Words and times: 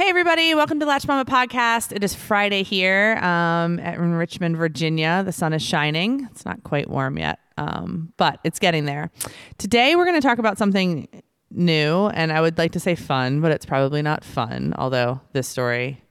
Hey, 0.00 0.08
everybody. 0.08 0.54
Welcome 0.54 0.80
to 0.80 0.86
Latch 0.86 1.06
Mama 1.06 1.26
Podcast. 1.26 1.92
It 1.92 2.02
is 2.02 2.14
Friday 2.14 2.62
here 2.62 3.18
um, 3.18 3.78
in 3.78 4.14
Richmond, 4.14 4.56
Virginia. 4.56 5.22
The 5.26 5.30
sun 5.30 5.52
is 5.52 5.60
shining. 5.60 6.26
It's 6.30 6.46
not 6.46 6.62
quite 6.62 6.88
warm 6.88 7.18
yet, 7.18 7.38
um, 7.58 8.10
but 8.16 8.40
it's 8.42 8.58
getting 8.58 8.86
there. 8.86 9.10
Today, 9.58 9.96
we're 9.96 10.06
going 10.06 10.18
to 10.18 10.26
talk 10.26 10.38
about 10.38 10.56
something 10.56 11.06
new, 11.50 12.06
and 12.06 12.32
I 12.32 12.40
would 12.40 12.56
like 12.56 12.72
to 12.72 12.80
say 12.80 12.94
fun, 12.94 13.42
but 13.42 13.52
it's 13.52 13.66
probably 13.66 14.00
not 14.00 14.24
fun, 14.24 14.72
although 14.78 15.20
this 15.34 15.46
story 15.46 16.02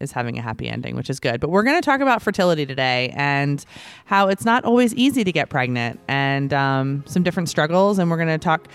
is 0.00 0.12
having 0.12 0.38
a 0.38 0.42
happy 0.42 0.68
ending, 0.68 0.96
which 0.96 1.10
is 1.10 1.20
good. 1.20 1.40
But 1.40 1.50
we're 1.50 1.62
going 1.62 1.76
to 1.76 1.84
talk 1.84 2.00
about 2.00 2.22
fertility 2.22 2.64
today 2.66 3.12
and 3.14 3.64
how 4.06 4.28
it's 4.28 4.44
not 4.44 4.64
always 4.64 4.94
easy 4.94 5.24
to 5.24 5.32
get 5.32 5.50
pregnant 5.50 6.00
and 6.08 6.52
um, 6.52 7.04
some 7.06 7.22
different 7.22 7.48
struggles. 7.48 7.98
And 7.98 8.10
we're 8.10 8.16
going 8.16 8.28
to 8.28 8.38
talk 8.38 8.68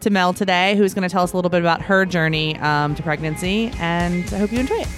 to 0.00 0.10
Mel 0.10 0.32
today, 0.32 0.76
who's 0.76 0.92
going 0.92 1.08
to 1.08 1.08
tell 1.08 1.22
us 1.22 1.32
a 1.32 1.36
little 1.36 1.50
bit 1.50 1.60
about 1.60 1.80
her 1.82 2.04
journey 2.04 2.58
um, 2.58 2.94
to 2.96 3.02
pregnancy. 3.02 3.72
And 3.78 4.24
I 4.34 4.38
hope 4.38 4.52
you 4.52 4.58
enjoy 4.58 4.80
it. 4.80 4.88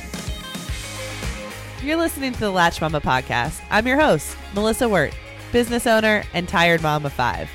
You're 1.83 1.99
listening 1.99 2.33
to 2.33 2.41
the 2.41 2.51
Latch 2.51 2.81
Mama 2.81 3.03
podcast. 3.03 3.61
I'm 3.71 3.87
your 3.87 4.01
host, 4.01 4.37
Melissa 4.55 4.89
Wirt, 4.89 5.15
business 5.53 5.87
owner 5.87 6.25
and 6.33 6.49
tired 6.49 6.83
mom 6.83 7.05
of 7.05 7.13
five. 7.13 7.51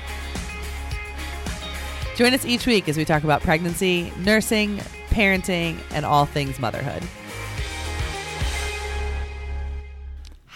Join 2.14 2.32
us 2.32 2.44
each 2.44 2.66
week 2.66 2.88
as 2.88 2.96
we 2.96 3.04
talk 3.04 3.24
about 3.24 3.40
pregnancy, 3.40 4.12
nursing, 4.18 4.76
parenting, 5.08 5.78
and 5.90 6.04
all 6.04 6.26
things 6.26 6.60
motherhood. 6.60 7.02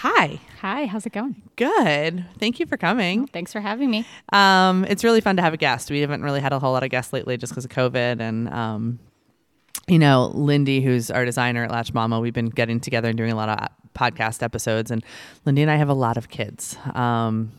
Hi. 0.04 0.38
Hi, 0.60 0.84
how's 0.84 1.06
it 1.06 1.14
going? 1.14 1.40
Good. 1.56 2.26
Thank 2.38 2.60
you 2.60 2.66
for 2.66 2.76
coming. 2.76 3.26
Thanks 3.26 3.54
for 3.54 3.60
having 3.62 3.90
me. 3.90 4.04
Um, 4.34 4.84
it's 4.84 5.02
really 5.02 5.22
fun 5.22 5.36
to 5.36 5.42
have 5.42 5.54
a 5.54 5.56
guest. 5.56 5.90
We 5.90 6.00
haven't 6.00 6.22
really 6.22 6.42
had 6.42 6.52
a 6.52 6.58
whole 6.58 6.72
lot 6.72 6.82
of 6.82 6.90
guests 6.90 7.14
lately 7.14 7.38
just 7.38 7.52
because 7.52 7.64
of 7.64 7.70
COVID. 7.70 8.20
And, 8.20 8.50
um, 8.50 8.98
you 9.88 9.98
know, 9.98 10.30
Lindy, 10.34 10.82
who's 10.82 11.10
our 11.10 11.24
designer 11.24 11.64
at 11.64 11.70
Latch 11.70 11.94
Mama, 11.94 12.20
we've 12.20 12.34
been 12.34 12.50
getting 12.50 12.80
together 12.80 13.08
and 13.08 13.16
doing 13.16 13.32
a 13.32 13.34
lot 13.34 13.48
of 13.48 13.66
podcast 13.94 14.42
episodes. 14.42 14.90
And 14.90 15.02
Lindy 15.46 15.62
and 15.62 15.70
I 15.70 15.76
have 15.76 15.88
a 15.88 15.94
lot 15.94 16.18
of 16.18 16.28
kids. 16.28 16.76
Um, 16.92 17.52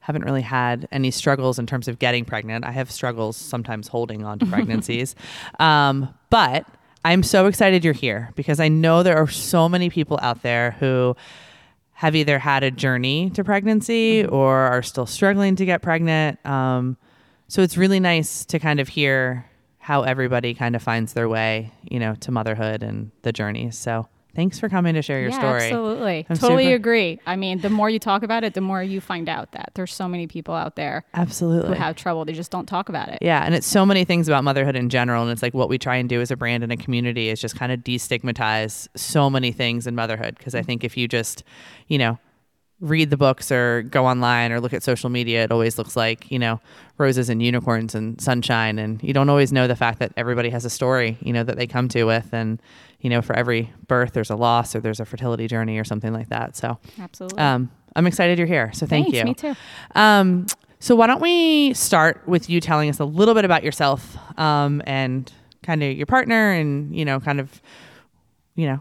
haven't 0.00 0.22
really 0.22 0.42
had 0.42 0.86
any 0.92 1.10
struggles 1.10 1.58
in 1.58 1.66
terms 1.66 1.88
of 1.88 1.98
getting 1.98 2.24
pregnant. 2.24 2.64
I 2.64 2.70
have 2.70 2.92
struggles 2.92 3.36
sometimes 3.36 3.88
holding 3.88 4.24
on 4.24 4.38
to 4.38 4.46
pregnancies. 4.54 5.16
Um, 5.58 6.14
but 6.30 6.64
I'm 7.04 7.24
so 7.24 7.46
excited 7.46 7.84
you're 7.84 7.92
here 7.92 8.30
because 8.36 8.60
I 8.60 8.68
know 8.68 9.02
there 9.02 9.16
are 9.16 9.26
so 9.26 9.68
many 9.68 9.90
people 9.90 10.20
out 10.22 10.42
there 10.42 10.76
who 10.78 11.16
have 11.98 12.14
either 12.14 12.38
had 12.38 12.62
a 12.62 12.70
journey 12.70 13.28
to 13.28 13.42
pregnancy 13.42 14.24
or 14.24 14.56
are 14.56 14.84
still 14.84 15.04
struggling 15.04 15.56
to 15.56 15.64
get 15.64 15.82
pregnant. 15.82 16.38
Um, 16.46 16.96
so 17.48 17.60
it's 17.60 17.76
really 17.76 17.98
nice 17.98 18.44
to 18.44 18.60
kind 18.60 18.78
of 18.78 18.86
hear 18.86 19.44
how 19.78 20.02
everybody 20.02 20.54
kind 20.54 20.76
of 20.76 20.82
finds 20.82 21.14
their 21.14 21.28
way, 21.28 21.72
you 21.82 21.98
know, 21.98 22.14
to 22.14 22.30
motherhood 22.30 22.84
and 22.84 23.10
the 23.22 23.32
journey. 23.32 23.72
So 23.72 24.06
thanks 24.38 24.60
for 24.60 24.68
coming 24.68 24.94
to 24.94 25.02
share 25.02 25.18
your 25.18 25.30
yeah, 25.30 25.38
story. 25.38 25.64
Absolutely. 25.64 26.26
I'm 26.30 26.36
totally 26.36 26.64
super- 26.66 26.76
agree. 26.76 27.20
I 27.26 27.34
mean, 27.34 27.60
the 27.60 27.70
more 27.70 27.90
you 27.90 27.98
talk 27.98 28.22
about 28.22 28.44
it, 28.44 28.54
the 28.54 28.60
more 28.60 28.80
you 28.80 29.00
find 29.00 29.28
out 29.28 29.50
that 29.50 29.72
there's 29.74 29.92
so 29.92 30.06
many 30.06 30.28
people 30.28 30.54
out 30.54 30.76
there 30.76 31.04
absolutely 31.12 31.70
who 31.70 31.74
have 31.74 31.96
trouble. 31.96 32.24
They 32.24 32.34
just 32.34 32.52
don't 32.52 32.66
talk 32.66 32.88
about 32.88 33.08
it. 33.08 33.18
Yeah, 33.20 33.42
and 33.44 33.52
it's 33.52 33.66
so 33.66 33.84
many 33.84 34.04
things 34.04 34.28
about 34.28 34.44
motherhood 34.44 34.76
in 34.76 34.90
general, 34.90 35.24
and 35.24 35.32
it's 35.32 35.42
like 35.42 35.54
what 35.54 35.68
we 35.68 35.76
try 35.76 35.96
and 35.96 36.08
do 36.08 36.20
as 36.20 36.30
a 36.30 36.36
brand 36.36 36.62
and 36.62 36.70
a 36.72 36.76
community 36.76 37.30
is 37.30 37.40
just 37.40 37.56
kind 37.56 37.72
of 37.72 37.80
destigmatize 37.80 38.86
so 38.94 39.28
many 39.28 39.50
things 39.50 39.88
in 39.88 39.96
motherhood. 39.96 40.38
Because 40.38 40.54
I 40.54 40.60
mm. 40.60 40.66
think 40.66 40.84
if 40.84 40.96
you 40.96 41.08
just, 41.08 41.42
you 41.88 41.98
know, 41.98 42.20
read 42.80 43.10
the 43.10 43.16
books 43.16 43.50
or 43.50 43.82
go 43.82 44.06
online 44.06 44.52
or 44.52 44.60
look 44.60 44.72
at 44.72 44.82
social 44.82 45.10
media, 45.10 45.44
it 45.44 45.50
always 45.50 45.78
looks 45.78 45.96
like 45.96 46.30
you 46.30 46.38
know 46.38 46.60
roses 46.96 47.28
and 47.28 47.42
unicorns 47.42 47.94
and 47.94 48.20
sunshine, 48.20 48.78
and 48.78 49.02
you 49.02 49.12
don't 49.12 49.28
always 49.28 49.52
know 49.52 49.66
the 49.66 49.76
fact 49.76 49.98
that 49.98 50.12
everybody 50.16 50.50
has 50.50 50.64
a 50.64 50.70
story, 50.70 51.16
you 51.20 51.32
know, 51.32 51.44
that 51.44 51.56
they 51.56 51.66
come 51.66 51.88
to 51.88 52.04
with, 52.04 52.32
and 52.32 52.60
you 53.00 53.10
know, 53.10 53.22
for 53.22 53.34
every 53.36 53.72
birth 53.86 54.12
there's 54.12 54.30
a 54.30 54.36
loss 54.36 54.74
or 54.74 54.80
there's 54.80 55.00
a 55.00 55.04
fertility 55.04 55.46
journey 55.46 55.78
or 55.78 55.84
something 55.84 56.12
like 56.12 56.28
that. 56.28 56.56
So, 56.56 56.78
Absolutely. 57.00 57.38
um, 57.38 57.70
I'm 57.96 58.06
excited 58.06 58.38
you're 58.38 58.46
here. 58.46 58.70
So 58.74 58.86
thank 58.86 59.06
Thanks, 59.06 59.18
you. 59.18 59.24
Me 59.24 59.34
too. 59.34 59.54
Um, 59.94 60.46
so 60.80 60.94
why 60.94 61.06
don't 61.08 61.20
we 61.20 61.74
start 61.74 62.22
with 62.26 62.48
you 62.48 62.60
telling 62.60 62.88
us 62.88 63.00
a 63.00 63.04
little 63.04 63.34
bit 63.34 63.44
about 63.44 63.64
yourself 63.64 64.16
um, 64.38 64.82
and 64.86 65.32
kind 65.62 65.82
of 65.82 65.96
your 65.96 66.06
partner 66.06 66.52
and 66.52 66.94
you 66.94 67.04
know 67.04 67.18
kind 67.18 67.40
of 67.40 67.60
you 68.54 68.66
know 68.66 68.80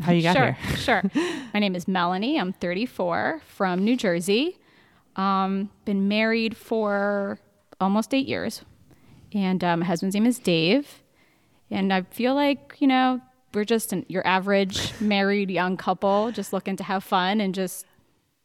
how 0.00 0.12
you 0.12 0.22
got 0.22 0.36
sure, 0.36 0.52
here. 0.52 0.76
sure. 0.76 1.02
My 1.52 1.60
name 1.60 1.74
is 1.74 1.86
Melanie. 1.86 2.38
I'm 2.38 2.52
34 2.52 3.42
from 3.46 3.84
New 3.84 3.96
Jersey. 3.96 4.58
Um, 5.16 5.70
been 5.84 6.08
married 6.08 6.56
for 6.56 7.38
almost 7.80 8.14
eight 8.14 8.26
years, 8.26 8.62
and 9.32 9.62
um, 9.64 9.80
my 9.80 9.86
husband's 9.86 10.14
name 10.14 10.26
is 10.26 10.38
Dave. 10.38 11.02
And 11.70 11.92
I 11.92 12.02
feel 12.02 12.34
like 12.34 12.76
you 12.78 12.86
know 12.86 13.20
we're 13.52 13.64
just 13.64 13.92
an, 13.92 14.06
your 14.08 14.26
average 14.26 14.92
married 15.00 15.50
young 15.50 15.76
couple, 15.76 16.30
just 16.32 16.52
looking 16.52 16.76
to 16.76 16.84
have 16.84 17.04
fun 17.04 17.40
and 17.40 17.54
just 17.54 17.86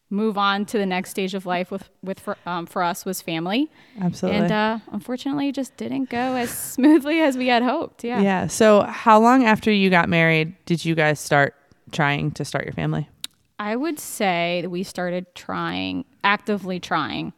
move 0.10 0.38
on 0.38 0.66
to 0.68 0.78
the 0.78 0.86
next 0.86 1.10
stage 1.12 1.34
of 1.34 1.46
life. 1.46 1.72
With 1.72 1.90
with 2.04 2.20
for, 2.20 2.38
um, 2.46 2.66
for 2.66 2.84
us 2.84 3.06
was 3.06 3.22
family, 3.22 3.70
Absolutely. 4.00 4.42
and 4.42 4.52
uh, 4.52 4.80
unfortunately, 4.92 5.50
it 5.50 5.56
just 5.56 5.76
didn't 5.78 6.10
go 6.10 6.36
as 6.36 6.50
smoothly 6.74 7.22
as 7.22 7.38
we 7.38 7.48
had 7.48 7.64
hoped. 7.64 8.04
Yeah. 8.04 8.22
yeah. 8.22 8.48
So 8.48 8.82
how 8.82 9.20
long 9.20 9.46
after 9.46 9.72
you 9.72 9.90
got 9.90 10.10
married 10.10 10.56
did 10.66 10.86
you 10.86 10.96
guys 10.96 11.20
start 11.20 11.56
trying 11.92 12.32
to 12.32 12.46
start 12.46 12.66
your 12.66 12.74
family? 12.74 13.10
I 13.58 13.76
would 13.76 14.00
say 14.00 14.60
that 14.64 14.70
we 14.70 14.84
started 14.84 15.34
trying, 15.34 16.06
actively 16.24 16.80
trying, 16.80 17.34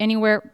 anywhere 0.00 0.52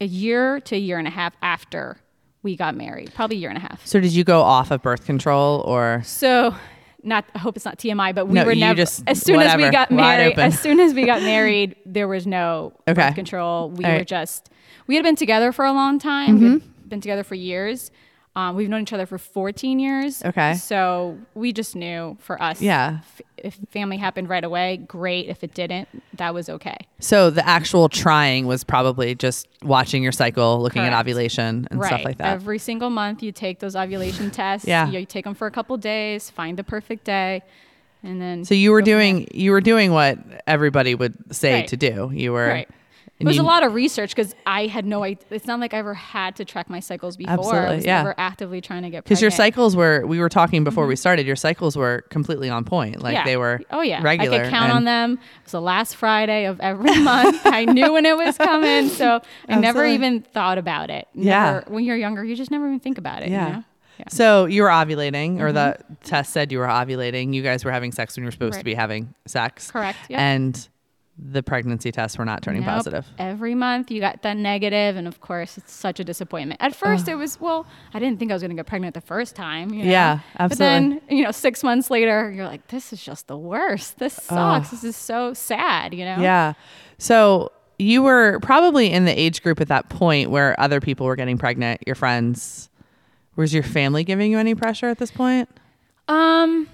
a 0.00 0.06
year 0.06 0.60
to 0.60 0.74
a 0.74 0.78
year 0.78 0.98
and 0.98 1.06
a 1.06 1.10
half 1.10 1.34
after 1.40 1.98
we 2.42 2.56
got 2.56 2.74
married, 2.76 3.12
probably 3.14 3.36
a 3.36 3.40
year 3.40 3.48
and 3.48 3.58
a 3.58 3.60
half. 3.60 3.86
So 3.86 4.00
did 4.00 4.12
you 4.12 4.24
go 4.24 4.40
off 4.42 4.70
of 4.70 4.82
birth 4.82 5.04
control 5.04 5.62
or 5.66 6.02
So, 6.04 6.54
not 7.06 7.24
I 7.34 7.38
hope 7.38 7.56
it's 7.56 7.64
not 7.64 7.78
TMI, 7.78 8.14
but 8.14 8.26
we 8.26 8.34
No, 8.34 8.44
were 8.44 8.54
never. 8.54 8.76
just- 8.76 9.02
as 9.06 9.20
soon 9.22 9.40
as 9.40 9.56
we 9.56 9.70
got 9.70 9.90
married, 9.90 10.38
as 10.38 10.58
soon 10.58 10.80
as 10.80 10.92
we 10.94 11.06
got 11.06 11.22
married, 11.34 11.76
there 11.86 12.08
was 12.08 12.26
no 12.26 12.72
Okay. 12.88 12.94
birth 13.06 13.14
control. 13.14 13.70
We 13.70 13.84
All 13.84 13.90
were 13.92 13.96
right. 13.98 14.06
just 14.06 14.50
we 14.86 14.94
had 14.96 15.04
been 15.04 15.16
together 15.16 15.52
for 15.52 15.64
a 15.64 15.72
long 15.72 15.98
time. 15.98 16.36
Mm-hmm. 16.36 16.52
We'd 16.54 16.88
been 16.88 17.00
together 17.00 17.24
for 17.24 17.34
years. 17.34 17.90
Um, 18.36 18.54
we've 18.54 18.68
known 18.68 18.82
each 18.82 18.92
other 18.92 19.06
for 19.06 19.16
14 19.16 19.78
years. 19.78 20.22
Okay. 20.22 20.54
So 20.56 21.16
we 21.34 21.54
just 21.54 21.74
knew 21.74 22.18
for 22.20 22.40
us, 22.40 22.60
Yeah. 22.60 22.98
f- 23.00 23.22
if 23.38 23.54
family 23.70 23.96
happened 23.96 24.28
right 24.28 24.44
away, 24.44 24.76
great. 24.76 25.28
If 25.28 25.42
it 25.42 25.54
didn't, 25.54 25.88
that 26.18 26.34
was 26.34 26.50
okay. 26.50 26.76
so 27.00 27.30
the 27.30 27.46
actual 27.48 27.88
trying 27.88 28.46
was 28.46 28.62
probably 28.62 29.14
just 29.14 29.48
watching 29.62 30.02
your 30.02 30.12
cycle, 30.12 30.60
looking 30.60 30.82
at 30.82 30.92
ovulation 30.92 31.66
and 31.70 31.80
right. 31.80 31.86
stuff 31.88 32.04
like 32.04 32.18
that. 32.18 32.34
Every 32.34 32.58
single 32.58 32.90
month, 32.90 33.22
you 33.22 33.32
take 33.32 33.58
those 33.60 33.74
ovulation 33.74 34.30
tests. 34.42 34.68
Yeah. 34.68 34.86
You, 34.90 35.00
you 35.00 35.06
take 35.06 35.24
them 35.24 35.34
for 35.34 35.46
a 35.46 35.50
couple 35.50 35.74
days, 35.78 36.28
find 36.28 36.58
the 36.58 36.64
perfect 36.64 37.04
day, 37.04 37.42
and 38.02 38.20
then. 38.20 38.44
So 38.44 38.54
you 38.54 38.70
were 38.70 38.80
go 38.82 38.84
from 38.84 38.98
there. 38.98 39.12
doing 39.14 39.28
you 39.32 39.50
were 39.52 39.60
doing 39.62 39.92
what 39.92 40.18
everybody 40.46 40.94
would 40.94 41.34
say 41.34 41.54
Right. 41.60 41.68
to 41.68 41.76
do. 41.78 42.10
You 42.12 42.32
were 42.32 42.48
Right. 42.48 42.68
It 43.18 43.22
and 43.22 43.28
was 43.28 43.36
you- 43.36 43.42
a 43.42 43.44
lot 43.44 43.64
of 43.64 43.72
research 43.72 44.14
because 44.14 44.34
I 44.44 44.66
had 44.66 44.84
no 44.84 45.02
idea. 45.02 45.24
It's 45.30 45.46
not 45.46 45.58
like 45.58 45.72
I 45.72 45.78
ever 45.78 45.94
had 45.94 46.36
to 46.36 46.44
track 46.44 46.68
my 46.68 46.80
cycles 46.80 47.16
before. 47.16 47.30
I 47.30 47.34
Absolutely, 47.34 47.76
was 47.76 47.86
yeah. 47.86 48.02
never 48.02 48.14
actively 48.18 48.60
trying 48.60 48.82
to 48.82 48.90
get 48.90 49.04
because 49.04 49.22
your 49.22 49.30
cycles 49.30 49.74
were 49.74 50.06
we 50.06 50.18
were 50.18 50.28
talking 50.28 50.64
before 50.64 50.86
we 50.86 50.92
mm-hmm. 50.92 50.98
started. 50.98 51.26
Your 51.26 51.36
cycles 51.36 51.76
were 51.76 52.02
completely 52.10 52.50
on 52.50 52.64
point. 52.64 53.02
Like 53.02 53.14
Yeah. 53.14 53.24
they 53.24 53.38
were 53.38 53.62
Oh 53.70 53.80
yeah, 53.80 54.02
regular. 54.02 54.40
I 54.40 54.42
could 54.42 54.50
count 54.50 54.70
on 54.70 54.84
them. 54.84 55.14
It 55.14 55.44
was 55.44 55.52
the 55.52 55.62
last 55.62 55.96
Friday 55.96 56.44
of 56.44 56.60
every 56.60 56.94
month. 57.02 57.40
I 57.46 57.64
knew 57.64 57.94
when 57.94 58.04
it 58.04 58.18
was 58.18 58.36
coming, 58.36 58.90
so 58.90 59.22
I 59.48 59.60
never 59.60 59.86
even 59.86 60.20
thought 60.20 60.58
about 60.58 60.90
it. 60.90 61.08
Yeah. 61.14 61.52
Never, 61.52 61.64
when 61.68 61.84
you're 61.84 61.96
younger, 61.96 62.22
you 62.22 62.36
just 62.36 62.50
never 62.50 62.66
even 62.66 62.80
think 62.80 62.98
about 62.98 63.22
it. 63.22 63.30
Yeah. 63.30 63.46
You 63.46 63.52
know? 63.54 63.64
Yeah. 63.98 64.04
So 64.10 64.44
you 64.44 64.62
were 64.62 64.68
ovulating, 64.68 65.40
or 65.40 65.52
the 65.52 65.78
mm-hmm. 65.78 65.94
test 66.04 66.34
said 66.34 66.52
you 66.52 66.58
were 66.58 66.66
ovulating. 66.66 67.32
You 67.32 67.42
guys 67.42 67.64
were 67.64 67.70
having 67.70 67.92
sex 67.92 68.14
when 68.14 68.24
you 68.24 68.26
were 68.26 68.32
supposed 68.32 68.58
to 68.58 68.64
be 68.64 68.74
having 68.74 69.14
sex. 69.26 69.70
Correct. 69.70 69.98
Yeah. 70.10 70.20
And 70.20 70.68
the 71.18 71.42
pregnancy 71.42 71.90
tests 71.90 72.18
were 72.18 72.24
not 72.24 72.42
turning 72.42 72.60
Nope. 72.62 72.74
positive. 72.74 73.06
Every 73.18 73.54
month 73.54 73.90
you 73.90 74.00
got 74.00 74.22
the 74.22 74.34
negative, 74.34 74.96
and 74.96 75.08
of 75.08 75.20
course 75.20 75.56
it's 75.56 75.72
such 75.72 75.98
a 75.98 76.04
disappointment. 76.04 76.60
At 76.60 76.74
first 76.74 77.08
it 77.08 77.14
was 77.14 77.40
well, 77.40 77.66
I 77.94 77.98
didn't 77.98 78.18
think 78.18 78.30
I 78.30 78.34
was 78.34 78.42
going 78.42 78.50
to 78.50 78.56
get 78.56 78.66
pregnant 78.66 78.94
the 78.94 79.00
first 79.00 79.34
time. 79.34 79.72
You 79.72 79.84
know? 79.84 79.90
Yeah, 79.90 80.18
absolutely. 80.38 80.48
But 80.48 80.58
then 80.58 81.00
you 81.18 81.24
know, 81.24 81.30
six 81.30 81.62
months 81.62 81.90
later, 81.90 82.30
you're 82.30 82.46
like, 82.46 82.66
this 82.68 82.92
is 82.92 83.02
just 83.02 83.28
the 83.28 83.36
worst. 83.38 83.98
This 83.98 84.14
sucks. 84.14 84.70
This 84.70 84.84
is 84.84 84.96
so 84.96 85.32
sad. 85.32 85.94
You 85.94 86.04
know? 86.04 86.18
Yeah. 86.20 86.52
So 86.98 87.50
you 87.78 88.02
were 88.02 88.38
probably 88.40 88.90
in 88.90 89.04
the 89.04 89.18
age 89.18 89.42
group 89.42 89.60
at 89.60 89.68
that 89.68 89.88
point 89.88 90.30
where 90.30 90.58
other 90.60 90.80
people 90.80 91.06
were 91.06 91.16
getting 91.16 91.38
pregnant. 91.38 91.82
Your 91.86 91.96
friends. 91.96 92.68
Was 93.36 93.52
your 93.52 93.62
family 93.62 94.02
giving 94.02 94.30
you 94.30 94.38
any 94.38 94.54
pressure 94.54 94.88
at 94.88 94.96
this 94.96 95.10
point? 95.10 95.50
Um, 96.08 96.66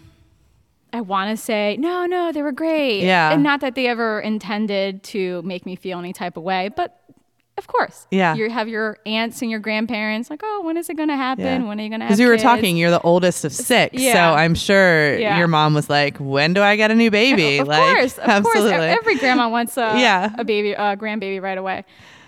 I 0.92 1.00
want 1.00 1.30
to 1.30 1.42
say 1.42 1.76
no, 1.78 2.06
no, 2.06 2.32
they 2.32 2.42
were 2.42 2.52
great. 2.52 3.02
Yeah. 3.02 3.32
and 3.32 3.42
not 3.42 3.60
that 3.60 3.74
they 3.74 3.86
ever 3.86 4.20
intended 4.20 5.02
to 5.04 5.42
make 5.42 5.64
me 5.66 5.74
feel 5.76 5.98
any 5.98 6.12
type 6.12 6.36
of 6.36 6.42
way, 6.42 6.68
but 6.76 6.98
Of 7.58 7.66
course. 7.66 8.06
Yeah. 8.10 8.34
You 8.34 8.48
have 8.50 8.66
your 8.68 8.96
aunts 9.04 9.42
and 9.42 9.50
your 9.50 9.60
grandparents 9.60 10.30
like, 10.30 10.40
oh, 10.42 10.62
when 10.64 10.76
is 10.78 10.88
it 10.88 10.96
going 10.96 11.10
to 11.10 11.16
happen? 11.16 11.66
When 11.68 11.78
are 11.78 11.82
you 11.82 11.90
going 11.90 12.00
to 12.00 12.06
have 12.06 12.10
Because 12.10 12.18
we 12.18 12.26
were 12.26 12.32
kids?" 12.34 12.42
talking, 12.42 12.76
you're 12.78 12.90
the 12.90 13.00
oldest 13.02 13.44
of 13.44 13.52
six, 13.52 14.02
so 14.02 14.18
I'm 14.18 14.54
sure 14.54 15.18
Yeah. 15.18 15.38
your 15.38 15.48
mom 15.48 15.74
was 15.74 15.88
like, 15.90 16.16
"When 16.18 16.54
do 16.54 16.62
I 16.62 16.76
get 16.76 16.90
a 16.90 16.94
new 16.94 17.10
baby?" 17.10 17.58
Of 17.62 17.68
like, 17.68 17.94
course, 17.96 18.16
of 18.18 18.28
absolutely. 18.28 18.70
course. 18.70 18.96
Every 18.98 19.16
grandma 19.16 19.48
wants 19.56 19.76
a, 19.76 19.94
Yeah. 19.98 20.32
a 20.38 20.44
baby, 20.44 20.72
a 20.72 20.96
grandbaby 20.96 21.40
right 21.42 21.58
away. 21.58 21.84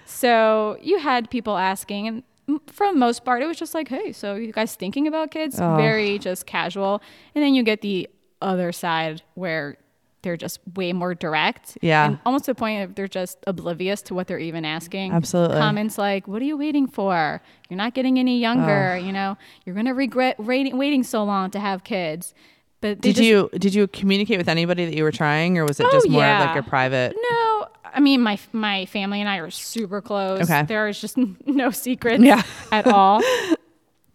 So 0.07 0.77
you 0.83 0.99
had 0.99 1.31
people 1.31 1.57
asking, 1.57 2.07
and 2.09 2.23
for 2.67 2.87
the 2.93 2.99
most 2.99 3.25
part, 3.25 3.43
it 3.43 3.47
was 3.47 3.57
just 3.59 3.73
like, 3.75 3.89
hey, 3.89 4.13
so 4.13 4.35
you 4.35 4.53
guys 4.53 4.75
thinking 4.75 5.07
about 5.07 5.31
kids? 5.31 5.59
Oh. 5.59 5.77
Very 5.77 6.19
just 6.19 6.45
casual. 6.47 7.01
And 7.35 7.43
then 7.43 7.55
you 7.55 7.63
get 7.63 7.81
the 7.81 8.09
other 8.45 8.73
side 8.73 9.23
where 9.35 9.77
they're 10.23 10.37
just 10.39 10.59
way 10.75 10.93
more 10.95 11.15
direct. 11.15 11.77
Yeah. 11.83 12.07
And 12.07 12.19
almost 12.25 12.47
to 12.47 12.53
the 12.53 12.55
point 12.55 12.83
of 12.83 12.95
they're 12.95 13.07
just 13.09 13.39
oblivious 13.47 14.01
to 14.03 14.15
what 14.15 14.27
they're 14.27 14.39
even 14.39 14.65
asking. 14.65 15.13
Absolutely. 15.13 15.59
Comments 15.59 15.99
like, 15.99 16.27
what 16.27 16.41
are 16.41 16.47
you 16.47 16.57
waiting 16.57 16.87
for? 16.87 17.43
You're 17.69 17.77
not 17.77 17.93
getting 17.93 18.19
any 18.19 18.39
younger. 18.39 18.97
You 18.97 19.13
know, 19.13 19.37
you're 19.67 19.75
going 19.75 19.85
to 19.87 19.93
regret 19.93 20.41
waiting, 20.41 20.79
waiting 20.79 21.03
so 21.03 21.25
long 21.25 21.51
to 21.51 21.61
have 21.61 21.85
kids. 21.85 22.33
But 22.81 23.01
Did 23.03 23.17
just- 23.17 23.27
you 23.29 23.51
did 23.59 23.75
you 23.75 23.87
communicate 23.87 24.39
with 24.39 24.49
anybody 24.49 24.85
that 24.87 24.95
you 24.95 25.05
were 25.05 25.13
trying, 25.13 25.57
or 25.59 25.65
was 25.65 25.81
it 25.81 25.87
Oh, 25.87 25.91
just 25.93 26.09
more 26.09 26.23
of 26.23 26.27
yeah. 26.29 26.45
like 26.45 26.55
your 26.55 26.63
private? 26.65 27.15
No, 27.31 27.67
I 27.85 28.01
mean 28.01 28.21
my 28.23 28.39
my 28.53 28.85
family 28.87 29.21
and 29.21 29.29
I 29.29 29.39
are 29.39 29.51
super 29.51 30.01
close. 30.03 30.43
Okay. 30.43 30.65
There 30.65 30.87
is 30.89 31.01
just 31.01 31.17
no 31.47 31.71
secrets 31.71 32.23
Yeah. 32.23 32.43
at 32.73 32.87
all. 32.87 33.23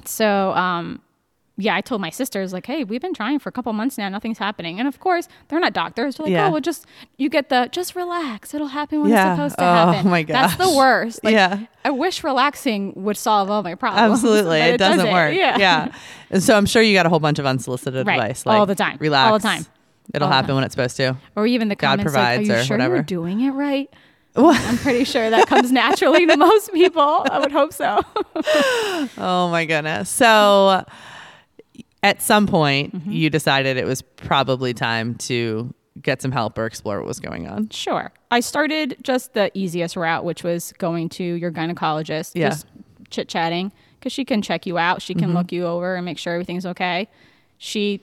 So, 0.05 0.51
um, 0.53 1.01
yeah, 1.59 1.75
I 1.75 1.81
told 1.81 2.01
my 2.01 2.09
sisters 2.09 2.53
like, 2.53 2.65
"Hey, 2.65 2.83
we've 2.83 3.01
been 3.01 3.13
trying 3.13 3.37
for 3.39 3.49
a 3.49 3.51
couple 3.51 3.71
months 3.73 3.97
now. 3.97 4.07
Nothing's 4.09 4.37
happening." 4.39 4.79
And 4.79 4.87
of 4.87 4.99
course, 4.99 5.27
they're 5.49 5.59
not 5.59 5.73
doctors. 5.73 6.15
They're 6.15 6.23
like, 6.25 6.31
Yeah. 6.31 6.47
"Oh, 6.47 6.51
well, 6.51 6.61
just 6.61 6.85
you 7.17 7.29
get 7.29 7.49
the 7.49 7.69
just 7.71 7.95
relax. 7.95 8.53
It'll 8.53 8.67
happen 8.67 9.01
when 9.01 9.11
Yeah. 9.11 9.33
it's 9.33 9.37
supposed 9.37 9.57
to 9.57 9.63
Oh, 9.63 9.67
happen." 9.93 10.07
Oh 10.07 10.09
my 10.17 10.23
god, 10.23 10.33
That's 10.33 10.55
the 10.55 10.75
worst. 10.75 11.23
Like, 11.23 11.33
Yeah. 11.33 11.59
I 11.85 11.89
wish 11.91 12.23
relaxing 12.23 12.93
would 12.95 13.17
solve 13.17 13.49
all 13.51 13.61
my 13.61 13.75
problems. 13.75 14.11
Absolutely, 14.23 14.59
but 14.61 14.69
it, 14.71 14.77
doesn't, 14.77 15.11
work. 15.11 15.33
Yeah. 15.35 15.57
yeah. 15.57 15.91
And 16.31 16.41
so 16.41 16.55
I'm 16.57 16.65
sure 16.65 16.81
you 16.81 16.93
got 16.93 17.05
a 17.05 17.09
whole 17.09 17.19
bunch 17.19 17.39
of 17.39 17.45
unsolicited 17.45 18.07
Right. 18.07 18.19
advice, 18.19 18.43
All 18.47 18.65
the 18.65 18.75
time. 18.75 18.97
Relax. 18.99 19.31
All 19.31 19.39
the 19.39 19.47
time. 19.47 19.65
It'll 20.13 20.27
All 20.27 20.33
happen 20.33 20.47
time. 20.47 20.55
when 20.55 20.63
it's 20.63 20.73
supposed 20.73 20.97
to. 20.97 21.17
Or 21.35 21.45
even 21.45 21.67
the 21.67 21.75
God 21.75 21.99
comments 21.99 22.13
like, 22.15 22.35
provides 22.39 22.49
"Are 22.49 22.53
you 22.53 22.59
or 22.59 22.63
sure 22.63 22.77
whatever." 22.77 22.95
you're 22.95 23.03
doing 23.03 23.41
it 23.41 23.51
right?" 23.51 23.89
I'm 24.35 24.77
pretty 24.77 25.03
sure 25.03 25.29
that 25.29 25.47
comes 25.47 25.71
naturally 25.71 26.25
to 26.25 26.37
most 26.37 26.71
people. 26.73 27.25
I 27.29 27.39
would 27.39 27.51
hope 27.51 27.73
so. 27.73 27.99
Oh 29.17 29.49
my 29.51 29.65
goodness. 29.65 30.09
So 30.09 30.85
at 32.03 32.21
some 32.21 32.47
point, 32.47 32.95
Mm-hmm. 32.95 33.11
you 33.11 33.29
decided 33.29 33.77
it 33.77 33.85
was 33.85 34.01
probably 34.01 34.73
time 34.73 35.15
to 35.15 35.73
get 36.01 36.21
some 36.21 36.31
help 36.31 36.57
or 36.57 36.65
explore 36.65 36.97
what 36.99 37.07
was 37.07 37.19
going 37.19 37.47
on. 37.47 37.69
Sure. 37.69 38.11
I 38.31 38.39
started 38.39 38.95
just 39.03 39.33
the 39.33 39.51
easiest 39.53 39.95
route, 39.97 40.23
which 40.23 40.43
was 40.43 40.73
going 40.77 41.09
to 41.09 41.23
your 41.23 41.51
gynecologist, 41.51 42.31
Yeah. 42.35 42.49
just 42.49 42.65
chit 43.09 43.27
chatting, 43.27 43.71
because 43.99 44.13
she 44.13 44.23
can 44.23 44.41
check 44.41 44.65
you 44.65 44.77
out. 44.77 45.01
She 45.01 45.13
can 45.13 45.33
look 45.33 45.51
you 45.51 45.65
over 45.65 45.95
and 45.95 46.05
make 46.05 46.17
sure 46.17 46.33
everything's 46.33 46.65
okay. 46.65 47.09
She 47.57 48.01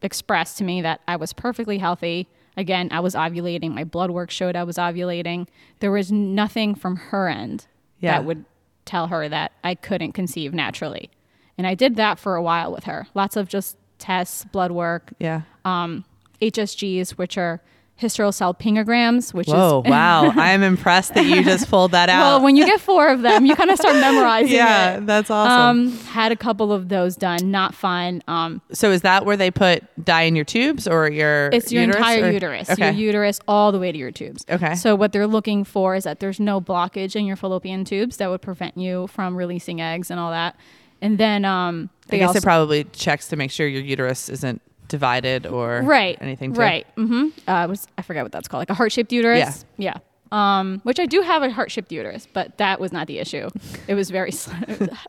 expressed 0.00 0.56
to 0.58 0.64
me 0.64 0.80
that 0.82 1.00
I 1.06 1.16
was 1.16 1.32
perfectly 1.34 1.76
healthy. 1.78 2.28
Again, 2.56 2.88
I 2.92 3.00
was 3.00 3.14
ovulating. 3.14 3.72
My 3.74 3.84
blood 3.84 4.10
work 4.10 4.30
showed 4.30 4.56
I 4.56 4.62
was 4.64 4.76
ovulating. 4.76 5.46
There 5.80 5.90
was 5.90 6.10
nothing 6.12 6.74
from 6.74 6.96
her 6.96 7.28
end 7.28 7.66
Yeah. 8.00 8.12
that 8.12 8.24
would 8.24 8.44
tell 8.86 9.08
her 9.08 9.28
that 9.28 9.52
I 9.62 9.74
couldn't 9.74 10.12
conceive 10.12 10.54
naturally. 10.54 11.10
And 11.56 11.66
I 11.66 11.74
did 11.74 11.96
that 11.96 12.18
for 12.18 12.34
a 12.34 12.42
while 12.42 12.72
with 12.72 12.84
her. 12.84 13.06
Lots 13.14 13.36
of 13.36 13.48
just 13.48 13.76
tests, 13.98 14.44
blood 14.44 14.72
work, 14.72 15.12
Yeah. 15.18 15.42
um, 15.64 16.04
HSGs, 16.42 17.10
which 17.12 17.38
are 17.38 17.60
hysterosalpingograms, 18.00 19.32
which 19.32 19.46
Whoa, 19.46 19.82
is 19.84 19.90
wow. 19.90 20.30
I'm 20.34 20.62
impressed 20.62 21.14
that 21.14 21.24
you 21.26 21.44
just 21.44 21.68
pulled 21.70 21.92
that 21.92 22.08
out. 22.08 22.20
well, 22.22 22.42
when 22.42 22.56
you 22.56 22.66
get 22.66 22.80
four 22.80 23.08
of 23.08 23.22
them, 23.22 23.46
you 23.46 23.54
kind 23.54 23.70
of 23.70 23.78
start 23.78 23.94
memorizing 23.96 24.52
it. 24.52 24.56
yeah, 24.56 24.96
it. 24.96 25.06
that's 25.06 25.30
awesome. 25.30 25.88
Um, 25.88 25.98
had 26.06 26.32
a 26.32 26.36
couple 26.36 26.72
of 26.72 26.88
those 26.88 27.16
done, 27.16 27.50
not 27.52 27.74
fun. 27.74 28.22
Um, 28.26 28.60
so 28.72 28.90
is 28.90 29.02
that 29.02 29.24
where 29.24 29.36
they 29.36 29.50
put 29.50 29.84
dye 30.04 30.22
in 30.22 30.34
your 30.36 30.44
tubes 30.44 30.88
or 30.88 31.08
your 31.10 31.50
it's 31.52 31.70
your 31.72 31.82
uterus, 31.82 31.96
entire 31.96 32.24
or- 32.24 32.30
uterus, 32.30 32.70
Okay. 32.70 32.90
your 32.90 32.94
uterus, 33.06 33.40
all 33.46 33.72
the 33.72 33.78
way 33.78 33.92
to 33.92 33.98
your 33.98 34.10
tubes. 34.10 34.44
Okay. 34.50 34.74
So 34.74 34.94
what 34.96 35.12
they're 35.12 35.26
looking 35.28 35.64
for 35.64 35.94
is 35.94 36.04
that 36.04 36.20
there's 36.20 36.40
no 36.40 36.60
blockage 36.60 37.14
in 37.16 37.24
your 37.26 37.36
fallopian 37.36 37.84
tubes 37.84 38.16
that 38.16 38.28
would 38.28 38.42
prevent 38.42 38.76
you 38.76 39.06
from 39.06 39.36
releasing 39.36 39.80
eggs 39.80 40.10
and 40.10 40.18
all 40.18 40.30
that. 40.32 40.56
And 41.04 41.18
then 41.18 41.44
um, 41.44 41.90
I 42.10 42.16
guess 42.18 42.28
also 42.28 42.38
it 42.38 42.42
probably 42.42 42.84
checks 42.84 43.28
to 43.28 43.36
make 43.36 43.50
sure 43.52 43.66
your 43.68 43.82
uterus 43.82 44.28
isn't 44.28 44.60
divided 44.88 45.46
or 45.46 45.80
right 45.82 46.18
anything 46.20 46.52
too. 46.52 46.60
right 46.60 46.86
mm-hmm 46.96 47.28
uh 47.48 47.66
was 47.68 47.86
i 47.96 48.02
forget 48.02 48.22
what 48.22 48.30
that's 48.30 48.46
called 48.46 48.60
like 48.60 48.68
a 48.68 48.74
heart-shaped 48.74 49.10
uterus 49.12 49.64
yeah 49.78 49.94
um 50.30 50.80
which 50.84 51.00
i 51.00 51.06
do 51.06 51.22
have 51.22 51.42
a 51.42 51.50
heart-shaped 51.50 51.90
uterus 51.90 52.28
but 52.34 52.58
that 52.58 52.78
was 52.78 52.92
not 52.92 53.06
the 53.06 53.18
issue 53.18 53.48
it 53.88 53.94
was 53.94 54.10
very 54.10 54.30
sl- 54.42 54.52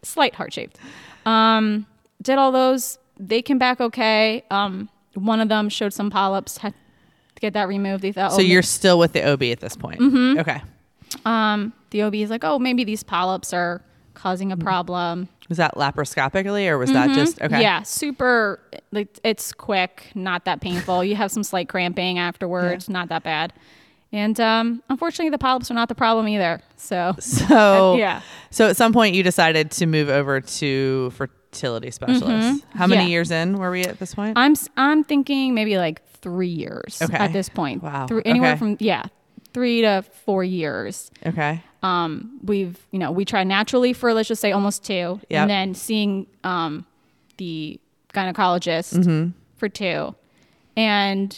slight 0.02 0.34
heart-shaped 0.34 0.80
um 1.26 1.86
did 2.22 2.38
all 2.38 2.54
those 2.54 2.98
they 3.20 3.42
came 3.42 3.58
back 3.60 3.82
okay 3.82 4.44
um 4.50 4.88
one 5.14 5.42
of 5.42 5.50
them 5.50 5.68
showed 5.68 5.92
some 5.94 6.10
polyps 6.10 6.58
had 6.58 6.74
to 7.36 7.42
get 7.42 7.52
that 7.54 7.68
removed 7.68 8.02
they 8.02 8.14
thought 8.14 8.32
So 8.32 8.38
oh, 8.38 8.42
you're 8.42 8.62
still 8.64 8.98
with 8.98 9.12
the 9.12 9.30
OB 9.30 9.44
at 9.44 9.60
this 9.60 9.76
point. 9.76 10.00
Mm-hmm. 10.00 10.40
Okay. 10.40 10.62
um 11.26 11.74
the 11.90 12.02
ob 12.04 12.16
is 12.16 12.30
like 12.30 12.46
oh 12.46 12.60
maybe 12.60 12.86
these 12.86 13.04
polyps 13.04 13.54
are 13.54 13.82
causing 14.14 14.50
Mm-hmm. 14.50 14.62
a 14.62 14.64
problem 14.64 15.28
Was 15.50 15.58
that 15.60 15.76
laparoscopically 15.76 16.68
or 16.68 16.78
was 16.78 16.92
that 16.92 17.12
just 17.12 17.38
okay? 17.40 17.48
Mm-hmm. 17.54 17.62
Yeah, 17.62 17.84
super. 17.84 18.60
Like 18.92 19.20
it's 19.24 19.54
quick, 19.54 20.12
not 20.16 20.46
that 20.46 20.60
painful. 20.62 21.04
You 21.04 21.16
have 21.16 21.32
some 21.32 21.44
slight 21.44 21.70
cramping 21.70 22.18
afterwards, 22.20 22.90
not 22.90 23.10
that 23.10 23.24
bad. 23.24 23.54
And 24.12 24.40
um, 24.40 24.82
unfortunately, 24.90 25.30
the 25.30 25.38
polyps 25.38 25.70
are 25.70 25.74
not 25.74 25.90
the 25.90 25.96
problem 25.96 26.28
either. 26.30 26.62
So 26.78 27.16
So 27.20 27.96
yeah, 27.98 28.22
So 28.50 28.70
at 28.70 28.78
some 28.78 28.92
point 28.94 29.14
you 29.16 29.24
decided 29.24 29.72
to 29.72 29.86
move 29.86 30.10
over 30.10 30.42
to 30.42 31.10
fertility 31.12 31.92
specialist. 31.92 32.64
How 32.74 32.88
many 32.88 33.02
Mm-hmm. 33.02 33.08
Yeah. 33.08 33.12
years 33.12 33.32
in 33.32 33.58
were 33.58 33.72
we 33.72 33.84
at 33.84 34.00
this 34.00 34.16
point? 34.16 34.38
I'm 34.38 34.56
I'm 34.78 35.04
thinking 35.04 35.54
maybe 35.54 35.78
like 35.78 36.02
three 36.22 36.48
years 36.48 37.00
Okay. 37.04 37.18
at 37.18 37.34
this 37.34 37.50
point. 37.50 37.84
Wow. 37.84 38.08
Three, 38.08 38.24
anywhere 38.26 38.52
Okay. 38.52 38.60
from 38.60 38.78
yeah, 38.80 39.04
three 39.56 39.82
to 39.82 40.04
four 40.26 40.44
years. 40.44 41.10
okay. 41.26 41.64
Um, 41.82 42.40
we've 42.44 42.78
you 42.92 43.00
know 43.00 43.12
we 43.12 43.26
tried 43.26 43.48
naturally 43.48 43.94
for 43.94 44.14
let's 44.14 44.28
just 44.28 44.42
say 44.42 44.52
almost 44.52 44.84
two, 44.84 45.20
Yep. 45.30 45.42
and 45.42 45.50
then 45.50 45.74
seeing 45.76 46.28
um, 46.44 46.86
the 47.38 47.80
gynecologist 48.14 48.94
Mm-hmm. 49.00 49.32
for 49.58 49.70
two, 49.70 50.14
and 50.78 51.38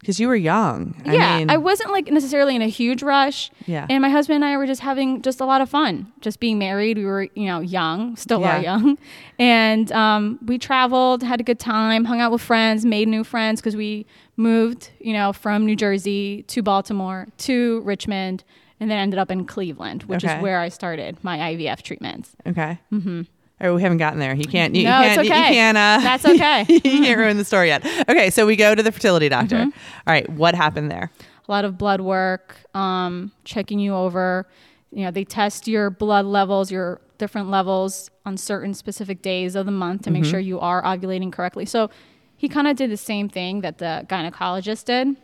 Because 0.00 0.20
you 0.20 0.28
were 0.28 0.36
young. 0.36 0.94
yeah, 1.06 1.34
I 1.34 1.38
mean, 1.38 1.50
I 1.50 1.56
wasn't 1.56 1.90
like 1.90 2.08
necessarily 2.12 2.54
in 2.54 2.62
a 2.62 2.68
huge 2.68 3.02
rush. 3.02 3.50
Yeah. 3.66 3.86
And 3.90 4.02
my 4.02 4.10
husband 4.10 4.36
and 4.36 4.44
I 4.44 4.56
were 4.56 4.66
just 4.66 4.82
having 4.82 5.22
just 5.22 5.40
a 5.40 5.44
lot 5.46 5.60
of 5.62 5.68
fun, 5.70 6.12
just 6.20 6.38
being 6.38 6.58
married. 6.58 6.98
We 6.98 7.06
were, 7.06 7.22
you 7.34 7.46
know, 7.46 7.60
young, 7.60 8.14
still 8.16 8.40
Yeah. 8.40 8.58
are 8.58 8.62
young. 8.62 8.98
And 9.38 9.90
um, 9.92 10.38
we 10.46 10.58
traveled, 10.58 11.22
had 11.22 11.40
a 11.40 11.42
good 11.44 11.58
time, 11.58 12.04
hung 12.04 12.20
out 12.20 12.32
with 12.32 12.40
friends, 12.42 12.86
made 12.86 13.06
new 13.08 13.22
friends 13.24 13.60
because 13.60 13.76
we 13.76 14.06
moved, 14.36 14.90
you 15.00 15.12
know, 15.12 15.32
from 15.32 15.66
New 15.66 15.76
Jersey 15.76 16.42
to 16.44 16.62
Baltimore 16.62 17.26
to 17.38 17.80
Richmond 17.80 18.44
and 18.80 18.90
then 18.90 18.98
ended 18.98 19.18
up 19.18 19.30
in 19.30 19.44
Cleveland, 19.46 20.04
which 20.04 20.24
Okay. 20.24 20.36
is 20.36 20.42
where 20.42 20.58
I 20.60 20.68
started 20.68 21.16
my 21.22 21.38
IVF 21.54 21.82
treatments. 21.82 22.36
okay. 22.46 22.78
Mm-hmm. 22.92 23.22
Or 23.60 23.72
we 23.74 23.80
haven't 23.82 23.98
gotten 23.98 24.18
there. 24.18 24.34
You 24.34 24.44
can't. 24.44 24.74
You, 24.74 24.84
No, 24.84 25.00
you 25.00 25.06
it's 25.06 25.14
can't. 25.16 25.26
you- 25.26 25.32
okay. 25.32 25.48
You 25.48 25.54
can't. 25.54 25.78
Uh, 25.78 25.98
That's 26.02 26.24
okay. 26.26 26.64
you 26.68 26.80
can't 26.80 27.18
ruin 27.18 27.36
the 27.38 27.44
story 27.44 27.68
yet. 27.68 27.84
Okay, 28.08 28.28
so 28.30 28.44
we 28.46 28.54
go 28.56 28.74
to 28.74 28.82
the 28.82 28.92
fertility 28.92 29.28
doctor. 29.30 29.56
Mm-hmm. 29.56 29.70
All 30.06 30.12
right, 30.12 30.28
what 30.30 30.54
happened 30.54 30.90
there? 30.90 31.10
a 31.48 31.52
lot 31.52 31.64
of 31.64 31.78
blood 31.78 32.00
work, 32.00 32.56
um, 32.74 33.30
checking 33.44 33.78
you 33.78 33.94
over. 33.94 34.46
You 34.90 35.04
know, 35.04 35.10
they 35.12 35.22
test 35.24 35.68
your 35.68 35.90
blood 35.90 36.26
levels, 36.26 36.72
your 36.72 37.00
different 37.18 37.48
levels 37.50 38.10
on 38.24 38.36
certain 38.36 38.74
specific 38.74 39.22
days 39.22 39.54
of 39.54 39.64
the 39.64 39.70
month 39.72 40.02
to 40.02 40.10
make 40.10 40.24
Mm-hmm. 40.24 40.30
sure 40.32 40.40
you 40.40 40.58
are 40.58 40.82
ovulating 40.82 41.32
correctly. 41.32 41.64
So 41.64 41.88
he 42.36 42.48
kind 42.48 42.66
of 42.66 42.76
did 42.76 42.90
the 42.90 42.96
same 42.96 43.28
thing 43.28 43.60
that 43.60 43.78
the 43.78 44.04
gynecologist 44.08 44.84
did. 44.86 45.16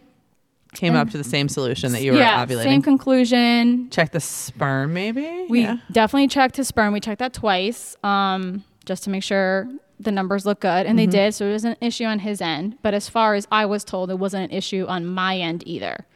Came 0.74 0.94
up 0.96 1.10
to 1.10 1.18
the 1.18 1.24
same 1.24 1.48
solution 1.48 1.92
that 1.92 2.02
you 2.02 2.12
were 2.12 2.18
yeah, 2.18 2.44
ovulating. 2.46 2.62
same 2.62 2.82
conclusion. 2.82 3.90
Check 3.90 4.12
the 4.12 4.20
sperm, 4.20 4.94
maybe. 4.94 5.46
We 5.48 5.62
yeah. 5.62 5.76
definitely 5.90 6.28
checked 6.28 6.56
his 6.56 6.68
sperm. 6.68 6.92
We 6.92 7.00
checked 7.00 7.18
that 7.18 7.34
twice 7.34 7.94
um, 8.02 8.64
just 8.86 9.04
to 9.04 9.10
make 9.10 9.22
sure 9.22 9.68
the 10.00 10.10
numbers 10.10 10.46
look 10.46 10.60
good, 10.60 10.86
and 10.86 10.98
they 10.98 11.04
Mm-hmm. 11.04 11.10
did. 11.10 11.34
So 11.34 11.46
it 11.46 11.52
was 11.52 11.64
an 11.64 11.76
issue 11.80 12.04
on 12.04 12.20
his 12.20 12.40
end. 12.40 12.78
But 12.82 12.94
as 12.94 13.08
far 13.08 13.34
as 13.34 13.46
I 13.52 13.66
was 13.66 13.84
told, 13.84 14.10
it 14.10 14.18
wasn't 14.18 14.50
an 14.50 14.56
issue 14.56 14.86
on 14.88 15.04
my 15.06 15.36
end 15.38 15.62
either. 15.66 16.06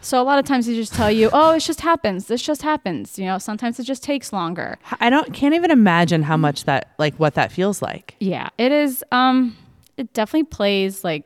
So 0.00 0.20
a 0.20 0.24
lot 0.24 0.38
of 0.38 0.44
times 0.46 0.66
they 0.66 0.74
just 0.74 0.94
tell 0.94 1.10
you, 1.10 1.28
"Oh, 1.32 1.52
it 1.52 1.60
just 1.60 1.80
happens. 1.80 2.26
This 2.26 2.40
just 2.40 2.62
happens." 2.62 3.18
You 3.18 3.26
know, 3.26 3.38
sometimes 3.38 3.78
it 3.80 3.84
just 3.84 4.02
takes 4.02 4.32
longer. 4.32 4.78
I 5.00 5.10
don't. 5.10 5.32
Can't 5.34 5.54
even 5.54 5.70
imagine 5.70 6.22
how 6.22 6.36
much 6.36 6.64
that, 6.64 6.92
like, 6.98 7.14
what 7.16 7.34
that 7.34 7.50
feels 7.52 7.82
like. 7.82 8.14
Yeah, 8.20 8.48
it 8.58 8.70
is. 8.72 9.04
Um, 9.12 9.56
it 9.96 10.12
definitely 10.14 10.44
plays 10.44 11.02
like 11.04 11.24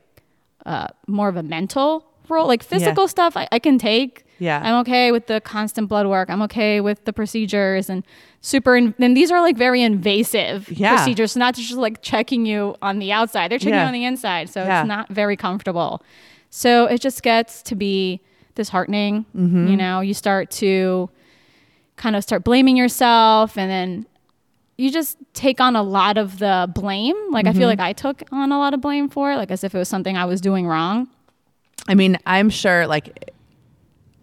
uh, 0.67 0.89
more 1.07 1.29
of 1.29 1.37
a 1.37 1.43
mental 1.43 2.05
role. 2.31 2.47
Like 2.47 2.63
physical 2.63 3.09
stuff, 3.09 3.37
I, 3.37 3.49
I 3.53 3.59
can 3.59 3.79
take. 3.79 4.25
Yeah. 4.41 4.61
I'm 4.63 4.77
okay 4.83 5.11
with 5.11 5.27
the 5.27 5.41
constant 5.41 5.89
blood 5.89 6.07
work. 6.07 6.31
I'm 6.31 6.43
okay 6.43 6.81
with 6.81 7.05
the 7.05 7.13
procedures 7.13 7.91
and 7.91 8.05
super. 8.41 8.77
In, 8.77 8.95
and 9.01 9.17
these 9.17 9.31
are 9.33 9.41
like 9.41 9.57
very 9.57 9.83
invasive 9.83 10.69
Yeah. 10.71 10.95
procedures, 10.95 11.37
not 11.37 11.55
just 11.57 11.73
like 11.73 12.03
checking 12.03 12.47
you 12.47 12.77
on 12.81 13.01
the 13.01 13.11
outside. 13.11 13.51
They're 13.51 13.59
checking 13.59 13.75
Yeah. 13.75 13.83
you 13.83 13.87
on 13.89 13.93
the 13.95 14.05
inside, 14.05 14.49
so 14.49 14.63
Yeah. 14.63 14.81
it's 14.83 14.89
not 14.89 15.09
very 15.09 15.37
comfortable. 15.37 16.03
So 16.51 16.87
it 16.87 17.01
just 17.01 17.23
gets 17.23 17.63
to 17.65 17.75
be 17.75 18.21
disheartening. 18.55 19.25
Mm-hmm. 19.37 19.67
You 19.69 19.77
know, 19.77 20.01
you 20.01 20.15
start 20.15 20.51
to 20.53 21.11
kind 21.97 22.15
of 22.15 22.23
start 22.23 22.45
blaming 22.45 22.77
yourself, 22.77 23.59
and 23.59 23.69
then 23.69 24.07
you 24.77 24.93
just 24.93 25.19
take 25.35 25.61
on 25.61 25.75
a 25.75 25.83
lot 25.83 26.17
of 26.17 26.39
the 26.39 26.71
blame. 26.73 27.17
Like 27.33 27.47
I 27.47 27.51
Mm-hmm. 27.51 27.59
feel 27.59 27.69
like 27.69 27.81
I 27.81 27.93
took 27.93 28.23
on 28.31 28.53
a 28.53 28.59
lot 28.59 28.73
of 28.73 28.81
blame 28.81 29.09
for 29.09 29.33
it, 29.33 29.37
like 29.37 29.51
as 29.51 29.65
if 29.65 29.75
it 29.75 29.79
was 29.79 29.89
something 29.89 30.17
I 30.17 30.25
was 30.27 30.41
doing 30.41 30.65
wrong. 30.69 31.09
I 31.89 31.95
mean, 31.95 32.19
I'm 32.27 32.51
sure 32.51 32.87
like 32.87 33.33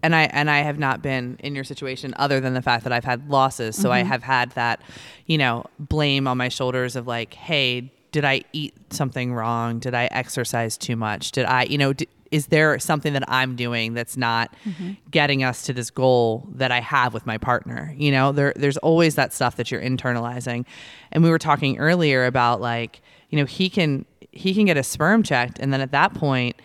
and 0.02 0.14
I 0.14 0.22
and 0.24 0.48
I 0.48 0.58
have 0.58 0.78
not 0.78 1.02
been 1.02 1.36
in 1.40 1.54
your 1.54 1.64
situation 1.64 2.14
other 2.16 2.38
than 2.38 2.54
the 2.54 2.62
fact 2.62 2.84
that 2.84 2.92
I've 2.92 3.04
had 3.04 3.28
losses. 3.28 3.74
So 3.74 3.90
I 3.90 4.00
mm-hmm. 4.00 4.08
have 4.08 4.22
had 4.22 4.50
that, 4.52 4.80
you 5.26 5.36
know, 5.36 5.64
blame 5.78 6.28
on 6.28 6.38
my 6.38 6.48
shoulders 6.48 6.94
of 6.94 7.06
like, 7.08 7.34
hey, 7.34 7.92
did 8.12 8.24
I 8.24 8.42
eat 8.52 8.74
something 8.90 9.34
wrong? 9.34 9.80
Did 9.80 9.94
I 9.94 10.04
exercise 10.06 10.78
too 10.78 10.94
much? 10.96 11.32
Did 11.32 11.44
I, 11.44 11.64
you 11.64 11.76
know, 11.76 11.92
d- 11.92 12.08
is 12.30 12.46
there 12.46 12.78
something 12.78 13.12
that 13.14 13.24
I'm 13.28 13.56
doing 13.56 13.94
that's 13.94 14.16
not 14.16 14.54
mm-hmm. 14.64 14.92
getting 15.10 15.42
us 15.42 15.62
to 15.62 15.72
this 15.72 15.90
goal 15.90 16.48
that 16.54 16.70
I 16.70 16.80
have 16.80 17.12
with 17.12 17.26
my 17.26 17.38
partner? 17.38 17.92
You 17.96 18.12
know, 18.12 18.32
there 18.32 18.52
there's 18.54 18.76
always 18.78 19.16
that 19.16 19.32
stuff 19.32 19.56
that 19.56 19.70
you're 19.70 19.82
internalizing. 19.82 20.66
And 21.10 21.24
we 21.24 21.30
were 21.30 21.38
talking 21.38 21.78
earlier 21.78 22.26
about 22.26 22.60
like, 22.60 23.00
you 23.30 23.38
know, 23.38 23.44
he 23.44 23.68
can 23.68 24.06
he 24.30 24.54
can 24.54 24.66
get 24.66 24.76
a 24.76 24.82
sperm 24.82 25.22
checked 25.22 25.58
and 25.58 25.72
then 25.72 25.80
at 25.80 25.90
that 25.92 26.14
point 26.14 26.56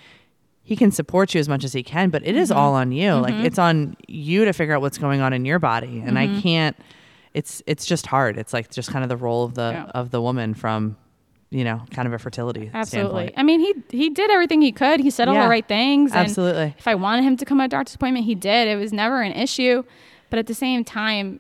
he 0.64 0.76
can 0.76 0.92
support 0.92 1.34
you 1.34 1.40
as 1.40 1.50
much 1.50 1.64
as 1.64 1.74
he 1.74 1.84
can, 1.84 2.10
but 2.10 2.26
it 2.26 2.36
is 2.36 2.50
mm-hmm. 2.50 2.60
all 2.60 2.74
on 2.76 2.92
you. 2.92 3.14
Like 3.14 3.34
mm-hmm. 3.34 3.46
it's 3.46 3.60
on 3.60 3.98
you 4.08 4.46
to 4.46 4.54
figure 4.54 4.76
out 4.76 4.82
what's 4.82 4.98
going 4.98 5.22
on 5.22 5.34
in 5.34 5.46
your 5.46 5.60
body. 5.60 6.00
And 6.06 6.18
I 6.18 6.28
mm-hmm. 6.28 6.40
can't 6.40 6.78
it's 7.34 7.62
it's 7.66 7.86
just 7.86 8.08
hard. 8.08 8.38
It's 8.38 8.54
like 8.54 8.70
just 8.72 8.92
kind 8.92 9.04
of 9.04 9.10
the 9.10 9.18
role 9.18 9.44
of 9.44 9.56
the 9.56 9.72
Yeah. 9.74 9.92
of 9.94 10.12
the 10.12 10.22
woman 10.22 10.54
from, 10.54 10.98
you 11.50 11.64
know, 11.64 11.82
kind 11.92 12.08
of 12.08 12.14
a 12.14 12.20
fertility 12.20 12.70
Absolutely. 12.74 13.28
standpoint. 13.28 13.34
I 13.38 13.44
mean, 13.44 13.60
he 13.60 13.74
he 13.98 14.10
did 14.10 14.30
everything 14.32 14.62
he 14.62 14.72
could. 14.72 15.00
He 15.00 15.10
said 15.10 15.28
all 15.28 15.36
Yeah. 15.36 15.44
the 15.44 15.50
right 15.50 15.68
things. 15.68 16.12
and 16.12 16.22
Absolutely. 16.22 16.76
If 16.78 16.88
I 16.88 16.96
wanted 16.96 17.24
him 17.24 17.38
to 17.38 17.46
come 17.46 17.60
to 17.60 17.66
a 17.66 17.68
doctor's 17.68 17.96
appointment, 17.96 18.26
he 18.26 18.36
did. 18.36 18.68
It 18.68 18.76
was 18.76 18.92
never 18.92 19.22
an 19.22 19.34
issue. 19.34 19.84
But 20.30 20.40
at 20.40 20.48
the 20.48 20.54
same 20.54 20.84
time, 20.84 21.40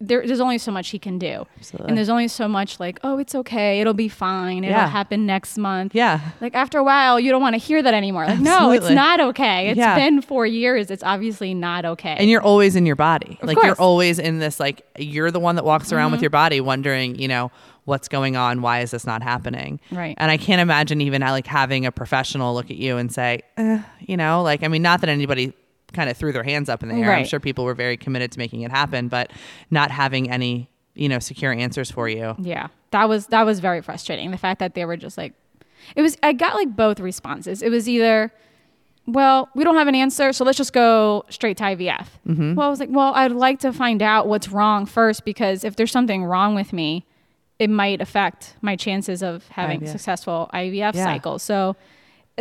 there, 0.00 0.26
there's 0.26 0.40
only 0.40 0.56
so 0.58 0.72
much 0.72 0.88
he 0.88 0.98
can 0.98 1.18
do. 1.18 1.46
Absolutely. 1.58 1.88
And 1.88 1.96
there's 1.98 2.08
only 2.08 2.26
so 2.28 2.48
much 2.48 2.80
like, 2.80 2.98
oh, 3.04 3.18
it's 3.18 3.34
okay. 3.34 3.80
It'll 3.80 3.92
be 3.92 4.08
fine. 4.08 4.64
It'll 4.64 4.76
Yeah. 4.76 4.88
happen 4.88 5.26
next 5.26 5.58
month. 5.58 5.94
Yeah. 5.94 6.20
Like 6.40 6.54
after 6.54 6.78
a 6.78 6.82
while, 6.84 7.20
you 7.20 7.30
don't 7.30 7.42
want 7.42 7.54
to 7.54 7.58
hear 7.58 7.82
that 7.82 7.92
anymore. 7.92 8.26
Like, 8.26 8.40
no, 8.40 8.70
it's 8.72 8.88
not 8.88 9.20
okay. 9.20 9.68
It's 9.68 9.78
Yeah. 9.78 9.96
been 9.96 10.22
four 10.22 10.46
years. 10.46 10.90
It's 10.90 11.02
obviously 11.02 11.52
not 11.52 11.84
okay. 11.84 12.16
And 12.18 12.30
you're 12.30 12.42
always 12.42 12.76
in 12.76 12.86
your 12.86 12.96
body. 12.96 13.38
like 13.42 13.56
you're. 13.62 13.74
Mm-hmm. 13.74 13.82
always 13.82 14.18
in 14.18 14.38
this 14.38 14.58
like 14.58 14.86
you're 14.98 15.30
the 15.30 15.40
one 15.40 15.56
that 15.56 15.64
walks 15.64 15.92
around 15.92 16.12
with 16.12 16.20
your 16.22 16.30
body 16.30 16.60
wondering, 16.60 17.16
you 17.16 17.28
know, 17.28 17.50
what's 17.84 18.08
going 18.08 18.36
on? 18.36 18.62
Why 18.62 18.80
is 18.80 18.90
this 18.92 19.06
not 19.06 19.22
happening? 19.22 19.80
Right. 19.90 20.14
And 20.18 20.30
I 20.30 20.36
can't 20.36 20.60
imagine 20.60 21.00
even 21.00 21.20
like 21.22 21.46
having 21.46 21.86
a 21.86 21.92
professional 21.92 22.54
look 22.54 22.70
at 22.70 22.76
you 22.76 22.96
and 22.96 23.12
say, 23.12 23.40
eh, 23.56 23.80
you 24.00 24.16
know, 24.16 24.42
like 24.42 24.62
I 24.62 24.68
mean, 24.68 24.82
not 24.82 25.00
that 25.02 25.08
anybody 25.10 25.52
kind 25.92 26.08
of 26.10 26.16
threw 26.16 26.32
their 26.32 26.42
hands 26.44 26.68
up 26.68 26.82
in 26.82 26.88
the 26.88 26.94
air. 26.96 27.12
I'm 27.12 27.24
sure 27.24 27.40
people 27.40 27.64
were 27.64 27.74
very 27.74 27.96
committed 27.96 28.32
to 28.32 28.38
making 28.38 28.62
it 28.62 28.70
happen, 28.70 29.08
but 29.08 29.30
not 29.70 29.90
having 29.90 30.30
any, 30.30 30.68
you 30.94 31.08
know, 31.08 31.18
secure 31.18 31.52
answers 31.52 31.90
for 31.90 32.08
you. 32.08 32.34
Yeah, 32.38 32.68
that 32.90 33.08
was 33.08 33.26
that 33.28 33.44
was 33.44 33.60
very 33.60 33.80
frustrating. 33.82 34.30
The 34.30 34.38
fact 34.38 34.58
that 34.60 34.74
they 34.74 34.84
were 34.84 34.96
just 34.96 35.16
like, 35.18 35.34
it 35.96 36.02
was. 36.02 36.16
I 36.22 36.32
got 36.32 36.54
like 36.54 36.74
both 36.76 37.00
responses. 37.00 37.62
It 37.62 37.70
was 37.70 37.88
either, 37.88 38.32
well, 39.06 39.48
we 39.54 39.64
don't 39.64 39.76
have 39.76 39.88
an 39.88 39.94
answer, 39.94 40.32
so 40.32 40.44
let's 40.44 40.58
just 40.58 40.72
go 40.72 41.24
straight 41.28 41.56
to 41.58 41.64
IVF. 41.64 42.06
Mm-hmm. 42.28 42.54
Well, 42.54 42.66
I 42.66 42.70
was 42.70 42.80
like, 42.80 42.90
well, 42.92 43.12
I'd 43.14 43.32
like 43.32 43.60
to 43.60 43.72
find 43.72 44.02
out 44.02 44.28
what's 44.28 44.48
wrong 44.48 44.86
first 44.86 45.24
because 45.24 45.64
if 45.64 45.76
there's 45.76 45.92
something 45.92 46.24
wrong 46.24 46.54
with 46.54 46.72
me, 46.72 47.06
it 47.58 47.70
might 47.70 48.00
affect 48.00 48.56
my 48.60 48.76
chances 48.76 49.22
of 49.22 49.46
having 49.48 49.80
IVF. 49.80 49.88
successful 49.88 50.48
IVF 50.54 50.94
Yeah. 50.94 51.04
cycles. 51.04 51.42
So. 51.42 51.76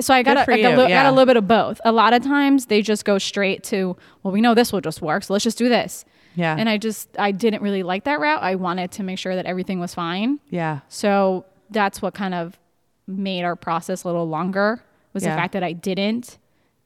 So 0.02 0.14
I 0.14 0.24
got, 0.24 0.34
a, 0.38 0.46
got, 0.46 0.74
a 0.74 0.84
li- 0.84 0.90
got 0.90 1.06
a 1.06 1.12
little 1.12 1.26
bit 1.26 1.38
of 1.38 1.48
both. 1.48 1.80
A 1.86 1.92
lot 1.92 2.14
of 2.14 2.24
times 2.24 2.68
they 2.68 2.82
just 2.82 3.06
go 3.06 3.18
straight 3.18 3.64
to, 3.66 3.96
well, 4.24 4.32
we 4.34 4.42
know 4.42 4.54
this 4.54 4.72
will 4.72 4.82
just 4.82 5.02
work, 5.02 5.24
so 5.24 5.34
let's 5.34 5.44
just 5.44 5.58
do 5.58 5.70
this. 5.70 6.06
Yeah. 6.36 6.56
And 6.58 6.70
I 6.70 6.78
just 6.78 7.10
I 7.20 7.32
didn't 7.32 7.62
really 7.62 7.84
like 7.84 8.04
that 8.06 8.20
route. 8.20 8.42
I 8.42 8.56
wanted 8.56 8.92
to 8.94 9.04
make 9.04 9.18
sure 9.18 9.36
that 9.36 9.46
everything 9.46 9.80
was 9.80 9.94
fine. 9.94 10.40
yeah. 10.50 10.80
So 10.90 11.46
that's 11.72 12.02
what 12.02 12.14
kind 12.14 12.34
of 12.34 12.58
made 13.08 13.44
our 13.44 13.56
process 13.56 14.04
a 14.04 14.08
little 14.08 14.28
longer 14.28 14.82
was 15.14 15.24
Yeah. 15.24 15.32
the 15.32 15.36
fact 15.36 15.54
that 15.54 15.64
I 15.64 15.74
didn't. 15.74 16.38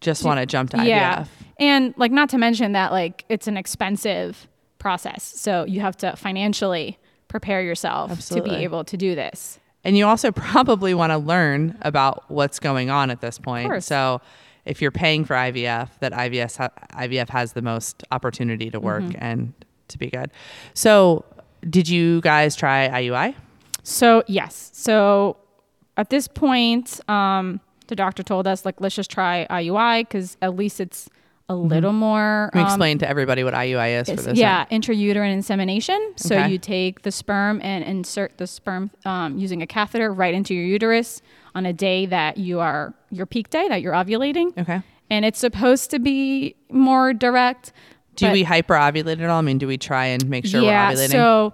Just 0.01 0.24
want 0.25 0.39
to 0.39 0.46
jump 0.46 0.72
to 0.72 0.77
IVF. 0.77 0.86
Yeah. 0.88 1.25
And 1.60 1.93
like 1.98 2.12
not 2.12 2.29
to 2.29 2.38
mention 2.38 2.72
that 2.74 2.91
like 2.91 3.24
it's 3.29 3.48
an 3.48 3.55
expensive 3.58 4.48
process. 4.79 5.24
So 5.24 5.65
you 5.65 5.79
have 5.82 5.96
to 5.98 6.15
financially 6.17 6.98
prepare 7.29 7.62
yourself 7.62 8.20
to 8.27 8.41
be 8.41 8.51
able 8.55 8.84
to 8.86 8.98
do 8.98 9.15
this. 9.15 9.60
And 9.84 9.98
you 9.98 10.06
also 10.08 10.32
probably 10.34 10.94
want 10.94 11.12
to 11.12 11.18
learn 11.18 11.78
about 11.82 12.24
what's 12.30 12.60
going 12.60 12.90
on 12.90 13.10
at 13.12 13.22
this 13.22 13.38
point. 13.38 13.84
So 13.84 14.22
if 14.66 14.82
you're 14.82 14.92
paying 14.92 15.25
for 15.25 15.36
IVF, 15.36 15.90
that 16.00 16.13
IVF, 16.13 16.56
ha- 16.58 16.70
IVF 17.02 17.30
has 17.30 17.54
the 17.54 17.62
most 17.62 18.04
opportunity 18.12 18.70
to 18.72 18.80
work 18.80 19.04
Mm-hmm. 19.04 19.18
and 19.24 19.54
to 19.90 19.98
be 19.98 20.10
good. 20.10 20.32
So 20.74 21.25
did 21.70 21.90
you 21.90 22.22
guys 22.22 22.56
try 22.56 22.88
IUI? 22.90 23.36
So 23.84 24.24
yes. 24.28 24.72
So 24.74 25.36
at 25.98 26.10
this 26.10 26.28
point, 26.28 27.00
um, 27.10 27.60
the 27.88 27.96
doctor 27.96 28.24
told 28.24 28.48
us 28.48 28.63
like 28.66 28.80
let's 28.80 28.96
just 28.96 29.12
try 29.12 29.46
IUI 29.50 30.02
because 30.04 30.38
at 30.42 30.56
least 30.56 30.80
it's 30.80 31.10
a 31.50 31.55
little 31.55 31.93
more. 31.93 32.50
Let 32.53 32.55
me 32.55 32.62
um, 32.62 32.67
explain 32.67 32.97
to 33.00 33.07
everybody 33.09 33.43
what 33.43 33.53
IUI 33.53 34.01
is 34.01 34.09
for 34.09 34.15
this. 34.15 34.38
yeah, 34.38 34.65
intrauterine 34.71 35.33
insemination. 35.33 36.13
So 36.15 36.35
Okay. 36.38 36.50
you 36.51 36.57
take 36.57 37.01
the 37.01 37.12
sperm 37.12 37.59
and 37.62 37.83
insert 37.83 38.38
the 38.38 38.47
sperm 38.47 38.91
um, 39.05 39.38
using 39.38 39.62
a 39.62 39.67
catheter 39.67 40.12
right 40.13 40.33
into 40.33 40.53
your 40.53 40.63
uterus 40.65 41.21
on 41.53 41.65
a 41.65 41.73
day 41.73 42.05
that 42.05 42.38
you 42.38 42.59
are 42.59 42.93
your 43.12 43.25
peak 43.25 43.50
day 43.50 43.67
that 43.67 43.81
you're 43.81 43.93
ovulating. 43.93 44.57
Okay. 44.57 44.81
And 45.09 45.25
it's 45.25 45.38
supposed 45.39 45.91
to 45.91 46.00
be 46.00 46.55
more 46.71 47.13
direct. 47.13 47.73
Do 48.15 48.31
we 48.31 48.43
hyperovulate 48.45 49.19
at 49.21 49.29
all? 49.29 49.39
I 49.39 49.41
mean, 49.41 49.57
do 49.57 49.67
we 49.67 49.77
try 49.77 50.05
and 50.05 50.27
make 50.29 50.45
sure 50.45 50.62
yeah, 50.62 50.89
we're 50.89 50.95
ovulating? 50.95 51.12
so 51.12 51.53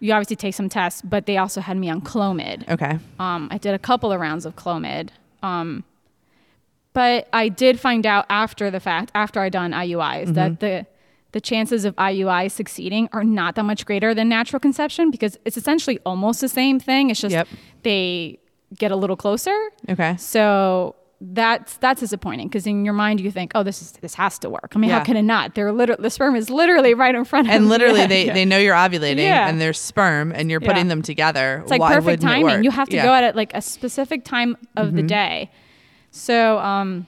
you 0.00 0.12
obviously 0.12 0.36
take 0.36 0.54
some 0.54 0.68
tests, 0.68 1.02
but 1.02 1.26
they 1.26 1.36
also 1.38 1.60
had 1.60 1.76
me 1.76 1.88
on 1.90 2.00
Clomid. 2.02 2.68
okay. 2.68 2.98
Um, 3.18 3.48
I 3.50 3.58
did 3.58 3.74
a 3.74 3.78
couple 3.78 4.12
of 4.12 4.20
rounds 4.20 4.44
of 4.46 4.54
Clomid. 4.56 5.10
Um, 5.42 5.84
but 6.92 7.28
I 7.32 7.48
did 7.48 7.78
find 7.80 8.04
out 8.06 8.26
after 8.28 8.70
the 8.70 8.80
fact, 8.80 9.10
after 9.14 9.40
I 9.40 9.48
done 9.48 9.72
IUIs, 9.72 10.24
Mm-hmm. 10.24 10.32
that 10.34 10.60
the 10.60 10.86
the 11.32 11.40
chances 11.40 11.84
of 11.84 11.94
IUI 11.94 12.50
succeeding 12.50 13.08
are 13.12 13.22
not 13.22 13.54
that 13.54 13.62
much 13.64 13.86
greater 13.86 14.12
than 14.14 14.28
natural 14.28 14.58
conception 14.58 15.12
because 15.12 15.38
it's 15.44 15.56
essentially 15.56 16.00
almost 16.04 16.40
the 16.40 16.48
same 16.48 16.80
thing. 16.80 17.08
It's 17.10 17.20
just 17.20 17.32
Yep. 17.32 17.46
they 17.84 18.40
get 18.76 18.90
a 18.90 18.96
little 18.96 19.14
closer. 19.16 19.56
Okay. 19.88 20.16
So 20.16 20.96
that's 21.20 21.76
that's 21.76 22.00
disappointing 22.00 22.48
because 22.48 22.66
in 22.66 22.84
your 22.84 22.94
mind 22.94 23.20
you 23.20 23.30
think, 23.30 23.52
oh, 23.54 23.62
this 23.62 23.80
is 23.80 23.92
this 24.00 24.14
has 24.14 24.40
to 24.40 24.50
work. 24.50 24.72
I 24.74 24.78
mean, 24.80 24.90
Yeah. 24.90 24.98
how 24.98 25.04
can 25.04 25.16
it 25.16 25.22
not? 25.22 25.54
They're 25.54 25.70
literally 25.70 26.02
the 26.02 26.10
sperm 26.10 26.34
is 26.34 26.50
literally 26.50 26.94
right 26.94 27.14
in 27.14 27.24
front 27.24 27.46
of 27.46 27.52
you. 27.52 27.56
And 27.58 27.68
literally, 27.68 28.06
they, 28.14 28.26
yeah. 28.26 28.34
they 28.34 28.44
know 28.44 28.58
you're 28.58 28.74
ovulating 28.74 29.18
Yeah. 29.18 29.48
and 29.48 29.60
there's 29.60 29.78
sperm 29.78 30.32
and 30.34 30.50
you're 30.50 30.60
putting 30.60 30.88
them 30.88 31.02
together. 31.02 31.60
It's 31.62 31.70
like 31.70 31.80
Why 31.80 31.94
perfect 31.94 32.22
timing. 32.22 32.64
You 32.64 32.70
have 32.72 32.88
to 32.88 32.96
go 32.96 33.12
at 33.14 33.22
it 33.22 33.36
like 33.36 33.54
a 33.54 33.62
specific 33.62 34.24
time 34.24 34.56
of 34.76 34.88
Mm-hmm. 34.88 34.96
the 34.96 35.02
day. 35.04 35.50
So 36.10 36.58
um, 36.58 37.06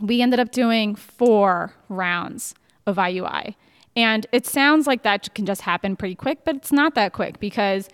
we 0.00 0.22
ended 0.22 0.40
up 0.40 0.50
doing 0.52 0.94
four 0.94 1.72
rounds 1.88 2.54
of 2.86 2.96
IUI. 2.96 3.54
And 3.94 4.26
it 4.32 4.46
sounds 4.46 4.86
like 4.86 5.02
that 5.02 5.34
can 5.34 5.44
just 5.44 5.62
happen 5.62 5.96
pretty 5.96 6.14
quick, 6.14 6.44
but 6.44 6.56
it's 6.56 6.72
not 6.72 6.94
that 6.94 7.12
quick 7.12 7.38
because 7.40 7.88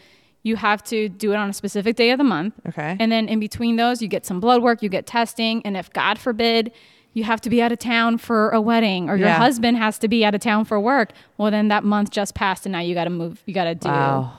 you 0.44 0.54
have 0.56 0.82
to 0.85 1.08
do 1.08 1.32
it 1.32 1.37
on 1.37 1.50
a 1.50 1.52
specific 1.52 1.97
day 1.97 2.11
of 2.11 2.18
the 2.18 2.25
month. 2.25 2.54
Okay. 2.68 2.97
And 3.00 3.11
then 3.11 3.28
in 3.28 3.40
between 3.40 3.76
those, 3.76 4.00
you 4.00 4.06
get 4.06 4.25
some 4.25 4.38
blood 4.38 4.62
work, 4.62 4.82
you 4.82 4.88
get 4.88 5.06
testing. 5.06 5.61
And 5.64 5.76
if 5.76 5.92
God 5.92 6.16
forbid, 6.18 6.70
you 7.14 7.25
have 7.25 7.40
to 7.40 7.50
be 7.50 7.61
out 7.61 7.73
of 7.73 7.80
town 7.80 8.18
for 8.18 8.50
a 8.50 8.61
wedding 8.61 9.11
or 9.11 9.16
your 9.16 9.26
Yeah. 9.26 9.38
husband 9.38 9.76
has 9.78 9.99
to 9.99 10.08
be 10.08 10.25
out 10.25 10.37
of 10.37 10.40
town 10.40 10.64
for 10.64 10.78
work, 10.78 11.11
well, 11.37 11.50
then 11.50 11.66
that 11.68 11.82
month 11.82 12.11
just 12.11 12.35
passed 12.37 12.64
and 12.64 12.73
now 12.73 12.80
you 12.80 12.94
got 12.94 13.04
to 13.04 13.11
move, 13.11 13.42
you 13.44 13.52
got 13.54 13.64
to 13.64 13.75
do, 13.75 13.88
Wow. 13.88 14.35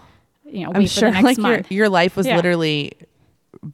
you 0.46 0.64
know, 0.66 0.72
I'm 0.74 0.86
sure 0.88 1.12
like 1.22 1.38
your, 1.38 1.62
your 1.70 1.90
life 1.90 2.16
was 2.16 2.26
Yeah. 2.26 2.38
literally 2.38 2.94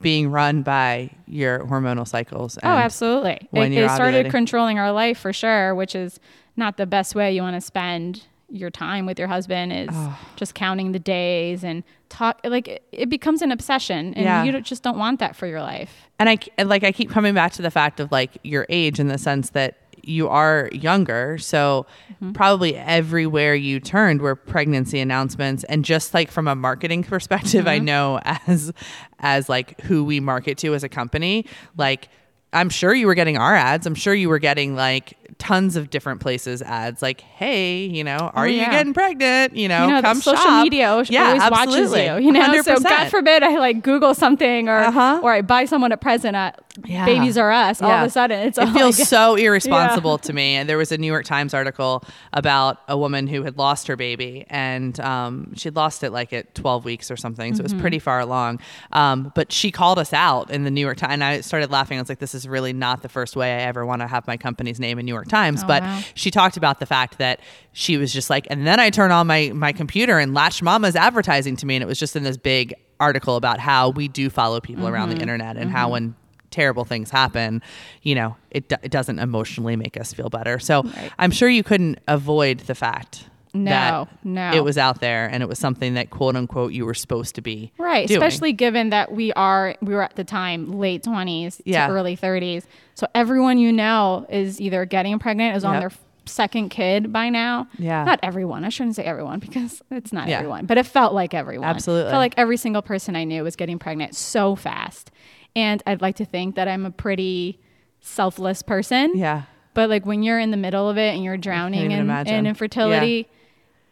being 0.02 0.30
run 0.32 0.62
by 0.64 1.10
your 1.28 1.60
hormonal 1.60 2.08
cycles. 2.08 2.58
Oh, 2.64 2.68
absolutely. 2.68 3.48
when 3.52 3.72
It, 3.74 3.84
it 3.84 3.92
started 3.92 4.26
ovulating. 4.26 4.32
controlling 4.32 4.80
our 4.80 4.92
life 4.92 5.20
for 5.20 5.32
sure, 5.34 5.76
which 5.76 5.96
is 5.96 6.20
not 6.56 6.78
the 6.78 6.86
best 6.86 7.14
way 7.16 7.34
you 7.36 7.42
want 7.42 7.56
to 7.56 7.62
spend 7.62 8.24
your 8.50 8.70
time 8.70 9.06
with 9.08 9.18
your 9.18 9.28
husband 9.28 9.74
is 9.74 9.90
just 10.36 10.54
counting 10.54 10.92
the 10.92 11.00
days 11.00 11.64
and 11.64 11.84
talk 12.10 12.40
like 12.44 12.68
it, 12.68 12.84
it 12.92 13.10
becomes 13.10 13.42
an 13.42 13.52
obsession 13.52 14.14
and 14.14 14.24
Yeah. 14.24 14.44
you 14.44 14.52
don't, 14.52 14.64
just 14.66 14.84
don't 14.84 15.00
want 15.00 15.20
that 15.20 15.36
for 15.36 15.48
your 15.48 15.62
life. 15.62 15.92
and 16.20 16.30
I 16.30 16.38
and, 16.58 16.70
like 16.70 16.84
I 16.84 16.92
keep 16.92 17.10
coming 17.10 17.34
back 17.34 17.54
to 17.54 17.64
the 17.64 17.72
fact 17.72 18.00
of 18.00 18.12
like 18.12 18.38
your 18.44 18.68
age 18.70 19.00
in 19.00 19.08
the 19.08 19.18
sense 19.18 19.50
that 19.50 19.85
you 20.08 20.30
are 20.30 20.70
younger, 20.72 21.38
so 21.38 21.86
Mm-hmm. 22.16 22.32
probably 22.32 22.78
everywhere 22.78 23.56
you 23.56 23.82
turned 23.82 24.22
were 24.22 24.36
pregnancy 24.38 25.02
announcements, 25.02 25.66
and 25.66 25.84
just 25.84 26.14
like 26.14 26.32
from 26.32 26.48
a 26.48 26.56
marketing 26.56 27.04
perspective, 27.04 27.68
I 27.68 27.78
Mm-hmm. 27.78 27.86
know 27.86 28.20
as 28.24 28.72
as 29.20 29.50
like 29.50 29.82
who 29.82 30.06
we 30.06 30.20
market 30.22 30.58
to 30.60 30.74
as 30.76 30.84
a 30.84 30.90
company, 30.90 31.46
like. 31.78 32.08
I'm 32.54 32.70
sure 32.70 32.94
you 32.94 33.06
were 33.08 33.16
getting 33.16 33.36
our 33.36 33.54
ads. 33.54 33.86
I'm 33.86 33.96
sure 33.96 34.14
you 34.14 34.30
were 34.30 34.40
getting 34.40 34.76
like 34.78 35.18
tons 35.38 35.76
of 35.76 35.90
different 35.90 36.22
places 36.22 36.62
ads 36.62 37.02
like, 37.02 37.22
hey, 37.22 37.86
you 37.86 38.04
know, 38.04 38.32
are 38.34 38.48
you 38.48 38.60
Oh, 38.60 38.64
yeah. 38.64 38.72
getting 38.72 38.94
pregnant? 38.94 39.56
You 39.56 39.68
know, 39.68 39.86
you 39.88 39.94
know, 39.94 40.02
come 40.02 40.18
social 40.22 40.42
shop. 40.42 40.64
media 40.64 40.90
always 40.92 41.10
yeah, 41.10 41.28
always 41.40 41.52
watches 41.52 41.92
you. 41.94 42.26
You 42.26 42.32
know, 42.32 42.62
so 42.62 42.76
100%. 42.76 42.84
God 42.84 43.10
forbid 43.10 43.44
I 43.44 43.58
like 43.60 43.84
Google 43.84 44.14
something 44.16 44.70
or 44.70 44.78
Uh-huh. 44.78 45.20
or 45.24 45.34
I 45.34 45.42
buy 45.42 45.66
someone 45.66 45.92
a 45.92 45.98
present. 45.98 46.36
At, 46.36 46.60
Yeah. 46.84 47.06
Babies 47.06 47.38
R 47.38 47.52
Us. 47.52 47.82
All 47.82 47.90
of 47.92 48.06
a 48.08 48.10
sudden, 48.10 48.40
it's 48.48 48.58
it 48.58 48.68
feels 48.72 49.00
like- 49.00 49.08
so 49.08 49.36
irresponsible 49.46 50.18
to 50.20 50.34
me. 50.34 50.56
And 50.56 50.68
there 50.68 50.78
was 50.78 50.92
a 50.92 50.98
New 50.98 51.08
York 51.08 51.24
Times 51.26 51.54
article 51.54 52.04
about 52.34 52.80
a 52.90 52.98
woman 52.98 53.28
who 53.28 53.44
had 53.44 53.58
lost 53.58 53.88
her 53.88 53.96
baby, 53.96 54.46
and 54.50 55.00
um, 55.00 55.54
she'd 55.56 55.76
lost 55.76 56.04
it 56.04 56.12
like 56.12 56.34
at 56.34 56.54
12 56.56 56.84
weeks 56.86 57.10
or 57.12 57.16
something, 57.18 57.54
so 57.56 57.62
it 57.62 57.68
Mm-hmm. 57.68 57.76
was 57.76 57.82
pretty 57.82 58.00
far 58.00 58.20
along. 58.20 58.60
Um, 58.92 59.32
but 59.36 59.52
she 59.52 59.72
called 59.72 60.00
us 60.00 60.12
out 60.14 60.50
in 60.52 60.64
the 60.66 60.72
New 60.72 60.82
York 60.82 60.98
Times, 60.98 61.14
and 61.14 61.24
I 61.24 61.42
started 61.42 61.72
laughing. 61.72 61.98
I 61.98 62.02
was 62.02 62.10
like, 62.10 62.20
"This 62.20 62.36
is 62.36 62.48
really 62.48 62.74
not 62.74 63.02
the 63.02 63.10
first 63.10 63.36
way 63.38 63.54
I 63.56 63.62
ever 63.62 63.86
want 63.86 64.02
to 64.02 64.08
have 64.08 64.28
my 64.28 64.36
company's 64.38 64.80
name 64.80 65.00
in 65.00 65.06
New 65.06 65.14
York 65.14 65.25
Times." 65.30 65.64
Oh, 65.64 65.68
but 65.68 65.84
wow. 65.84 66.02
she 66.14 66.32
talked 66.32 66.58
about 66.58 66.80
the 66.80 66.86
fact 66.86 67.18
that 67.18 67.40
she 67.74 67.98
was 67.98 68.14
just 68.14 68.30
like, 68.30 68.48
and 68.50 68.66
then 68.66 68.80
I 68.80 68.90
turn 68.90 69.12
on 69.12 69.28
my 69.28 69.52
my 69.54 69.72
computer 69.74 70.18
and 70.20 70.34
Latch 70.34 70.62
Mama's 70.62 70.96
advertising 70.96 71.56
to 71.58 71.66
me, 71.66 71.76
and 71.76 71.84
it 71.84 71.88
was 71.88 72.00
just 72.00 72.16
in 72.16 72.24
this 72.24 72.38
big 72.38 72.74
article 73.00 73.36
about 73.36 73.60
how 73.60 73.90
we 73.90 74.08
do 74.08 74.30
follow 74.30 74.60
people 74.62 74.88
around 74.88 75.10
Mm-hmm. 75.10 75.18
the 75.18 75.22
internet 75.22 75.58
and 75.58 75.70
how 75.70 75.90
when 75.92 76.16
terrible 76.50 76.86
things 76.86 77.10
happen, 77.10 77.62
you 78.02 78.16
know, 78.16 78.38
it, 78.52 78.70
do- 78.70 78.78
it 78.82 78.90
doesn't 78.90 79.20
emotionally 79.20 79.76
make 79.76 80.00
us 80.00 80.14
feel 80.14 80.30
better. 80.30 80.58
So 80.60 80.84
Right. 80.84 81.12
I'm 81.20 81.32
sure 81.32 81.50
you 81.50 81.64
couldn't 81.64 82.00
avoid 82.08 82.60
the 82.62 82.76
fact 82.76 83.26
No, 83.64 84.08
no. 84.24 84.52
it 84.54 84.64
was 84.64 84.78
out 84.78 85.00
there 85.02 85.28
and 85.28 85.42
it 85.42 85.48
was 85.50 85.58
something 85.60 85.94
that 85.96 86.10
quote 86.10 86.36
unquote 86.36 86.74
you 86.74 86.86
were 86.86 86.94
supposed 86.94 87.36
to 87.36 87.42
be 87.42 87.72
Right, 87.78 88.08
doing. 88.08 88.22
especially 88.22 88.54
given 88.54 88.90
that 88.90 89.12
we 89.12 89.32
are 89.34 89.76
we 89.82 89.94
were 89.94 90.02
at 90.04 90.16
the 90.16 90.24
time 90.24 90.74
late 90.80 91.04
20s 91.04 91.62
Yeah. 91.66 91.88
to 91.88 91.94
early 91.94 92.16
30s. 92.18 92.66
So 92.96 93.08
everyone 93.16 93.58
you 93.58 93.72
know 93.72 94.26
is 94.30 94.60
either 94.62 94.86
getting 94.86 95.18
pregnant, 95.20 95.56
is 95.58 95.64
on 95.64 95.80
their 95.80 95.92
second 96.28 96.70
kid 96.70 97.14
by 97.14 97.30
now. 97.30 97.68
Yeah. 97.78 98.04
Not 98.04 98.20
everyone. 98.24 98.66
I 98.66 98.70
shouldn't 98.70 98.96
say 98.96 99.04
everyone 99.04 99.40
because 99.40 99.82
it's 99.92 100.12
not 100.12 100.28
Yeah. 100.28 100.38
everyone, 100.40 100.66
but 100.66 100.78
it 100.78 100.86
felt 100.88 101.14
like 101.14 101.34
everyone. 101.34 101.68
Absolutely. 101.68 102.08
It 102.08 102.12
felt 102.12 102.20
like 102.20 102.34
every 102.38 102.58
single 102.58 102.82
person 102.82 103.16
I 103.16 103.24
knew 103.26 103.44
was 103.44 103.56
getting 103.56 103.78
pregnant 103.80 104.16
so 104.16 104.56
fast. 104.56 105.12
And 105.56 105.82
I'd 105.86 106.02
like 106.02 106.16
to 106.18 106.26
think 106.26 106.56
that 106.56 106.68
I'm 106.68 106.86
a 106.86 106.92
pretty 106.92 107.60
selfless 108.02 108.62
person. 108.62 109.12
yeah. 109.16 109.44
But 109.74 109.90
like 109.90 110.06
when 110.06 110.24
you're 110.24 110.40
in 110.40 110.52
the 110.52 110.58
middle 110.58 110.90
of 110.90 110.98
it 110.98 111.14
and 111.16 111.22
you're 111.24 111.36
drowning 111.38 111.92
in, 111.92 112.10
in 112.10 112.46
infertility, 112.48 113.28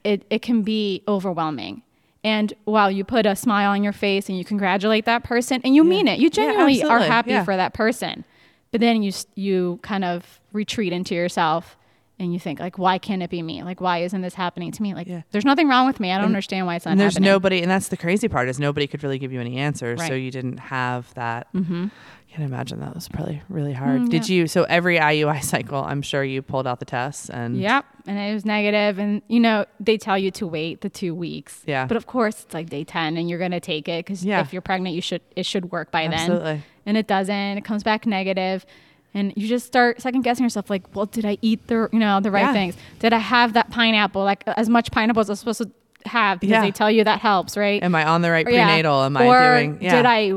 it, 0.03 0.25
it 0.29 0.41
can 0.41 0.61
be 0.63 1.03
overwhelming. 1.07 1.81
And 2.23 2.53
while 2.65 2.89
you 2.89 3.03
put 3.03 3.25
a 3.25 3.35
smile 3.35 3.71
on 3.71 3.83
your 3.83 3.91
face 3.93 4.29
and 4.29 4.37
you 4.37 4.45
congratulate 4.45 5.05
that 5.05 5.23
person 5.23 5.59
and 5.63 5.75
you 5.75 5.83
mean 5.83 6.07
it, 6.07 6.19
you 6.19 6.29
genuinely 6.29 6.81
are 6.83 6.99
happy 6.99 7.31
Yeah. 7.31 7.43
for 7.43 7.55
that 7.57 7.73
person. 7.73 8.23
But 8.71 8.79
then 8.81 9.03
you 9.03 9.11
you 9.35 9.79
kind 9.81 10.03
of 10.05 10.39
retreat 10.53 10.93
into 10.93 11.13
yourself 11.15 11.77
and 12.19 12.31
you 12.31 12.39
think 12.39 12.59
like, 12.59 12.77
why 12.77 12.97
can't 12.97 13.21
it 13.21 13.29
be 13.29 13.41
me? 13.41 13.61
Like, 13.63 13.81
why 13.81 13.97
isn't 13.99 14.21
this 14.21 14.35
happening 14.35 14.71
to 14.71 14.81
me? 14.81 14.93
Like, 14.93 15.07
Yeah. 15.07 15.23
there's 15.31 15.43
nothing 15.45 15.67
wrong 15.67 15.85
with 15.85 15.99
me. 15.99 16.11
I 16.11 16.17
don't 16.17 16.25
understand 16.27 16.65
why 16.65 16.75
it's 16.75 16.85
not 16.85 16.91
And 16.91 16.99
there's 17.01 17.15
happening. 17.15 17.29
nobody, 17.31 17.61
and 17.61 17.69
that's 17.69 17.89
the 17.89 17.97
crazy 17.97 18.27
part 18.29 18.47
is 18.47 18.59
nobody 18.59 18.87
could 18.87 19.03
really 19.03 19.19
give 19.19 19.33
you 19.33 19.41
any 19.41 19.57
answers. 19.57 19.99
So 20.05 20.13
you 20.13 20.31
didn't 20.31 20.59
have 20.59 21.13
that. 21.15 21.51
Mm-hmm. 21.53 21.87
I 22.33 22.35
can 22.37 22.45
imagine 22.45 22.79
that 22.79 22.95
was 22.95 23.07
probably 23.07 23.43
really 23.47 23.73
hard. 23.73 24.01
Mm, 24.01 24.09
Did 24.09 24.27
you? 24.27 24.47
So 24.47 24.63
every 24.63 24.97
IUI 24.97 25.43
cycle, 25.43 25.83
I'm 25.83 26.01
sure 26.01 26.23
you 26.23 26.41
pulled 26.41 26.65
out 26.65 26.79
the 26.79 26.85
tests 26.85 27.29
and 27.29 27.55
Yep. 27.57 27.85
And 28.07 28.17
it 28.17 28.33
was 28.33 28.43
negative. 28.43 28.97
And, 28.97 29.21
you 29.27 29.39
know, 29.39 29.65
they 29.79 29.99
tell 29.99 30.17
you 30.17 30.31
to 30.31 30.47
wait 30.47 30.81
the 30.81 30.89
two 30.89 31.13
weeks. 31.13 31.61
Yeah. 31.67 31.85
But 31.85 31.95
of 31.95 32.07
course, 32.07 32.41
it's 32.43 32.53
like 32.53 32.71
day 32.71 32.83
10 32.85 33.17
and 33.17 33.29
you're 33.29 33.37
going 33.37 33.51
to 33.51 33.59
take 33.59 33.87
it 33.87 34.03
because 34.03 34.25
Yeah. 34.25 34.41
if 34.41 34.51
you're 34.51 34.63
pregnant, 34.63 34.95
you 34.95 35.01
should, 35.01 35.21
it 35.35 35.45
should 35.45 35.71
work 35.71 35.91
by 35.91 36.03
then. 36.07 36.13
Absolutely. 36.13 36.63
And 36.87 36.97
it 36.97 37.05
doesn't. 37.05 37.57
It 37.59 37.63
comes 37.65 37.83
back 37.83 38.07
negative, 38.07 38.65
And 39.13 39.31
you 39.35 39.47
just 39.47 39.67
start 39.67 40.01
second 40.01 40.23
guessing 40.23 40.43
yourself 40.43 40.71
like, 40.71 40.95
well, 40.95 41.05
did 41.05 41.25
I 41.25 41.37
eat 41.43 41.67
the, 41.67 41.87
you 41.93 41.99
know, 41.99 42.19
the 42.19 42.31
right 42.31 42.45
Yeah. 42.47 42.53
things? 42.53 42.75
Did 42.97 43.13
I 43.13 43.19
have 43.19 43.53
that 43.53 43.69
pineapple? 43.69 44.23
Like 44.23 44.43
as 44.47 44.69
much 44.69 44.89
pineapple 44.91 45.21
as 45.21 45.29
I'm 45.29 45.35
supposed 45.35 45.59
to 45.61 45.69
have 46.09 46.39
because 46.39 46.51
Yeah. 46.53 46.61
they 46.61 46.71
tell 46.71 46.89
you 46.89 47.03
that 47.03 47.19
helps, 47.19 47.55
right? 47.55 47.81
Am 47.83 47.93
I 47.93 48.05
on 48.05 48.23
the 48.23 48.31
right 48.31 48.45
yeah. 48.49 48.65
prenatal? 48.65 49.03
Am 49.03 49.15
I 49.15 49.27
or 49.27 49.55
doing? 49.59 49.77
Yeah. 49.81 49.97
did 49.97 50.05
I 50.07 50.33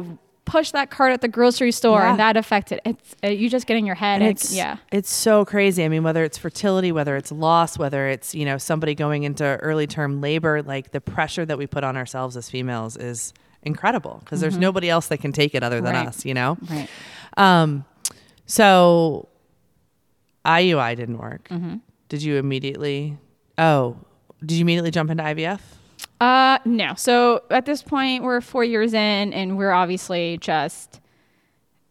push 0.47 0.71
that 0.71 0.91
cart 0.91 1.13
at 1.13 1.21
the 1.21 1.29
grocery 1.29 1.73
store 1.73 1.99
Yeah. 2.01 2.11
and 2.11 2.19
that 2.19 2.37
affected 2.39 2.81
it's 2.87 3.15
uh, 3.23 3.29
you 3.29 3.51
just 3.51 3.67
get 3.67 3.77
in 3.77 3.85
your 3.85 3.97
head 3.97 4.23
And 4.23 4.31
it's 4.31 4.55
yeah 4.55 4.79
it's 4.91 5.11
so 5.11 5.45
crazy. 5.45 5.85
I 5.85 5.89
mean, 5.89 6.03
whether 6.03 6.25
it's 6.25 6.39
fertility, 6.39 6.93
whether 6.93 7.17
it's 7.17 7.31
loss, 7.31 7.77
whether 7.79 8.09
it's 8.09 8.35
you 8.35 8.45
know 8.47 8.57
somebody 8.57 8.95
going 8.95 9.25
into 9.25 9.45
early 9.45 9.87
term 9.87 10.21
labor, 10.23 10.63
like 10.63 10.93
the 10.93 11.01
pressure 11.01 11.45
that 11.45 11.59
we 11.59 11.67
put 11.67 11.85
on 11.85 11.97
ourselves 11.97 12.37
as 12.37 12.49
females 12.49 12.97
is 12.97 13.35
incredible 13.63 14.21
because 14.25 14.41
there's 14.41 14.57
nobody 14.57 14.89
else 14.89 15.09
that 15.09 15.19
can 15.19 15.33
take 15.33 15.55
it 15.55 15.63
other 15.63 15.81
than 15.81 15.95
Mm-hmm. 15.95 16.07
Right. 16.07 16.09
us. 16.09 16.25
You 16.25 16.35
know. 16.35 16.57
right 16.71 16.89
Um, 17.37 17.85
so 18.47 19.29
IUI 20.45 20.95
didn't 20.97 21.19
work. 21.19 21.49
Mm-hmm. 21.49 21.77
Did 22.09 22.23
you 22.23 22.37
immediately? 22.37 23.19
Oh, 23.59 23.97
did 24.41 24.53
you 24.57 24.61
immediately 24.63 24.91
jump 24.93 25.11
into 25.11 25.25
IVF? 25.25 25.61
Uh 26.21 26.59
no. 26.65 26.95
So 26.97 27.43
at 27.51 27.67
this 27.67 27.83
point 27.83 28.23
we're 28.25 28.41
four 28.41 28.65
years 28.65 28.95
in 28.95 29.33
and 29.33 29.59
we're 29.59 29.73
obviously 29.73 30.39
just 30.41 31.01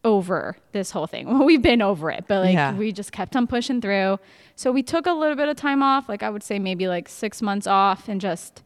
over 0.04 0.56
this 0.72 0.92
whole 0.92 1.08
thing. 1.08 1.28
Well 1.32 1.46
we've 1.46 1.62
been 1.62 1.82
over 1.82 2.10
it 2.12 2.26
but 2.28 2.42
like 2.44 2.54
Yeah. 2.54 2.74
we 2.76 2.92
just 2.92 3.12
kept 3.12 3.36
on 3.36 3.48
pushing 3.48 3.82
through. 3.82 4.20
So 4.56 4.72
we 4.72 4.84
took 4.84 5.06
a 5.06 5.12
little 5.14 5.36
bit 5.36 5.50
of 5.50 5.56
time 5.58 5.82
off. 5.84 6.08
Like 6.10 6.24
i 6.24 6.30
would 6.30 6.44
say 6.44 6.60
maybe 6.60 6.88
like 6.88 7.10
six 7.10 7.42
months 7.42 7.68
off 7.68 8.08
and 8.08 8.22
just 8.22 8.62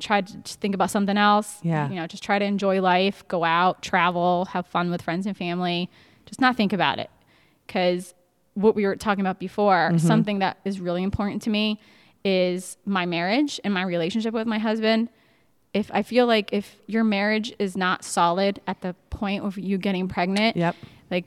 tried 0.00 0.28
to 0.28 0.36
just 0.38 0.60
think 0.60 0.74
about 0.74 0.90
something 0.90 1.16
else. 1.16 1.58
Yeah. 1.62 1.88
you 1.88 1.96
know 1.96 2.06
just 2.06 2.22
try 2.22 2.38
to 2.38 2.44
enjoy 2.44 2.80
life 2.80 3.24
go 3.28 3.42
out 3.44 3.82
travel 3.82 4.44
have 4.46 4.66
fun 4.66 4.90
with 4.90 5.02
friends 5.02 5.26
and 5.26 5.36
family. 5.36 5.90
Just 6.26 6.40
not 6.40 6.56
think 6.56 6.72
about 6.72 6.98
it. 6.98 7.10
Because 7.66 8.14
what 8.54 8.74
we 8.76 8.84
were 8.86 8.96
talking 8.96 9.22
about 9.22 9.38
before 9.40 9.88
Mm-hmm. 9.90 10.06
something 10.06 10.38
that 10.40 10.58
is 10.64 10.78
really 10.80 11.02
important 11.02 11.42
to 11.42 11.50
me 11.50 11.80
is 12.24 12.76
my 12.84 13.06
marriage 13.06 13.60
and 13.64 13.72
my 13.74 13.82
relationship 13.82 14.32
with 14.34 14.46
my 14.46 14.58
husband 14.58 15.08
if 15.74 15.90
i 15.92 16.02
feel 16.02 16.26
like 16.26 16.52
if 16.52 16.76
your 16.86 17.02
marriage 17.04 17.52
is 17.58 17.76
not 17.76 18.04
solid 18.04 18.60
at 18.66 18.80
the 18.82 18.94
point 19.10 19.44
of 19.44 19.58
you 19.58 19.78
getting 19.78 20.06
pregnant 20.08 20.56
Yep. 20.56 20.76
like 21.10 21.24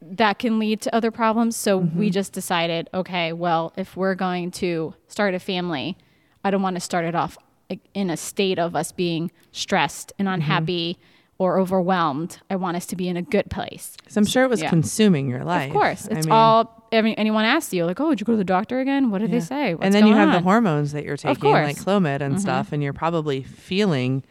that 0.00 0.38
can 0.38 0.58
lead 0.58 0.80
to 0.82 0.94
other 0.94 1.10
problems 1.10 1.56
so 1.56 1.80
Mm-hmm. 1.80 1.98
we 1.98 2.10
just 2.10 2.32
decided 2.32 2.88
okay 2.94 3.32
well 3.32 3.72
if 3.76 3.96
we're 3.96 4.14
going 4.14 4.50
to 4.52 4.94
start 5.08 5.34
a 5.34 5.38
family 5.38 5.96
i 6.44 6.50
don't 6.50 6.62
want 6.62 6.76
to 6.76 6.80
start 6.80 7.04
it 7.04 7.14
off 7.14 7.36
like, 7.68 7.80
in 7.94 8.10
a 8.10 8.16
state 8.16 8.58
of 8.58 8.74
us 8.74 8.92
being 8.92 9.30
stressed 9.52 10.12
and 10.18 10.26
unhappy 10.28 10.98
or 11.38 11.58
overwhelmed 11.58 12.38
i 12.48 12.56
want 12.56 12.76
us 12.76 12.86
to 12.86 12.96
be 12.96 13.08
in 13.08 13.16
a 13.16 13.22
good 13.22 13.50
place 13.50 13.96
So 14.08 14.18
I'm 14.20 14.26
sure 14.26 14.44
it 14.44 14.48
was 14.50 14.62
Yeah. 14.62 14.70
consuming 14.70 15.28
your 15.28 15.44
life. 15.44 15.68
of 15.68 15.72
course 15.74 16.08
I 16.08 16.14
it's 16.16 16.26
mean, 16.26 16.32
all 16.32 16.79
I 16.92 17.02
mean, 17.02 17.14
anyone 17.14 17.44
asks 17.44 17.72
you 17.72 17.84
like 17.84 18.00
oh 18.00 18.10
did 18.10 18.20
you 18.20 18.24
go 18.24 18.32
to 18.32 18.38
the 18.38 18.44
doctor 18.44 18.80
again 18.80 19.10
what 19.10 19.20
did 19.20 19.30
they 19.30 19.40
say 19.40 19.74
What's 19.74 19.84
and 19.84 19.94
then 19.94 20.06
you 20.06 20.14
have 20.14 20.32
the 20.32 20.40
hormones 20.40 20.92
that 20.92 21.04
you're 21.04 21.16
taking, 21.16 21.50
like. 21.50 21.76
Clomid 21.76 22.20
and 22.20 22.34
mm-hmm. 22.34 22.38
stuff, 22.38 22.72
and 22.72 22.82
you're 22.82 22.92
probably 22.92 23.42
feeling, 23.42 24.24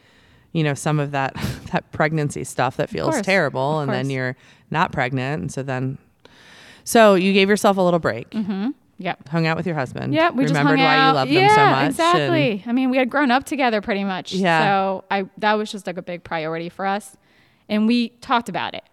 you 0.52 0.64
know, 0.64 0.74
some 0.74 1.00
of 1.00 1.12
that 1.12 1.34
that 1.72 1.92
pregnancy 1.92 2.44
stuff 2.44 2.78
that 2.78 2.90
feels 2.90 3.22
terrible, 3.22 3.80
and 3.80 3.92
then 3.92 4.10
you're 4.10 4.36
not 4.72 4.92
pregnant, 4.92 5.42
and 5.42 5.52
so 5.52 5.64
then, 5.64 5.98
so 6.84 7.16
you 7.16 7.34
gave 7.34 7.50
yourself 7.50 7.78
a 7.78 7.82
little 7.82 8.00
break, 8.00 8.30
mm-hmm. 8.32 8.70
yep 8.98 9.28
hung 9.30 9.48
out 9.48 9.58
with 9.58 9.66
your 9.66 9.76
husband, 9.76 10.14
Yeah, 10.14 10.30
we 10.30 10.46
remembered 10.46 10.80
why 10.80 10.98
out. 10.98 11.08
you 11.10 11.14
loved 11.16 11.32
yeah, 11.32 11.48
them 11.48 11.56
so 11.56 11.66
much, 11.66 11.90
Exactly. 11.90 12.64
I 12.66 12.72
mean, 12.72 12.90
we 12.90 12.98
had 12.98 13.10
grown 13.10 13.32
up 13.32 13.46
together 13.46 13.82
pretty 13.82 14.04
much. 14.04 14.34
Yeah. 14.34 14.60
So 14.62 15.04
I 15.10 15.30
that 15.38 15.54
was 15.54 15.72
just 15.72 15.88
like 15.88 15.98
a 15.98 16.04
big 16.04 16.24
priority 16.24 16.70
for 16.70 16.86
us, 16.86 17.16
and 17.68 17.88
we 17.88 18.10
talked 18.22 18.50
about 18.50 18.76
it. 18.76 18.84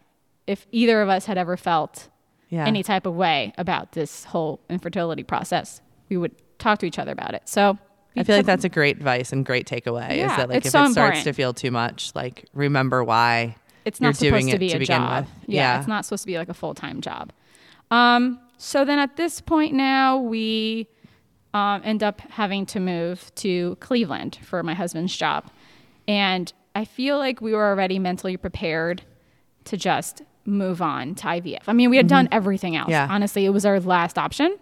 If 0.46 0.66
either 0.70 1.02
of 1.02 1.08
us 1.08 1.26
had 1.26 1.38
ever 1.38 1.56
felt 1.56 2.08
yeah, 2.48 2.66
any 2.66 2.82
type 2.82 3.06
of 3.06 3.14
way 3.14 3.52
about 3.58 3.92
this 3.92 4.24
whole 4.24 4.60
infertility 4.70 5.22
process, 5.22 5.80
we 6.08 6.16
would 6.16 6.32
talk 6.58 6.78
to 6.80 6.86
each 6.86 6.98
other 6.98 7.12
about 7.12 7.34
it. 7.34 7.42
So 7.46 7.78
I 8.16 8.22
feel 8.24 8.36
like 8.36 8.46
that's 8.46 8.64
a 8.64 8.68
great 8.68 8.96
advice 8.96 9.32
and 9.32 9.44
great 9.44 9.66
takeaway. 9.66 10.10
is 10.12 10.16
Yeah, 10.18 10.36
that 10.36 10.48
like 10.48 10.64
if 10.64 10.70
so 10.72 10.84
it 10.84 10.92
starts 10.92 10.96
important. 10.96 11.24
to 11.24 11.32
feel 11.32 11.52
too 11.52 11.70
much, 11.70 12.12
like 12.14 12.44
remember 12.54 13.04
why 13.04 13.56
it's 13.84 14.00
you're 14.00 14.08
not 14.08 14.16
supposed 14.16 14.30
doing 14.32 14.46
to 14.48 14.56
it 14.56 14.58
be 14.58 14.68
to 14.70 14.76
a 14.76 14.78
begin 14.78 14.96
job. 15.02 15.24
with. 15.24 15.32
Yeah, 15.48 15.60
Yeah. 15.74 15.78
it's 15.78 15.88
not 15.88 16.04
supposed 16.04 16.22
to 16.22 16.26
be 16.26 16.38
like 16.38 16.48
a 16.48 16.54
full 16.54 16.74
time 16.74 17.00
job. 17.00 17.32
Um, 17.90 18.40
so 18.58 18.84
then 18.84 18.98
at 18.98 19.16
this 19.16 19.40
point 19.40 19.74
now, 19.74 20.18
we 20.18 20.88
um, 21.54 21.82
end 21.84 22.02
up 22.02 22.20
having 22.22 22.66
to 22.66 22.80
move 22.80 23.32
to 23.36 23.76
Cleveland 23.80 24.38
for 24.42 24.62
my 24.62 24.74
husband's 24.74 25.16
job, 25.16 25.44
and 26.08 26.52
I 26.74 26.84
feel 26.84 27.18
like 27.18 27.40
we 27.40 27.52
were 27.52 27.66
already 27.66 27.98
mentally 27.98 28.36
prepared 28.36 29.02
to 29.64 29.76
just 29.76 30.22
move 30.46 30.80
on 30.80 31.14
to 31.16 31.26
IVF. 31.26 31.62
I 31.66 31.72
mean, 31.72 31.90
we 31.90 31.96
had 31.96 32.06
done 32.06 32.28
everything 32.32 32.76
else. 32.76 32.84
Mm-hmm. 32.84 32.92
Yeah. 32.92 33.08
Honestly, 33.10 33.44
it 33.44 33.50
was 33.50 33.66
our 33.66 33.80
last 33.80 34.18
option. 34.18 34.56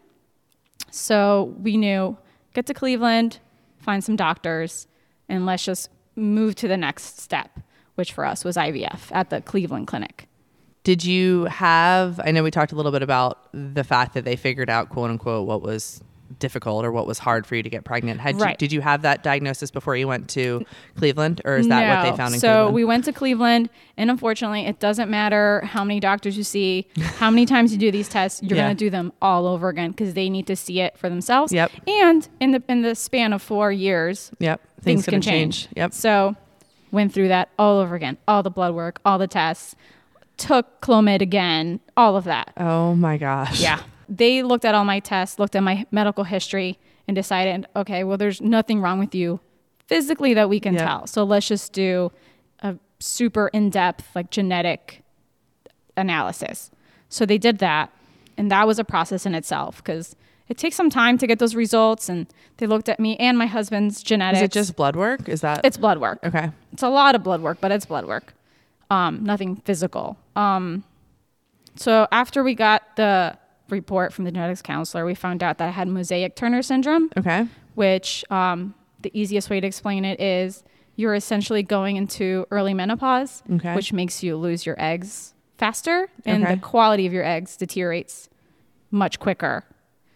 So 0.91 1.55
we 1.61 1.77
knew 1.77 2.17
get 2.55 2.67
to 2.67 2.75
Cleveland, 2.75 3.39
find 3.79 4.03
some 4.03 4.17
doctors, 4.17 4.87
and 5.29 5.45
let's 5.47 5.65
just 5.65 5.91
move 6.17 6.55
to 6.57 6.69
the 6.69 6.77
next 6.77 7.21
step, 7.21 7.61
which 7.97 8.13
for 8.13 8.25
us 8.25 8.45
was 8.45 8.57
IVF 8.57 9.11
at 9.11 9.31
the 9.31 9.41
Cleveland 9.41 9.87
Clinic. 9.87 10.29
Did 10.85 11.05
you 11.05 11.47
have? 11.47 12.21
I 12.23 12.31
know 12.31 12.43
we 12.43 12.51
talked 12.51 12.73
a 12.73 12.77
little 12.77 12.93
bit 12.93 13.03
about 13.03 13.49
the 13.53 13.85
fact 13.85 14.15
that 14.15 14.25
they 14.25 14.37
figured 14.37 14.69
out, 14.69 14.91
quote 14.91 15.11
unquote, 15.11 15.47
what 15.47 15.63
was 15.63 16.03
difficult 16.39 16.85
or 16.85 16.93
what 16.93 17.07
was 17.07 17.19
hard 17.19 17.47
for 17.47 17.55
you 17.57 17.63
to 17.63 17.71
get 17.71 17.85
pregnant. 17.85 18.21
Had 18.21 18.39
you, 18.39 18.55
did 18.59 18.73
you 18.73 18.81
have 18.81 19.03
that 19.03 19.23
diagnosis 19.23 19.71
before 19.71 19.97
you 19.97 20.07
went 20.09 20.29
to 20.31 20.65
Cleveland, 20.97 21.41
or 21.45 21.57
is 21.57 21.69
that 21.69 21.89
what 22.05 22.11
they 22.11 22.17
found 22.17 22.35
in 22.35 22.41
Cleveland? 22.41 22.41
so 22.41 22.49
Cleveland? 22.49 22.75
we 22.75 22.85
went 22.85 23.05
to 23.07 23.13
Cleveland, 23.13 23.71
and 23.97 24.11
unfortunately, 24.11 24.67
it 24.67 24.79
doesn't 24.81 25.11
matter 25.11 25.61
how 25.65 25.85
many 25.85 26.01
doctors 26.01 26.37
you 26.37 26.45
see, 26.45 26.87
how 27.17 27.31
many 27.31 27.47
times 27.47 27.73
you 27.73 27.79
do 27.79 27.91
these 27.91 28.09
tests, 28.09 28.43
you're 28.43 28.57
Yeah. 28.57 28.65
going 28.67 28.77
to 28.77 28.85
do 28.85 28.91
them 28.91 29.13
all 29.23 29.47
over 29.47 29.69
again 29.69 29.91
because 29.91 30.15
they 30.15 30.29
need 30.29 30.47
to 30.49 30.57
see 30.57 30.81
it 30.81 30.97
for 30.99 31.09
themselves. 31.09 31.53
Yep. 31.53 31.71
And 31.87 32.29
in 32.41 32.53
the 32.53 32.63
in 32.69 32.83
the 32.83 32.95
span 32.95 33.33
of 33.33 33.43
four 33.43 33.71
years, 33.73 34.31
yep, 34.39 34.61
things, 34.81 35.05
gonna 35.07 35.17
can 35.17 35.23
change. 35.23 35.69
Yep. 35.77 35.93
So 35.93 36.37
went 36.91 37.13
through 37.13 37.29
that 37.29 37.49
all 37.59 37.79
over 37.81 37.95
again, 37.95 38.17
all 38.29 38.43
the 38.43 38.51
blood 38.51 38.75
work, 38.75 39.01
all 39.05 39.19
the 39.19 39.27
tests, 39.27 39.75
took 40.37 40.81
Clomid 40.81 41.21
again, 41.21 41.81
all 41.97 42.17
of 42.17 42.25
that. 42.25 42.53
Oh 42.57 42.95
my 42.95 43.17
gosh. 43.17 43.61
Yeah. 43.61 43.81
They 44.09 44.43
looked 44.43 44.65
at 44.65 44.75
all 44.75 44.85
my 44.85 45.01
tests, 45.01 45.39
looked 45.39 45.57
at 45.57 45.63
my 45.63 45.87
medical 45.91 46.25
history, 46.25 46.79
and 47.09 47.15
decided, 47.15 47.67
okay, 47.77 48.05
well, 48.05 48.17
there's 48.17 48.41
nothing 48.41 48.81
wrong 48.81 48.99
with 48.99 49.15
you 49.15 49.41
physically 49.87 50.35
that 50.35 50.49
we 50.49 50.61
can 50.61 50.75
Yeah. 50.75 50.85
tell. 50.87 51.07
So 51.07 51.25
let's 51.25 51.47
just 51.49 51.73
do 51.73 52.11
a 52.63 52.77
super 53.01 53.49
in 53.49 53.71
depth, 53.71 54.15
like 54.15 54.31
genetic 54.31 55.03
analysis. 55.97 56.71
So 57.09 57.27
they 57.27 57.39
did 57.39 57.59
that. 57.59 57.91
And 58.37 58.51
that 58.51 58.67
was 58.67 58.79
a 58.79 58.85
process 58.85 59.27
in 59.27 59.35
itself 59.35 59.77
because 59.77 60.17
it 60.49 60.59
takes 60.59 60.75
some 60.77 60.91
time 60.91 61.19
to 61.19 61.27
get 61.27 61.39
those 61.39 61.55
results. 61.55 62.09
And 62.09 62.27
they 62.57 62.67
looked 62.67 62.89
at 62.89 62.99
me 62.99 63.17
and 63.19 63.39
my 63.39 63.47
husband's 63.47 64.03
genetics. 64.03 64.39
Is 64.41 64.45
it 64.45 64.53
just 64.53 64.77
blood 64.77 64.97
work? 64.97 65.29
Is 65.29 65.41
that 65.43 65.61
It's 65.65 65.77
blood 65.77 65.99
work. 65.99 66.19
okay? 66.25 66.51
It's 66.73 66.83
a 66.83 66.89
lot 66.89 67.15
of 67.15 67.23
blood 67.23 67.43
work, 67.43 67.59
but 67.61 67.71
it's 67.71 67.87
blood 67.87 68.07
work. 68.07 68.35
Um, 68.91 69.23
nothing 69.25 69.57
physical. 69.57 70.17
Um, 70.37 70.83
so 71.77 72.07
after 72.11 72.43
we 72.43 72.55
got 72.55 72.97
the 72.97 73.37
report 73.71 74.13
from 74.13 74.25
the 74.25 74.31
genetics 74.33 74.63
counselor, 74.63 75.05
we 75.05 75.15
found 75.15 75.43
out 75.43 75.59
that 75.59 75.69
I 75.69 75.71
had 75.71 75.89
mosaic 75.89 76.37
Turner 76.37 76.63
syndrome, 76.63 77.11
Okay. 77.17 77.47
which 77.75 78.25
um, 78.31 78.75
the 79.01 79.11
easiest 79.19 79.51
way 79.51 79.61
to 79.61 79.67
explain 79.67 80.05
it 80.05 80.21
is 80.21 80.63
you're 80.97 81.15
essentially 81.15 81.63
going 81.63 81.97
into 81.97 82.47
early 82.51 82.75
menopause, 82.75 83.43
Okay. 83.53 83.75
which 83.75 83.93
makes 83.93 84.23
you 84.23 84.37
lose 84.37 84.65
your 84.67 84.77
eggs 84.79 85.35
faster, 85.59 86.09
and 86.25 86.45
Okay. 86.45 86.55
the 86.55 86.61
quality 86.61 87.07
of 87.07 87.13
your 87.13 87.25
eggs 87.25 87.57
deteriorates 87.57 88.29
much 88.91 89.19
quicker. 89.19 89.65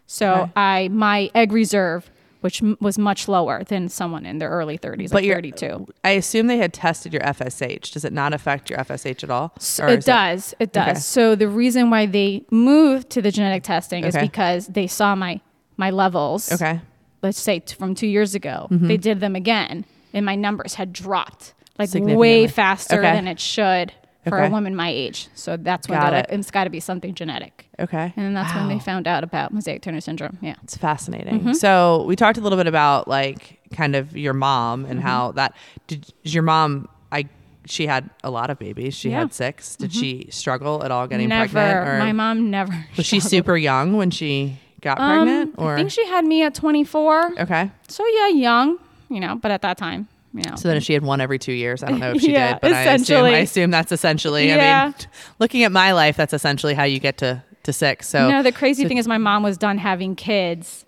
So 0.06 0.42
Okay. 0.42 0.52
I 0.56 0.88
my 0.88 1.30
egg 1.34 1.52
reserve, 1.52 2.10
which 2.40 2.62
m- 2.62 2.76
was 2.80 2.98
much 2.98 3.26
lower 3.28 3.64
than 3.64 3.88
someone 3.88 4.24
in 4.24 4.38
their 4.38 4.50
early 4.50 4.78
30s, 4.78 5.10
But 5.10 5.16
like 5.16 5.24
you're- 5.24 5.34
32. 5.36 5.86
I 6.04 6.10
assume 6.10 6.46
they 6.46 6.58
had 6.58 6.72
tested 6.72 7.12
your 7.12 7.22
FSH. 7.22 7.92
Does 7.92 8.04
it 8.04 8.12
not 8.12 8.32
affect 8.32 8.70
your 8.70 8.78
FSH 8.78 9.24
at 9.24 9.30
all? 9.30 9.52
So 9.58 9.86
it 9.86 10.04
does. 10.04 10.54
It, 10.60 10.72
does. 10.72 10.88
Okay. 10.88 10.94
So 11.00 11.34
the 11.34 11.48
reason 11.48 11.90
why 11.90 12.06
they 12.06 12.44
moved 12.50 13.10
to 13.10 13.22
the 13.22 13.30
genetic 13.30 13.62
testing 13.64 14.04
is 14.04 14.14
because 14.16 14.66
they 14.68 14.86
saw 14.86 15.14
my 15.14 15.40
my 15.76 15.90
levels. 15.90 16.50
Okay. 16.52 16.74
Mm-hmm. 16.74 16.84
Let's 17.22 17.40
say 17.40 17.60
t- 17.60 17.74
from 17.74 17.94
two 17.94 18.06
years 18.06 18.34
ago, 18.34 18.66
they 18.70 18.96
did 18.96 19.20
them 19.20 19.34
again, 19.36 19.84
and 20.12 20.24
my 20.24 20.34
numbers 20.36 20.74
had 20.74 20.92
dropped 20.92 21.54
like 21.78 21.90
way 21.94 22.46
faster 22.48 22.98
Okay. 22.98 23.12
than 23.12 23.26
it 23.28 23.38
should 23.40 23.92
for 24.26 24.38
Okay. 24.38 24.48
a 24.48 24.50
woman 24.50 24.74
my 24.74 24.88
age. 24.90 25.28
So 25.34 25.56
that's 25.56 25.88
when 25.88 25.98
Got 25.98 26.12
it. 26.12 26.16
like, 26.30 26.38
it's 26.38 26.50
got 26.50 26.64
to 26.64 26.70
be 26.70 26.80
something 26.80 27.14
genetic, 27.14 27.66
Okay. 27.78 28.12
and 28.16 28.26
then 28.26 28.34
that's 28.34 28.54
when 28.54 28.68
they 28.68 28.78
found 28.78 29.06
out 29.06 29.24
about 29.24 29.52
mosaic 29.52 29.82
Turner 29.82 30.00
syndrome. 30.00 30.38
Yeah. 30.40 30.54
It's 30.64 30.76
fascinating. 30.76 31.40
Mm-hmm. 31.40 31.52
So 31.54 32.04
we 32.06 32.16
talked 32.16 32.36
a 32.38 32.40
little 32.40 32.58
bit 32.58 32.66
about 32.66 33.08
like 33.08 33.60
kind 33.72 33.94
of 33.96 34.16
your 34.16 34.34
mom 34.34 34.82
Mm-hmm. 34.82 34.90
and 34.92 35.00
how 35.00 35.32
that 35.32 35.54
did 35.86 36.12
your 36.24 36.42
mom 36.42 36.88
I 37.12 37.26
she 37.64 37.86
had 37.86 38.08
a 38.24 38.30
lot 38.30 38.48
of 38.50 38.58
babies. 38.58 38.94
She 38.94 39.10
Yeah. 39.10 39.16
Mm-hmm. 39.16 39.22
had 39.24 39.34
six. 39.34 39.76
Did 39.76 39.92
she 39.92 40.26
struggle 40.30 40.82
at 40.84 40.90
all 40.90 41.06
getting 41.06 41.28
never. 41.28 41.50
pregnant? 41.52 41.88
Or 41.88 41.98
my 41.98 42.12
mom 42.12 42.50
never. 42.50 42.86
was 42.96 43.06
she 43.06 43.20
super 43.20 43.56
young 43.56 43.96
when 43.96 44.10
she 44.10 44.58
got 44.80 44.98
Um, 44.98 45.24
pregnant? 45.26 45.54
Or 45.58 45.74
I 45.74 45.76
think 45.78 45.90
she 45.90 46.06
had 46.06 46.24
me 46.24 46.42
at 46.42 46.54
24. 46.54 47.40
okay. 47.40 47.70
So 47.88 48.04
yeah, 48.06 48.28
young, 48.28 48.78
you 49.10 49.20
know, 49.20 49.36
but 49.36 49.50
at 49.50 49.62
that 49.62 49.76
time, 49.78 50.08
you 50.38 50.50
know. 50.50 50.56
So 50.56 50.68
then 50.68 50.76
if 50.76 50.82
she 50.84 50.92
had 50.92 51.02
one 51.02 51.20
every 51.20 51.38
two 51.38 51.52
years, 51.52 51.82
I 51.82 51.88
don't 51.90 51.98
know 52.00 52.12
if 52.12 52.20
she 52.22 52.32
Yeah, 52.32 52.52
did, 52.54 52.60
but 52.62 52.72
I 52.72 52.82
assume. 52.94 53.24
I 53.24 53.38
assume 53.38 53.70
that's 53.70 53.92
essentially. 53.92 54.52
I 54.52 54.56
Yeah. 54.56 54.84
mean, 54.86 54.94
looking 55.38 55.64
at 55.64 55.72
my 55.72 55.92
life, 55.92 56.16
that's 56.16 56.32
essentially 56.32 56.74
how 56.74 56.84
you 56.84 56.98
get 57.00 57.18
to 57.18 57.42
to 57.64 57.72
six. 57.72 58.08
So 58.08 58.30
no, 58.30 58.42
the 58.42 58.52
crazy 58.52 58.82
so- 58.84 58.88
thing 58.88 58.98
is 58.98 59.06
my 59.08 59.18
mom 59.18 59.42
was 59.42 59.58
done 59.58 59.78
having 59.78 60.14
kids 60.16 60.84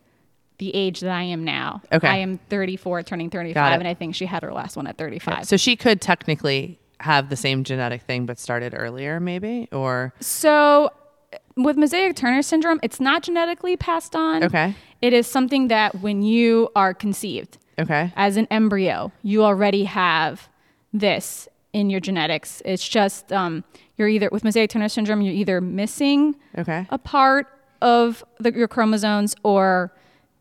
the 0.59 0.75
age 0.75 1.01
that 1.01 1.11
I 1.11 1.23
am 1.23 1.43
now. 1.45 1.81
Okay. 1.91 2.07
I 2.07 2.17
am 2.19 2.37
34 2.51 3.03
turning 3.05 3.31
35 3.31 3.79
and 3.81 3.89
I 3.89 3.95
think 3.95 4.15
she 4.15 4.27
had 4.27 4.43
her 4.43 4.53
last 4.53 4.77
one 4.77 4.87
at 4.87 4.99
35. 4.99 5.47
So 5.47 5.57
she 5.57 5.75
could 5.75 6.03
technically 6.03 6.79
have 7.01 7.31
the 7.31 7.37
same 7.37 7.65
genetic 7.65 8.03
thing, 8.03 8.27
but 8.27 8.39
started 8.39 8.75
earlier, 8.77 9.21
maybe, 9.21 9.69
or 9.73 10.13
So 10.21 10.91
uh, 11.33 11.39
with 11.57 11.79
mosaic 11.79 12.15
Turner 12.15 12.43
syndrome, 12.43 12.79
it's 12.83 13.01
not 13.01 13.23
genetically 13.23 13.79
passed 13.79 14.15
on. 14.15 14.45
okay, 14.45 14.75
It 15.01 15.15
is 15.15 15.27
something 15.27 15.69
that 15.69 16.03
when 16.03 16.21
you 16.21 16.69
are 16.77 16.93
conceived 16.93 17.57
okay, 17.81 18.13
as 18.17 18.37
an 18.37 18.47
embryo, 18.51 19.11
you 19.23 19.45
already 19.45 19.85
have 19.85 20.49
this 20.93 21.49
in 21.73 21.91
your 21.91 22.01
genetics. 22.01 22.63
It's 22.65 22.87
just 22.89 23.33
um, 23.33 23.65
you're 23.97 24.09
either 24.09 24.29
with 24.33 24.43
mosaic 24.45 24.71
Turner 24.71 24.89
syndrome, 24.89 25.21
you're 25.23 25.35
either 25.35 25.61
missing 25.61 26.37
okay, 26.59 26.87
a 26.91 26.99
part 26.99 27.47
of 27.83 28.25
the, 28.39 28.53
your 28.53 28.69
chromosomes 28.69 29.35
or 29.43 29.93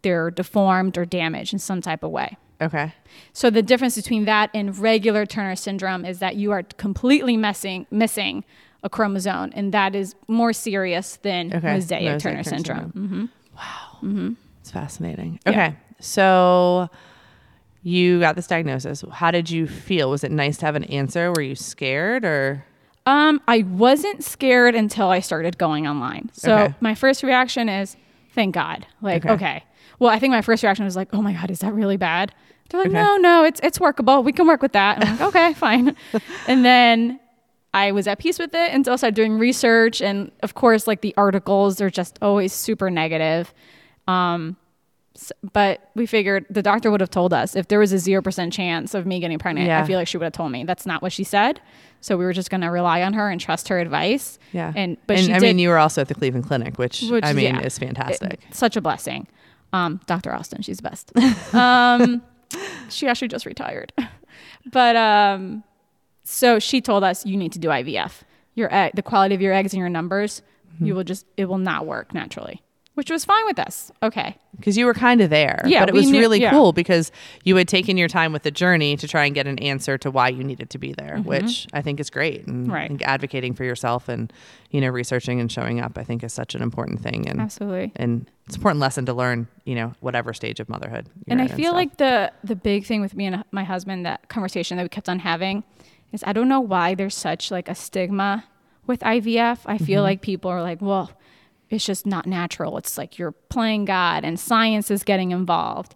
they're 0.02 0.32
deformed 0.32 0.98
or 0.98 1.06
damaged 1.06 1.54
in 1.54 1.60
some 1.60 1.82
type 1.82 2.04
of 2.04 2.12
way. 2.12 2.38
okay. 2.62 2.94
So 3.34 3.50
the 3.50 3.62
difference 3.62 3.96
between 3.96 4.26
that 4.26 4.50
and 4.54 4.78
regular 4.78 5.26
Turner 5.26 5.56
syndrome 5.56 6.04
is 6.06 6.20
that 6.20 6.36
you 6.36 6.52
are 6.52 6.64
completely 6.78 7.38
messing, 7.38 7.86
missing 7.92 8.44
a 8.84 8.90
chromosome, 8.90 9.52
and 9.56 9.74
that 9.74 9.94
is 9.96 10.16
more 10.28 10.54
serious 10.54 11.18
than 11.18 11.54
Okay. 11.54 11.68
mosaic, 11.74 12.04
Mosaic 12.04 12.22
Turner 12.22 12.44
Turner 12.44 12.58
syndrome. 12.58 13.30
hmm 14.02 14.32
It's 14.62 14.72
fascinating. 14.72 15.40
Yeah. 15.46 15.52
Okay, 15.52 15.76
so 16.00 16.90
you 17.84 18.20
got 18.20 18.36
this 18.36 18.48
diagnosis. 18.48 19.04
How 19.12 19.32
did 19.32 19.50
you 19.50 19.68
feel? 19.68 20.10
Was 20.10 20.24
it 20.24 20.32
nice 20.32 20.58
to 20.58 20.66
have 20.66 20.76
an 20.76 20.84
answer? 20.86 21.32
Were 21.32 21.42
you 21.42 21.56
scared 21.56 22.26
or? 22.26 22.66
Um, 23.06 23.42
I 23.48 23.64
wasn't 23.64 24.24
scared 24.24 24.76
until 24.76 25.10
I 25.10 25.20
started 25.22 25.58
going 25.58 25.88
online. 25.88 26.30
So 26.34 26.54
Okay. 26.58 26.76
my 26.82 26.94
first 26.96 27.24
reaction 27.24 27.70
is, 27.70 27.96
thank 28.34 28.54
God. 28.54 28.86
Like, 29.02 29.26
Okay. 29.26 29.34
okay. 29.34 29.64
Well, 29.98 30.10
I 30.12 30.20
think 30.20 30.32
my 30.32 30.42
first 30.42 30.62
reaction 30.64 30.86
was 30.86 30.96
like, 30.96 31.10
oh 31.14 31.22
my 31.22 31.34
God, 31.34 31.50
is 31.52 31.60
that 31.60 31.74
really 31.74 31.98
bad? 31.98 32.34
They're 32.70 32.80
like, 32.82 32.90
Okay. 32.90 33.02
no, 33.02 33.18
no, 33.18 33.44
it's 33.46 33.60
it's 33.64 33.80
workable. 33.80 34.22
We 34.24 34.32
can 34.32 34.46
work 34.48 34.62
with 34.62 34.74
that. 34.74 34.98
And 35.00 35.06
I'm 35.10 35.18
like, 35.18 35.28
okay, 35.30 35.54
fine. 35.56 35.96
and 36.48 36.64
then 36.64 37.20
I 37.74 37.92
was 37.92 38.08
at 38.08 38.20
peace 38.20 38.38
with 38.40 38.54
it 38.54 38.72
until 38.74 38.94
I 38.94 38.96
started 38.98 39.16
doing 39.16 39.40
research. 39.40 40.02
And 40.02 40.32
of 40.44 40.54
course, 40.54 40.86
like 40.86 41.02
the 41.02 41.14
articles 41.18 41.82
are 41.82 41.90
just 41.90 42.20
always 42.22 42.54
super 42.54 42.90
negative. 42.92 43.54
Um, 44.08 44.56
but 45.54 45.90
we 45.96 46.06
figured 46.06 46.46
the 46.50 46.62
doctor 46.62 46.90
would 46.92 47.02
have 47.02 47.10
told 47.12 47.34
us 47.34 47.56
if 47.56 47.68
there 47.68 47.80
was 47.80 47.92
a 47.92 47.98
0% 47.98 48.52
chance 48.52 48.94
of 48.94 49.06
me 49.06 49.20
getting 49.20 49.38
pregnant. 49.40 49.68
Yeah. 49.68 49.82
I 49.82 49.86
feel 49.86 49.98
like 50.00 50.08
she 50.08 50.18
would 50.18 50.24
have 50.24 50.34
told 50.34 50.52
me. 50.52 50.64
That's 50.64 50.86
not 50.86 51.02
what 51.02 51.12
she 51.12 51.24
said. 51.24 51.60
So 52.02 52.16
we 52.18 52.24
were 52.26 52.34
just 52.34 52.50
going 52.50 52.62
to 52.62 52.68
rely 52.68 53.02
on 53.04 53.14
her 53.14 53.30
and 53.30 53.40
trust 53.42 53.68
her 53.68 53.80
advice. 53.80 54.40
Yeah, 54.54 54.72
And, 54.76 54.98
but 55.08 55.18
and 55.18 55.26
she 55.28 55.34
I 55.34 55.40
did, 55.40 55.46
mean, 55.48 55.60
you 55.60 55.70
were 55.70 55.78
also 55.78 56.02
at 56.02 56.08
the 56.08 56.16
Cleveland 56.16 56.46
Clinic, 56.48 56.78
which, 56.78 57.02
which 57.04 57.26
I 57.26 57.34
mean 57.34 57.56
yeah, 57.56 57.62
is 57.62 57.78
fantastic. 57.78 58.34
it- 58.34 58.56
such 58.56 58.78
a 58.78 58.82
blessing. 58.82 59.28
Um, 59.74 60.00
Dr. 60.08 60.34
Austin, 60.34 60.62
she's 60.62 60.78
the 60.78 60.84
best. 60.90 61.12
um, 61.56 62.22
she 62.90 63.08
actually 63.08 63.28
just 63.30 63.46
retired. 63.46 63.94
But 64.72 64.96
um, 64.96 65.64
so 66.24 66.60
she 66.60 66.82
told 66.82 67.04
us 67.04 67.26
you 67.26 67.38
need 67.38 67.54
to 67.54 67.60
do 67.60 67.70
IVF. 67.70 68.22
Your 68.56 68.74
egg, 68.74 68.92
the 68.94 69.02
quality 69.02 69.34
of 69.36 69.42
your 69.42 69.54
eggs 69.54 69.74
and 69.74 69.80
your 69.80 69.90
numbers, 69.90 70.42
Mm-hmm. 70.76 70.86
you 70.86 70.96
will 70.96 71.04
just 71.04 71.26
it 71.36 71.46
will 71.46 71.58
not 71.58 71.88
work 71.88 72.14
naturally, 72.14 72.62
which 73.00 73.10
was 73.10 73.24
fine 73.26 73.46
with 73.46 73.58
us. 73.58 73.92
Okay. 74.04 74.36
because 74.58 74.78
you 74.78 74.86
were 74.86 74.94
kind 74.94 75.22
of 75.22 75.30
there. 75.30 75.62
Yeah, 75.66 75.80
but 75.80 75.90
it 75.90 75.96
was 75.96 76.12
knew- 76.12 76.20
really 76.20 76.42
yeah. 76.42 76.52
cool 76.52 76.74
because 76.74 77.12
you 77.46 77.56
had 77.56 77.68
taken 77.68 77.96
your 77.98 78.10
time 78.10 78.34
with 78.34 78.44
the 78.44 78.52
journey 78.52 78.96
to 78.98 79.08
try 79.08 79.24
and 79.26 79.34
get 79.34 79.48
an 79.48 79.58
answer 79.60 79.98
to 80.00 80.12
why 80.12 80.28
you 80.30 80.44
needed 80.44 80.70
to 80.72 80.78
be 80.78 80.92
there, 80.94 81.18
which 81.20 81.66
I 81.74 81.82
think 81.82 82.00
is 82.00 82.10
great. 82.10 82.46
And 82.46 82.66
Mm-hmm. 82.68 82.74
Right. 82.74 82.88
Think 82.90 83.02
advocating 83.04 83.54
for 83.56 83.64
yourself 83.64 84.10
and 84.10 84.32
you 84.70 84.82
know 84.82 84.90
researching 84.90 85.40
and 85.40 85.50
showing 85.52 85.80
up, 85.80 85.98
I 85.98 86.04
think 86.04 86.24
is 86.24 86.34
such 86.34 86.54
an 86.56 86.62
important 86.62 87.00
thing. 87.02 87.28
And 87.30 87.40
Absolutely. 87.42 87.92
and 87.96 88.30
it's 88.46 88.56
an 88.56 88.60
important 88.62 88.82
lesson 88.82 89.06
to 89.06 89.14
learn. 89.14 89.48
You 89.64 89.76
know, 89.76 89.94
whatever 90.02 90.34
stage 90.34 90.60
of 90.60 90.68
motherhood. 90.70 91.08
you're 91.26 91.32
and 91.40 91.42
I 91.42 91.48
feel 91.48 91.72
stuff. 91.72 91.76
like 91.76 91.98
the 91.98 92.32
the 92.44 92.56
big 92.56 92.86
thing 92.86 93.02
with 93.02 93.16
me 93.16 93.26
and 93.28 93.44
my 93.52 93.64
husband 93.64 94.06
that 94.06 94.28
conversation 94.30 94.78
that 94.78 94.84
we 94.84 94.90
kept 94.90 95.08
on 95.10 95.20
having 95.20 95.64
is 96.12 96.24
I 96.28 96.34
don't 96.34 96.50
know 96.50 96.60
why 96.60 96.96
there's 96.96 97.16
such 97.16 97.50
like 97.52 97.70
a 97.70 97.76
stigma 97.76 98.44
with 98.88 99.00
IVF. 99.02 99.60
I 99.66 99.76
Mm-hmm. 99.76 99.86
feel 99.86 100.02
like 100.04 100.22
people 100.22 100.50
are 100.52 100.62
like, 100.64 100.82
well, 100.82 101.12
it's 101.70 101.86
just 101.86 102.06
not 102.06 102.26
natural. 102.26 102.78
It's 102.78 102.98
like 102.98 103.18
you're 103.20 103.32
playing 103.32 103.86
God 103.86 104.24
and 104.26 104.40
science 104.40 104.90
is 104.92 105.04
getting 105.04 105.32
involved. 105.32 105.96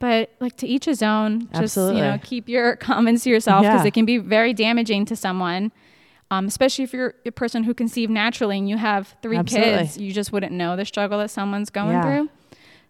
But 0.00 0.30
like 0.38 0.56
to 0.58 0.66
each 0.66 0.84
his 0.84 1.02
own. 1.02 1.48
Just 1.48 1.54
Absolutely. 1.76 2.00
you 2.00 2.06
know, 2.06 2.18
keep 2.22 2.48
your 2.48 2.76
comments 2.88 3.24
to 3.24 3.30
yourself 3.30 3.62
because 3.62 3.82
Yeah. 3.82 3.86
it 3.88 3.94
can 3.94 4.04
be 4.04 4.18
very 4.18 4.52
damaging 4.52 5.04
to 5.06 5.16
someone. 5.16 5.72
Um, 6.30 6.46
especially 6.46 6.84
if 6.84 6.92
you're 6.92 7.14
a 7.24 7.32
person 7.32 7.64
who 7.64 7.72
conceived 7.72 8.12
naturally 8.12 8.58
and 8.58 8.68
you 8.68 8.76
have 8.76 9.16
three 9.22 9.36
Absolutely. 9.38 9.78
kids, 9.78 9.96
you 9.98 10.12
just 10.12 10.30
wouldn't 10.30 10.52
know 10.52 10.76
the 10.76 10.84
struggle 10.84 11.18
that 11.20 11.30
someone's 11.30 11.70
going 11.70 11.92
Yeah. 11.92 12.02
through. 12.02 12.28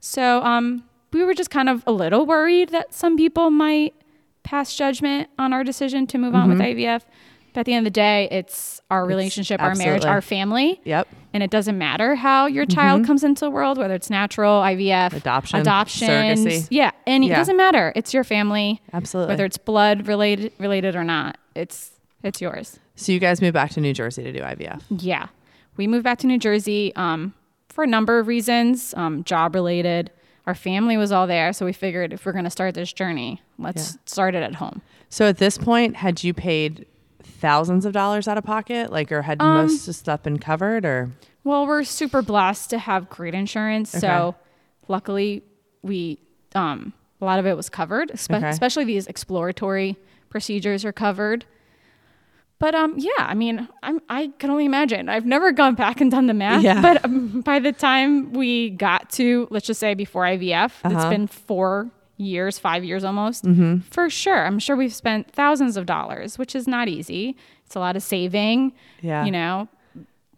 So 0.01 0.43
um, 0.43 0.83
we 1.13 1.23
were 1.25 1.35
just 1.35 1.49
kind 1.51 1.69
of 1.69 1.83
a 1.87 1.93
little 1.93 2.27
worried 2.27 2.71
that 2.71 2.93
some 2.93 3.17
people 3.17 3.51
might 3.51 3.95
pass 4.43 4.75
judgment 4.75 5.29
on 5.39 5.53
our 5.53 5.63
decision 5.63 6.07
to 6.09 6.19
move 6.19 6.35
on 6.35 6.49
with 6.49 6.59
IVF. 6.59 7.03
But 7.55 7.61
at 7.61 7.67
the 7.67 7.75
end 7.75 7.87
of 7.87 7.93
the 7.93 7.95
day, 7.95 8.29
it's 8.31 8.81
our 8.91 9.07
relationship, 9.07 9.63
our 9.63 9.75
marriage, 9.77 10.05
our 10.05 10.21
family. 10.21 10.81
Yep. 10.85 11.07
And 11.35 11.43
it 11.43 11.51
doesn't 11.51 11.77
matter 11.77 12.15
how 12.15 12.47
your 12.47 12.65
child 12.65 13.05
comes 13.07 13.23
into 13.23 13.45
the 13.45 13.51
world, 13.51 13.77
whether 13.77 13.95
it's 13.95 14.09
natural, 14.09 14.63
IVF, 14.63 15.13
Adoption, 15.13 15.61
adoption, 15.61 16.09
surrogacy. 16.09 16.67
yeah, 16.71 16.91
and 17.07 17.23
it 17.23 17.29
doesn't 17.29 17.57
matter. 17.57 17.93
It's 17.95 18.15
your 18.15 18.25
family, 18.25 18.81
Absolutely. 18.95 19.33
whether 19.33 19.45
it's 19.45 19.59
blood 19.59 20.07
related 20.09 20.53
related 20.59 20.97
or 20.97 21.05
not. 21.05 21.37
It's 21.55 21.91
it's 22.23 22.41
yours. 22.41 22.79
so 22.97 23.13
you 23.13 23.19
guys 23.21 23.41
moved 23.43 23.53
back 23.55 23.71
to 23.73 23.81
New 23.81 23.93
Jersey 23.93 24.23
to 24.25 24.33
do 24.33 24.41
IVF. 24.41 24.83
Yeah. 24.91 25.27
We 25.77 25.87
moved 25.87 26.03
back 26.05 26.19
to 26.21 26.27
New 26.27 26.39
Jersey 26.39 26.93
um, 26.97 27.35
for 27.69 27.85
a 27.85 27.87
number 27.87 28.19
of 28.19 28.27
reasons, 28.27 28.93
um, 28.97 29.23
job 29.23 29.55
related. 29.55 30.11
Our 30.47 30.55
family 30.55 30.97
was 30.97 31.13
all 31.13 31.27
there. 31.27 31.53
So 31.53 31.65
we 31.67 31.73
figured 31.75 32.13
if 32.13 32.25
we're 32.27 32.33
going 32.33 32.45
to 32.45 32.51
start 32.51 32.75
this 32.75 32.93
journey, 32.93 33.41
let's 33.59 33.93
Yeah. 33.95 34.01
start 34.07 34.35
it 34.35 34.43
at 34.43 34.57
home. 34.57 34.81
So 35.11 35.29
at 35.29 35.37
this 35.39 35.59
point, 35.59 35.95
had 35.97 36.25
you 36.25 36.33
paid 36.35 36.87
thousands 37.39 37.85
of 37.87 37.93
dollars 37.93 38.29
out 38.29 38.37
of 38.39 38.45
pocket? 38.45 38.93
Like, 38.93 39.11
or 39.13 39.23
had 39.23 39.41
Um, 39.41 39.55
most 39.55 39.89
of 39.89 39.95
stuff 39.95 40.23
been 40.23 40.39
covered? 40.39 40.85
Or 40.85 41.11
Well, 41.45 41.67
we're 41.67 41.85
super 41.85 42.23
blessed 42.23 42.71
to 42.71 42.79
have 42.79 43.09
great 43.09 43.35
insurance. 43.35 43.91
So 43.91 44.35
luckily, 44.89 45.43
we 45.83 46.19
um, 46.55 46.93
a 47.21 47.25
lot 47.25 47.39
of 47.39 47.47
it 47.47 47.57
was 47.57 47.69
covered, 47.69 48.11
espe- 48.11 48.37
Okay. 48.37 48.49
especially 48.49 48.85
these 48.85 49.07
exploratory 49.07 49.97
procedures 50.31 50.85
are 50.85 50.93
covered. 50.93 51.45
But 52.61 52.75
um, 52.75 52.95
yeah, 52.99 53.11
I 53.19 53.35
mean, 53.35 53.69
I'm, 53.85 54.01
I 54.09 54.33
can 54.41 54.51
only 54.51 54.65
imagine. 54.65 55.09
I've 55.09 55.27
never 55.27 55.53
gone 55.53 55.75
back 55.77 56.01
and 56.01 56.11
done 56.11 56.27
the 56.27 56.35
math, 56.35 56.63
Yeah. 56.65 56.81
but 56.83 57.05
um, 57.05 57.41
by 57.43 57.61
the 57.61 57.71
time 57.73 58.33
we 58.33 58.71
got 58.71 59.11
to, 59.11 59.47
let's 59.51 59.67
just 59.67 59.79
say 59.79 59.95
before 59.95 60.25
IVF, 60.25 60.73
it's 60.85 60.95
Uh-huh. 60.95 61.11
been 61.11 61.27
four 61.29 61.91
years, 62.19 62.59
five 62.59 62.85
years 62.85 63.05
almost. 63.05 63.45
Mm-hmm. 63.45 63.79
For 63.91 64.11
sure, 64.11 64.45
I'm 64.45 64.59
sure 64.59 64.77
we've 64.77 64.95
spent 64.95 65.31
thousands 65.33 65.77
of 65.77 65.87
dollars, 65.87 66.37
which 66.39 66.55
is 66.55 66.69
not 66.69 66.89
easy. 66.89 67.37
It's 67.65 67.75
a 67.77 67.81
lot 67.81 67.97
of 67.97 68.03
saving. 68.03 68.73
Yeah. 69.01 69.25
you 69.25 69.31
know, 69.31 69.69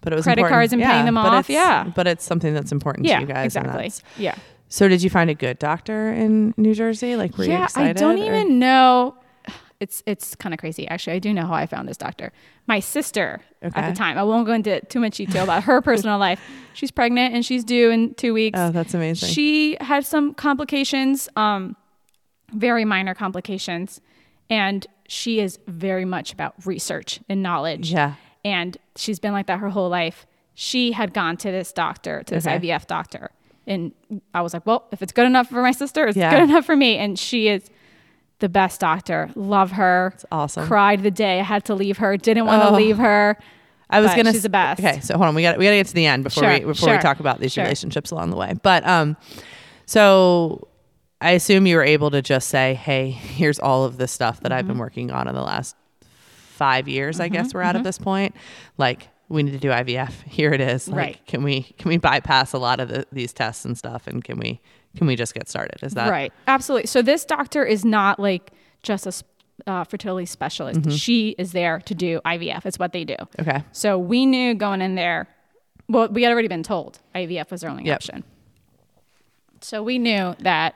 but 0.02 0.12
it 0.12 0.16
was 0.16 0.24
Credit 0.24 0.40
important. 0.40 0.54
cards 0.54 0.72
and 0.72 0.82
paying 0.82 1.04
them 1.04 1.16
off, 1.16 1.50
yeah. 1.50 1.84
But 1.94 2.06
it's 2.06 2.24
something 2.24 2.54
that's 2.54 2.72
important 2.72 3.06
yeah, 3.06 3.16
to 3.16 3.22
you 3.22 3.26
guys. 3.26 3.44
exactly. 3.56 3.92
Yeah. 4.16 4.34
So, 4.68 4.86
did 4.86 5.02
you 5.02 5.10
find 5.10 5.28
a 5.28 5.34
good 5.34 5.58
doctor 5.58 6.12
in 6.12 6.54
New 6.56 6.74
Jersey? 6.74 7.16
Like, 7.16 7.36
were 7.36 7.44
you 7.44 7.50
yeah, 7.50 7.64
excited? 7.64 7.96
I 7.96 8.00
don't 8.00 8.20
or- 8.20 8.24
even 8.24 8.58
know. 8.58 9.16
It's 9.80 10.02
it's 10.06 10.34
kind 10.34 10.52
of 10.52 10.60
crazy. 10.60 10.86
Actually, 10.88 11.14
I 11.16 11.18
do 11.20 11.32
know 11.32 11.46
how 11.46 11.54
I 11.54 11.64
found 11.66 11.88
this 11.88 11.96
doctor. 11.96 12.32
My 12.66 12.80
sister 12.80 13.40
at 13.62 13.74
the 13.74 13.92
time. 13.96 14.18
I 14.18 14.22
won't 14.22 14.46
go 14.46 14.52
into 14.52 14.80
too 14.86 15.00
much 15.00 15.16
detail 15.16 15.44
about 15.44 15.64
her 15.64 15.80
personal 15.80 16.18
life. 16.28 16.38
She's 16.74 16.90
pregnant 16.90 17.34
and 17.34 17.44
she's 17.44 17.64
due 17.64 17.90
in 17.90 18.12
two 18.14 18.34
weeks. 18.34 18.58
Oh, 18.58 18.70
that's 18.70 18.92
amazing. 18.94 19.30
She 19.30 19.78
had 19.80 20.04
some 20.04 20.34
complications, 20.34 21.28
um, 21.36 21.76
very 22.52 22.84
minor 22.84 23.14
complications, 23.14 24.00
and 24.50 24.86
she 25.08 25.40
is 25.40 25.58
very 25.66 26.04
much 26.04 26.32
about 26.32 26.54
research 26.66 27.20
and 27.28 27.42
knowledge. 27.42 27.90
Yeah. 27.92 28.14
And 28.44 28.76
she's 28.96 29.18
been 29.18 29.32
like 29.32 29.46
that 29.46 29.60
her 29.60 29.70
whole 29.70 29.88
life. 29.88 30.26
She 30.54 30.92
had 30.92 31.14
gone 31.14 31.36
to 31.38 31.50
this 31.50 31.72
doctor, 31.72 32.22
to 32.24 32.34
this 32.34 32.46
Okay. 32.46 32.58
IVF 32.68 32.86
doctor. 32.86 33.30
And 33.66 33.92
I 34.34 34.42
was 34.42 34.52
like, 34.52 34.66
well, 34.66 34.86
if 34.92 35.00
it's 35.00 35.12
good 35.12 35.26
enough 35.26 35.48
for 35.48 35.62
my 35.62 35.72
sister, 35.72 36.06
it's 36.06 36.16
Yeah. 36.16 36.30
good 36.30 36.42
enough 36.50 36.66
for 36.66 36.76
me. 36.76 36.96
And 36.98 37.18
she 37.18 37.48
is 37.48 37.70
the 38.40 38.48
best 38.48 38.80
doctor. 38.80 39.30
Love 39.34 39.72
her. 39.72 40.12
It's 40.14 40.24
awesome. 40.32 40.66
Cried 40.66 41.02
the 41.02 41.10
day 41.10 41.40
I 41.40 41.42
had 41.44 41.64
to 41.66 41.74
leave 41.74 41.98
her. 41.98 42.16
Didn't 42.16 42.46
want 42.46 42.62
to 42.62 42.68
Oh. 42.70 42.74
leave 42.74 42.98
her. 42.98 43.38
I 43.88 44.00
was 44.00 44.14
gonna. 44.14 44.32
she's 44.32 44.42
the 44.44 44.48
best. 44.48 44.80
Okay, 44.80 45.00
so 45.00 45.14
hold 45.16 45.28
on. 45.28 45.34
We 45.34 45.42
got 45.42 45.58
we 45.58 45.64
got 45.64 45.70
to 45.70 45.76
get 45.76 45.86
to 45.88 45.94
the 45.94 46.06
end 46.06 46.22
before 46.24 46.44
Sure, 46.44 46.52
we 46.52 46.60
before 46.64 46.92
we 46.92 46.98
talk 46.98 47.18
about 47.20 47.40
these 47.40 47.52
sure. 47.52 47.64
relationships 47.64 48.10
along 48.12 48.30
the 48.30 48.36
way. 48.36 48.54
But 48.62 48.86
um, 48.86 49.16
so 49.86 50.68
I 51.20 51.32
assume 51.32 51.66
you 51.66 51.76
were 51.76 51.82
able 51.84 52.10
to 52.12 52.22
just 52.22 52.48
say, 52.48 52.74
"Hey, 52.74 53.10
here's 53.10 53.58
all 53.58 53.84
of 53.84 53.96
this 53.98 54.12
stuff 54.12 54.40
that 54.40 54.52
I've 54.52 54.60
Mm-hmm. 54.60 54.68
been 54.68 54.78
working 54.78 55.10
on 55.10 55.28
in 55.28 55.34
the 55.34 55.42
last 55.42 55.76
five 56.00 56.88
years. 56.88 57.20
I 57.20 57.28
guess 57.28 57.52
we're 57.54 57.62
at 57.62 57.74
at 57.76 57.84
this 57.84 57.98
point. 57.98 58.34
Like, 58.78 59.08
we 59.28 59.42
need 59.42 59.52
to 59.52 59.58
do 59.58 59.70
IVF. 59.70 60.22
Here 60.24 60.52
it 60.52 60.60
is. 60.60 60.88
Like, 60.88 60.96
Right. 60.96 61.26
Can 61.26 61.42
we 61.42 61.62
can 61.78 61.88
we 61.88 61.96
bypass 61.96 62.52
a 62.52 62.58
lot 62.58 62.80
of 62.80 62.88
the, 62.88 63.06
these 63.12 63.32
tests 63.32 63.64
and 63.64 63.76
stuff, 63.76 64.06
and 64.06 64.22
can 64.22 64.38
we 64.38 64.60
can 64.96 65.06
we 65.06 65.16
just 65.16 65.34
get 65.34 65.48
started? 65.48 65.82
Is 65.82 65.94
that 65.94 66.10
right. 66.10 66.32
Absolutely. 66.46 66.86
So 66.86 67.02
this 67.02 67.24
doctor 67.24 67.64
is 67.64 67.84
not 67.84 68.18
like 68.18 68.50
just 68.82 69.06
a 69.06 69.12
uh, 69.70 69.84
fertility 69.84 70.26
specialist. 70.26 70.80
Mm-hmm. 70.80 70.90
She 70.90 71.30
is 71.38 71.52
there 71.52 71.80
to 71.80 71.94
do 71.94 72.20
IVF. 72.24 72.64
It's 72.66 72.78
what 72.78 72.92
they 72.92 73.04
do. 73.04 73.16
okay? 73.38 73.62
So 73.72 73.98
we 73.98 74.26
knew 74.26 74.54
going 74.54 74.80
in 74.80 74.94
there, 74.94 75.28
well, 75.88 76.08
we 76.08 76.22
had 76.22 76.32
already 76.32 76.48
been 76.48 76.62
told 76.62 76.98
IVF 77.14 77.50
was 77.50 77.62
our 77.62 77.70
only 77.70 77.84
Yep. 77.84 77.94
option. 77.96 78.24
So 79.60 79.82
we 79.82 79.98
knew 79.98 80.34
that 80.40 80.74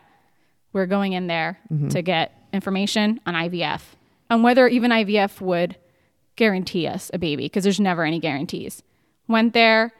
we're 0.72 0.86
going 0.86 1.12
in 1.14 1.26
there 1.26 1.58
Mm-hmm. 1.72 1.88
to 1.88 2.02
get 2.02 2.32
information 2.52 3.20
on 3.26 3.34
IVF 3.34 3.80
and 4.30 4.44
whether 4.44 4.68
even 4.68 4.90
IVF 4.90 5.40
would 5.40 5.76
guarantee 6.36 6.86
us 6.86 7.10
a 7.14 7.18
baby 7.18 7.44
because 7.46 7.64
there's 7.64 7.80
never 7.80 8.04
any 8.04 8.20
guarantees. 8.20 8.82
Went 9.28 9.54
there, 9.54 9.92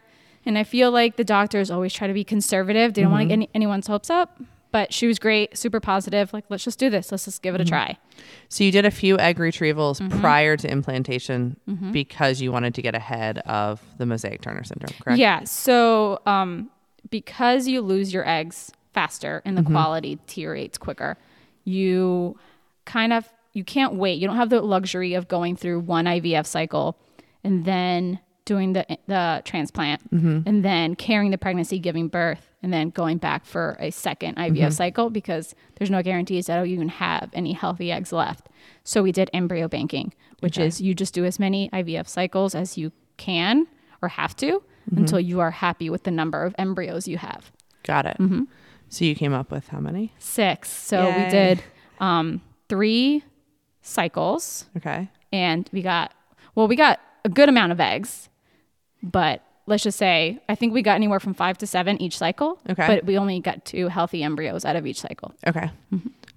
and 0.47 0.57
I 0.59 0.65
feel 0.65 0.91
like 0.91 1.17
the 1.17 1.25
doctors 1.25 1.71
always 1.71 1.93
try 1.93 2.07
to 2.07 2.15
be 2.15 2.25
conservative. 2.25 2.95
They 2.95 3.03
don't 3.03 3.11
want 3.11 3.23
to 3.23 3.27
get 3.27 3.33
any, 3.35 3.51
anyone's 3.55 3.87
hopes 3.87 4.11
up. 4.11 4.39
But 4.73 4.93
she 4.93 5.07
was 5.07 5.21
great, 5.21 5.57
super 5.57 5.79
positive. 5.79 6.33
Like, 6.33 6.47
let's 6.49 6.65
just 6.65 6.81
do 6.81 6.91
this. 6.91 7.13
Let's 7.13 7.27
just 7.27 7.43
give 7.43 7.55
it 7.55 7.61
a 7.61 7.65
try. 7.65 7.97
So 8.49 8.65
you 8.65 8.73
did 8.73 8.85
a 8.85 8.91
few 8.91 9.17
egg 9.21 9.39
retrievals 9.39 10.01
Mm-hmm. 10.01 10.21
prior 10.21 10.57
to 10.57 10.69
implantation 10.69 11.57
because 11.93 12.41
you 12.41 12.51
wanted 12.51 12.75
to 12.75 12.83
get 12.83 12.93
ahead 12.97 13.39
of 13.47 13.81
the 13.99 14.05
mosaic 14.07 14.41
Turner 14.43 14.65
syndrome, 14.65 14.93
correct? 15.01 15.21
Yeah. 15.21 15.45
So, 15.45 16.21
um, 16.27 16.71
because 17.09 17.69
you 17.69 17.83
lose 17.83 18.13
your 18.13 18.29
eggs 18.29 18.73
faster 18.93 19.43
and 19.45 19.57
the 19.57 19.63
Mm-hmm. 19.63 19.73
quality 19.75 20.15
deteriorates 20.17 20.77
quicker, 20.77 21.19
you 21.65 22.37
kind 22.85 23.13
of 23.13 23.29
you 23.53 23.63
can't 23.63 23.95
wait. 23.95 24.19
You 24.19 24.27
don't 24.27 24.37
have 24.37 24.51
the 24.51 24.61
luxury 24.61 25.15
of 25.15 25.29
going 25.29 25.55
through 25.55 25.79
one 25.81 26.07
IVF 26.07 26.47
cycle 26.47 26.97
and 27.45 27.65
then 27.65 28.19
doing 28.45 28.73
the 28.75 28.85
the 29.07 29.43
transplant 29.45 30.11
Mm-hmm. 30.13 30.41
and 30.49 30.65
then 30.65 30.95
carrying 30.97 31.31
the 31.31 31.39
pregnancy, 31.39 31.79
giving 31.79 32.09
birth, 32.09 32.51
and 32.63 32.73
then 32.73 32.91
going 32.91 33.19
back 33.19 33.45
for 33.47 33.77
a 33.81 33.91
second 33.91 34.37
IVF 34.37 34.57
Mm-hmm. 34.59 34.71
cycle 34.71 35.11
because 35.11 35.55
there's 35.77 35.91
no 35.91 36.03
guarantees 36.03 36.47
that 36.47 36.59
you 36.67 36.75
even 36.75 36.89
have 36.89 37.31
any 37.33 37.53
healthy 37.53 37.91
eggs 37.91 38.13
left. 38.13 38.49
So 38.85 39.03
we 39.03 39.13
did 39.13 39.31
embryo 39.33 39.69
banking, 39.69 40.13
which 40.41 40.59
is 40.59 40.81
you 40.81 40.95
just 40.95 41.15
do 41.15 41.25
as 41.25 41.39
many 41.39 41.69
IVF 41.71 42.07
cycles 42.09 42.55
as 42.55 42.77
you 42.79 42.93
can 43.17 43.67
or 44.03 44.09
have 44.09 44.37
to 44.37 44.63
Mm-hmm. 44.91 44.99
until 44.99 45.19
you 45.19 45.41
are 45.41 45.51
happy 45.51 45.89
with 45.89 46.03
the 46.03 46.11
number 46.11 46.45
of 46.45 46.55
embryos 46.59 47.09
you 47.09 47.17
have. 47.17 47.51
Got 47.85 48.05
it. 48.05 48.19
Mm-hmm. 48.19 48.43
So 48.91 49.07
you 49.07 49.15
came 49.15 49.33
up 49.33 49.51
with 49.51 49.69
how 49.69 49.81
many? 49.81 50.13
Six. 50.19 50.71
So 50.71 51.03
Yay. 51.09 51.25
we 51.25 51.31
did 51.31 51.63
um, 52.01 52.43
three 52.69 53.25
cycles 53.81 54.67
Okay. 54.77 55.09
and 55.33 55.69
we 55.73 55.83
got, 55.83 56.13
well, 56.55 56.69
we 56.69 56.77
got 56.77 57.01
a 57.25 57.29
good 57.29 57.49
amount 57.49 57.73
of 57.73 57.81
eggs, 57.81 58.29
but 59.05 59.43
let's 59.67 59.83
just 59.83 59.99
say, 59.99 60.41
I 60.49 60.55
think 60.55 60.75
we 60.75 60.83
got 60.83 60.95
anywhere 60.95 61.21
from 61.21 61.35
five 61.35 61.59
to 61.59 61.67
seven 61.67 62.01
each 62.01 62.19
cycle. 62.19 62.59
Okay. 62.69 62.87
But 62.87 63.05
we 63.05 63.17
only 63.17 63.41
got 63.41 63.65
two 63.65 63.89
healthy 63.89 64.23
embryos 64.23 64.65
out 64.65 64.77
of 64.77 64.87
each 64.87 65.01
cycle. 65.01 65.35
Okay. 65.47 65.71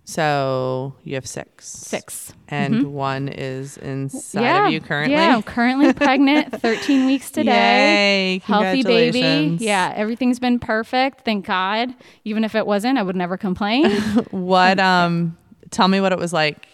So 0.05 0.95
you 1.03 1.15
have 1.15 1.27
six. 1.27 1.69
Mm-hmm. 1.69 1.89
Six. 1.89 2.33
And 2.47 2.93
one 2.93 3.27
is 3.27 3.75
inside 3.77 4.41
yeah. 4.41 4.65
of 4.67 4.71
you 4.71 4.79
currently. 4.79 5.13
Yeah, 5.15 5.35
I'm 5.35 5.43
currently 5.43 5.91
pregnant, 6.05 6.61
13 6.61 7.05
weeks 7.05 7.29
today. 7.29 8.35
Yay. 8.35 8.41
Healthy 8.45 8.83
baby. 8.83 9.57
Yeah, 9.59 9.91
everything's 9.95 10.39
been 10.39 10.59
perfect. 10.59 11.25
Thank 11.25 11.45
God. 11.45 11.93
Even 12.23 12.45
if 12.45 12.55
it 12.55 12.65
wasn't, 12.65 12.97
I 12.97 13.03
would 13.03 13.17
never 13.17 13.37
complain. 13.37 13.91
What 14.31 14.79
um 14.79 15.37
tell 15.71 15.87
me 15.87 15.99
what 15.99 16.11
it 16.11 16.17
was 16.17 16.31
like 16.31 16.67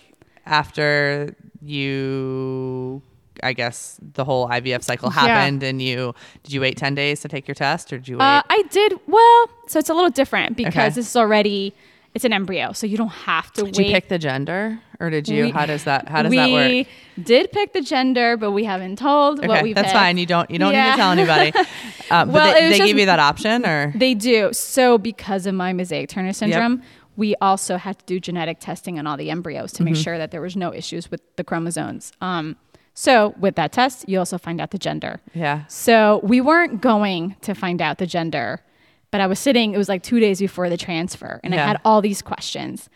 after 0.46 1.36
you 1.62 3.02
I 3.42 3.54
guess 3.54 4.00
the 4.02 4.24
whole 4.26 4.48
IVF 4.50 4.84
cycle 4.84 5.10
Yeah. 5.10 5.22
happened 5.22 5.64
and 5.64 5.82
you 5.82 6.14
did 6.44 6.54
you 6.54 6.62
wait 6.62 6.78
10 6.78 6.94
days 6.96 7.22
to 7.22 7.28
take 7.28 7.48
your 7.48 7.56
test 7.56 7.92
or 7.92 7.98
did 7.98 8.08
you 8.08 8.18
wait? 8.18 8.26
Uh, 8.26 8.44
I 8.50 8.64
did 8.70 8.94
well, 9.08 9.50
so 9.68 9.80
it's 9.80 9.90
a 9.90 9.94
little 9.94 10.10
different 10.12 10.56
because 10.58 10.74
Okay. 10.76 10.90
this 10.90 11.08
is 11.10 11.16
already 11.16 11.74
it's 12.16 12.24
an 12.26 12.32
embryo, 12.32 12.74
so 12.74 12.86
you 12.86 12.96
don't 12.96 13.08
have 13.26 13.52
to 13.54 13.64
did 13.64 13.76
wait. 13.78 13.88
you 13.88 13.92
pick 13.92 14.08
the 14.08 14.20
gender 14.20 14.78
or 15.00 15.10
did 15.10 15.28
you 15.28 15.46
We- 15.46 15.50
how 15.52 15.66
does 15.66 15.86
that 15.86 16.08
how 16.10 16.22
does 16.22 16.32
that 16.32 16.52
work? 16.52 16.70
We 16.70 16.88
did 17.24 17.52
pick 17.52 17.74
the 17.74 17.82
gender, 17.82 18.38
but 18.38 18.52
we 18.52 18.66
haven't 18.66 18.98
told 19.00 19.40
what 19.40 19.50
Okay, 19.50 19.64
we 19.64 19.74
that's 19.74 19.88
picked. 19.88 19.98
fine. 19.98 20.18
You 20.20 20.28
don't 20.28 20.50
you 20.52 20.60
don't 20.60 20.74
need 20.74 20.92
to 20.92 20.96
tell 20.96 21.12
anybody. 21.12 21.52
Um, 21.58 21.66
but 22.10 22.28
Well, 22.28 22.54
they, 22.54 22.60
it 22.60 22.64
was 22.70 22.72
they 22.74 22.78
just- 22.78 22.88
give 22.88 23.00
you 23.00 23.08
that 23.08 23.20
option 23.20 23.66
or 23.66 23.94
They 23.96 24.14
do. 24.14 24.54
So 24.54 25.00
because 25.00 25.48
of 25.48 25.56
my 25.56 25.74
mosaic 25.74 26.08
Turner 26.10 26.34
syndrome, 26.34 26.84
we 27.18 27.36
also 27.42 27.78
had 27.78 27.98
to 28.00 28.06
do 28.06 28.20
genetic 28.20 28.60
testing 28.60 29.00
on 29.00 29.08
all 29.08 29.18
the 29.18 29.32
embryos 29.32 29.72
to 29.74 29.78
Mm-hmm. 29.84 29.94
make 29.94 29.96
sure 30.04 30.18
that 30.20 30.30
there 30.30 30.42
was 30.42 30.56
no 30.56 30.72
issues 30.72 31.10
with 31.10 31.22
the 31.36 31.44
chromosomes. 31.44 32.12
Um, 32.22 32.58
so 32.94 33.34
with 33.40 33.56
that 33.56 33.72
test, 33.72 34.08
you 34.08 34.20
also 34.20 34.38
find 34.38 34.62
out 34.62 34.72
the 34.72 34.78
gender. 34.78 35.20
yeah. 35.34 35.66
So 35.68 36.20
we 36.24 36.42
weren't 36.42 36.82
going 36.82 37.36
to 37.42 37.54
find 37.56 37.82
out 37.82 37.98
the 37.98 38.06
gender, 38.08 38.62
but 39.12 39.20
I 39.22 39.28
was 39.28 39.40
sitting, 39.40 39.74
it 39.74 39.78
was 39.78 39.90
like 39.90 40.04
two 40.04 40.20
days 40.20 40.40
before 40.40 40.70
the 40.70 40.78
transfer, 40.78 41.40
and 41.44 41.54
Yeah. 41.54 41.64
I 41.64 41.68
had 41.68 41.82
all 41.86 42.02
these 42.02 42.22
questions. 42.22 42.90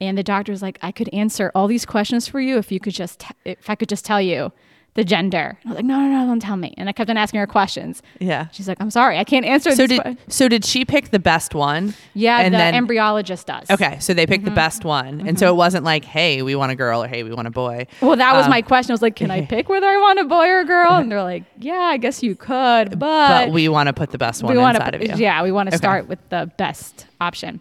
And 0.00 0.16
the 0.16 0.22
doctor 0.22 0.50
was 0.52 0.62
like, 0.62 0.78
I 0.82 0.92
could 0.92 1.08
answer 1.12 1.52
all 1.54 1.66
these 1.66 1.84
questions 1.84 2.26
for 2.26 2.40
you 2.40 2.56
if 2.58 2.72
you 2.72 2.80
could 2.80 2.94
just, 2.94 3.20
t- 3.20 3.34
if 3.44 3.68
I 3.68 3.74
could 3.74 3.88
just 3.88 4.04
tell 4.04 4.20
you 4.20 4.50
the 4.94 5.04
gender. 5.04 5.56
I 5.64 5.68
was 5.68 5.76
like, 5.76 5.84
no, 5.84 6.00
no, 6.00 6.08
no, 6.08 6.26
don't 6.26 6.40
tell 6.40 6.56
me. 6.56 6.74
And 6.76 6.88
I 6.88 6.92
kept 6.92 7.08
on 7.10 7.16
asking 7.16 7.38
her 7.38 7.46
questions. 7.46 8.02
Yeah. 8.18 8.48
She's 8.50 8.66
like, 8.66 8.78
I'm 8.80 8.90
sorry, 8.90 9.18
I 9.18 9.24
can't 9.24 9.46
answer 9.46 9.70
So 9.76 9.86
did 9.86 10.02
que-" 10.02 10.16
so 10.28 10.48
did 10.48 10.64
she 10.64 10.84
pick 10.84 11.10
the 11.10 11.20
best 11.20 11.54
one? 11.54 11.94
Yeah, 12.12 12.40
and 12.40 12.52
the 12.52 12.58
then 12.58 12.74
embryologist 12.74 13.44
does. 13.46 13.70
Okay, 13.70 13.98
so 14.00 14.12
they 14.14 14.22
Mm-hmm. 14.24 14.32
picked 14.32 14.44
the 14.46 14.50
best 14.50 14.84
one, 14.84 15.26
and 15.26 15.38
so 15.38 15.48
it 15.48 15.54
wasn't 15.56 15.84
like, 15.84 16.04
"Hey, 16.04 16.42
we 16.42 16.54
want 16.56 16.72
a 16.72 16.74
girl," 16.74 17.02
or 17.04 17.08
"Hey, 17.08 17.22
we 17.22 17.32
want 17.32 17.46
a 17.46 17.50
boy." 17.52 17.86
Well, 18.02 18.16
that 18.16 18.34
was 18.34 18.44
Um, 18.46 18.50
my 18.50 18.62
question. 18.62 18.90
I 18.90 18.94
was 18.94 19.02
like, 19.02 19.14
can 19.16 19.30
I 19.30 19.42
pick 19.46 19.68
whether 19.68 19.86
I 19.86 19.96
want 19.96 20.18
a 20.18 20.24
boy 20.24 20.46
or 20.48 20.60
a 20.60 20.64
girl? 20.64 20.92
And 20.98 21.10
they're 21.10 21.22
like, 21.22 21.44
yeah, 21.58 21.74
I 21.74 21.96
guess 21.96 22.22
you 22.22 22.34
could, 22.34 22.98
but, 22.98 23.28
But 23.46 23.50
we 23.52 23.68
want 23.68 23.86
to 23.86 23.92
put 23.92 24.10
the 24.10 24.18
best 24.18 24.42
one 24.42 24.56
we 24.56 24.62
inside 24.62 24.94
of 24.96 25.02
you. 25.02 25.14
yeah, 25.16 25.42
we 25.42 25.52
want 25.52 25.68
to 25.70 25.74
Okay. 25.76 25.78
start 25.82 26.08
with 26.08 26.18
the 26.30 26.50
best 26.58 27.06
option. 27.20 27.60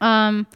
Um, 0.00 0.46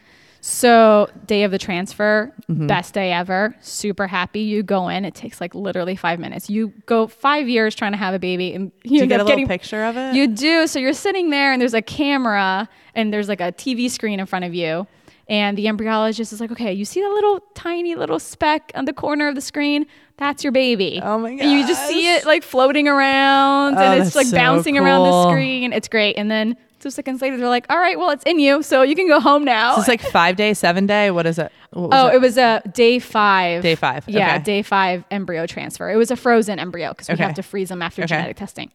so 0.41 1.09
day 1.27 1.43
of 1.45 1.51
the 1.51 1.59
transfer, 1.59 2.33
Mm-hmm. 2.51 2.67
best 2.67 2.95
day 2.95 3.13
ever. 3.13 3.55
Super 3.61 4.09
happy. 4.09 4.41
You 4.41 4.65
go 4.65 4.89
in. 4.89 5.05
It 5.05 5.15
takes 5.15 5.41
like 5.41 5.55
literally 5.55 5.95
five 5.95 6.19
minutes. 6.19 6.51
You 6.51 6.73
go 6.87 7.07
five 7.07 7.49
years 7.49 7.77
trying 7.77 7.93
to 7.93 7.99
have 7.99 8.13
a 8.13 8.19
baby, 8.19 8.53
and 8.55 8.73
you, 8.83 8.91
Do 8.91 8.97
you 8.97 9.07
get 9.07 9.17
a 9.21 9.25
little 9.25 9.29
getting 9.29 9.47
picture 9.47 9.85
of 9.85 9.97
it? 9.97 10.15
You 10.17 10.27
do. 10.27 10.67
So 10.67 10.79
you're 10.81 10.93
sitting 10.93 11.31
there, 11.31 11.53
and 11.53 11.61
there's 11.63 11.75
a 11.75 11.83
camera, 11.83 12.69
and 12.97 13.13
there's 13.13 13.29
like 13.29 13.41
a 13.41 13.53
TV 13.53 13.89
screen 13.89 14.19
in 14.19 14.27
front 14.27 14.45
of 14.45 14.53
you, 14.55 14.87
And 15.29 15.57
the 15.57 15.67
embryologist 15.67 16.33
is 16.33 16.41
like, 16.41 16.51
okay, 16.51 16.73
you 16.73 16.85
see 16.85 17.01
that 17.01 17.11
little 17.11 17.39
tiny 17.55 17.95
little 17.95 18.19
speck 18.19 18.73
on 18.75 18.85
the 18.87 18.93
corner 18.93 19.29
of 19.29 19.37
the 19.37 19.41
screen? 19.41 19.87
That's 20.17 20.43
your 20.43 20.53
baby. 20.53 21.01
Oh 21.03 21.19
my 21.19 21.31
god! 21.37 21.41
And 21.43 21.53
you 21.53 21.67
just 21.67 21.87
see 21.87 22.13
it 22.13 22.27
like 22.27 22.43
floating 22.43 22.89
around 22.89 23.77
Oh, 23.79 23.81
and 23.81 24.03
it's 24.03 24.17
like 24.17 24.27
so 24.27 24.37
bouncing 24.37 24.77
around 24.77 25.05
the 25.05 25.31
screen. 25.31 25.73
It's 25.73 25.87
great. 25.89 26.17
And 26.19 26.29
then 26.31 26.57
two 26.81 26.91
seconds 26.91 27.23
later, 27.23 27.37
they're 27.37 27.49
like, 27.49 27.67
all 27.71 27.79
right, 27.79 27.99
well, 27.99 28.11
it's 28.11 28.25
in 28.25 28.39
you. 28.41 28.63
So 28.63 28.83
you 28.83 28.97
can 28.97 29.07
go 29.07 29.21
home 29.21 29.45
now. 29.45 29.79
It's 29.79 29.87
like 29.89 30.01
five 30.13 30.37
day, 30.37 30.55
seven 30.55 30.87
day. 30.87 31.11
What 31.11 31.27
is 31.27 31.39
it? 31.39 31.53
What 31.71 31.91
Oh, 31.93 32.09
it? 32.09 32.15
it 32.17 32.21
was 32.21 32.37
a 32.37 32.63
day 32.73 32.99
five. 32.99 33.63
Day 33.63 33.75
five, 33.77 34.05
Yeah, 34.09 34.35
okay. 34.35 34.43
day 34.43 34.63
five 34.63 35.05
embryo 35.11 35.47
transfer. 35.47 35.89
It 35.91 35.97
was 35.97 36.11
a 36.11 36.17
frozen 36.17 36.59
embryo 36.59 36.91
because 36.91 37.09
we 37.09 37.15
Okay. 37.15 37.23
have 37.23 37.35
to 37.35 37.43
freeze 37.43 37.69
them 37.69 37.83
after 37.83 38.03
Okay. 38.03 38.09
genetic 38.09 38.37
testing. 38.37 38.71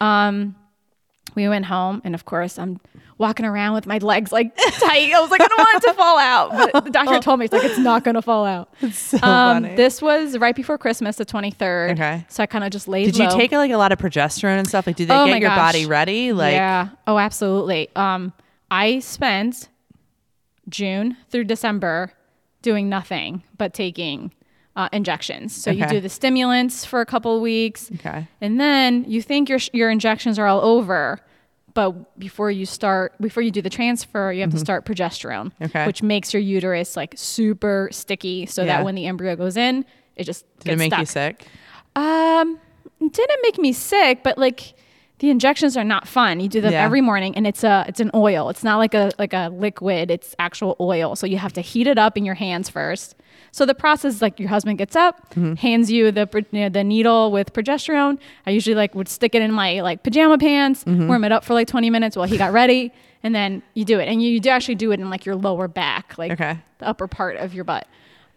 Um, 0.00 0.56
we 1.34 1.48
went 1.48 1.64
home, 1.66 2.02
and 2.04 2.14
of 2.14 2.24
course, 2.24 2.58
I'm 2.58 2.78
walking 3.18 3.46
around 3.46 3.74
with 3.74 3.86
my 3.86 3.98
legs 3.98 4.32
like 4.32 4.54
tight. 4.56 5.12
I 5.14 5.20
was 5.20 5.30
like, 5.30 5.40
I 5.40 5.46
don't 5.46 5.58
want 5.58 5.84
it 5.84 5.86
to 5.88 5.94
fall 5.94 6.18
out, 6.18 6.50
but 6.72 6.84
the 6.84 6.90
doctor 6.90 7.18
told 7.20 7.38
me 7.38 7.44
it's 7.46 7.52
like 7.52 7.64
it's 7.64 7.78
not 7.78 8.04
going 8.04 8.16
to 8.16 8.22
fall 8.22 8.44
out. 8.44 8.68
so 8.92 9.18
Um, 9.22 9.62
this 9.76 10.02
was 10.02 10.36
right 10.38 10.56
before 10.56 10.76
Christmas, 10.78 11.16
the 11.16 11.24
23rd. 11.24 11.92
Okay. 11.92 12.26
So 12.28 12.42
I 12.42 12.46
kind 12.46 12.64
of 12.64 12.70
just 12.70 12.88
laid 12.88 13.04
Did 13.06 13.18
you 13.18 13.30
take 13.30 13.52
like 13.52 13.70
a 13.70 13.76
lot 13.76 13.92
of 13.92 13.98
progesterone 13.98 14.58
and 14.58 14.66
stuff? 14.68 14.86
Like, 14.86 14.96
did 14.96 15.08
they 15.08 15.14
Oh 15.14 15.26
get 15.26 15.40
your 15.40 15.50
gosh. 15.50 15.72
body 15.72 15.86
ready? 15.86 16.32
Like, 16.32 16.54
yeah. 16.54 16.88
Oh, 17.06 17.16
absolutely. 17.18 17.88
Um, 17.94 18.32
I 18.70 18.98
spent 18.98 19.68
June 20.68 21.16
through 21.30 21.44
December 21.44 22.12
doing 22.62 22.88
nothing 22.88 23.42
but 23.58 23.74
taking 23.74 24.32
uh, 24.76 24.88
injections. 24.92 25.54
So 25.54 25.70
you 25.70 25.86
do 25.86 26.00
the 26.00 26.08
stimulants 26.08 26.84
for 26.84 27.00
a 27.00 27.06
couple 27.06 27.34
of 27.36 27.42
weeks, 27.42 27.90
okay, 27.96 28.26
and 28.40 28.58
then 28.60 29.04
you 29.06 29.20
think 29.22 29.48
your 29.48 29.58
your 29.72 29.90
injections 29.90 30.38
are 30.38 30.46
all 30.46 30.60
over. 30.60 31.20
But 31.74 32.18
before 32.18 32.50
you 32.50 32.66
start, 32.66 33.14
before 33.18 33.42
you 33.42 33.50
do 33.50 33.62
the 33.62 33.70
transfer, 33.70 34.30
you 34.30 34.42
have 34.42 34.50
to 34.50 34.58
start 34.58 34.84
progesterone, 34.84 35.52
Mm-hmm. 35.52 35.64
Okay. 35.64 35.86
which 35.86 36.02
makes 36.02 36.34
your 36.34 36.42
uterus 36.42 36.96
like 36.96 37.14
super 37.16 37.88
sticky, 37.92 38.44
so 38.44 38.62
Yeah. 38.62 38.76
that 38.78 38.84
when 38.84 38.94
the 38.94 39.06
embryo 39.06 39.36
goes 39.36 39.56
in, 39.56 39.86
it 40.16 40.24
just 40.24 40.44
did 40.60 40.72
it 40.74 40.78
make 40.78 40.90
stuck. 40.90 41.00
you 41.00 41.06
sick? 41.06 41.46
Um, 41.96 42.58
didn't 43.00 43.40
make 43.42 43.58
me 43.58 43.72
sick, 43.72 44.22
but 44.22 44.36
like 44.36 44.74
the 45.22 45.30
injections 45.30 45.76
are 45.76 45.84
not 45.84 46.08
fun. 46.08 46.40
You 46.40 46.48
do 46.48 46.60
them 46.60 46.72
Yeah. 46.72 46.84
every 46.84 47.00
morning, 47.00 47.36
and 47.36 47.46
it's 47.46 47.62
a 47.62 47.84
it's 47.86 48.00
an 48.00 48.10
oil. 48.12 48.48
It's 48.50 48.64
not 48.64 48.78
like 48.78 48.92
a 48.92 49.12
like 49.20 49.32
a 49.32 49.50
liquid. 49.54 50.10
It's 50.10 50.34
actual 50.40 50.76
oil. 50.80 51.14
So 51.14 51.28
you 51.28 51.38
have 51.38 51.52
to 51.52 51.60
heat 51.60 51.86
it 51.86 51.96
up 51.96 52.16
in 52.18 52.24
your 52.24 52.34
hands 52.34 52.68
first. 52.68 53.14
So 53.52 53.64
the 53.64 53.74
process 53.74 54.16
is 54.16 54.22
like 54.22 54.40
your 54.40 54.48
husband 54.48 54.78
gets 54.78 54.96
up, 54.96 55.30
Mm-hmm. 55.30 55.54
hands 55.54 55.90
you 55.92 56.10
the 56.10 56.28
you 56.50 56.60
know, 56.62 56.68
the 56.68 56.82
needle 56.82 57.30
with 57.30 57.52
progesterone. 57.52 58.18
I 58.46 58.50
usually 58.50 58.74
like 58.74 58.96
would 58.96 59.08
stick 59.08 59.34
it 59.36 59.42
in 59.42 59.52
my 59.52 59.80
like 59.80 60.02
pajama 60.02 60.38
pants, 60.38 60.82
Mm-hmm. 60.84 61.06
warm 61.06 61.22
it 61.24 61.30
up 61.30 61.44
for 61.44 61.54
like 61.54 61.68
twenty 61.68 61.88
minutes 61.88 62.16
while 62.16 62.26
he 62.26 62.36
got 62.36 62.52
ready, 62.52 62.92
and 63.22 63.32
then 63.32 63.62
you 63.74 63.84
do 63.84 64.00
it. 64.00 64.08
And 64.08 64.20
you, 64.20 64.28
you 64.28 64.40
do 64.40 64.50
actually 64.50 64.74
do 64.74 64.90
it 64.90 64.98
in 64.98 65.08
like 65.08 65.24
your 65.24 65.36
lower 65.36 65.68
back, 65.68 66.18
like 66.18 66.32
Okay. 66.32 66.58
the 66.78 66.88
upper 66.88 67.06
part 67.06 67.36
of 67.36 67.54
your 67.54 67.62
butt. 67.64 67.86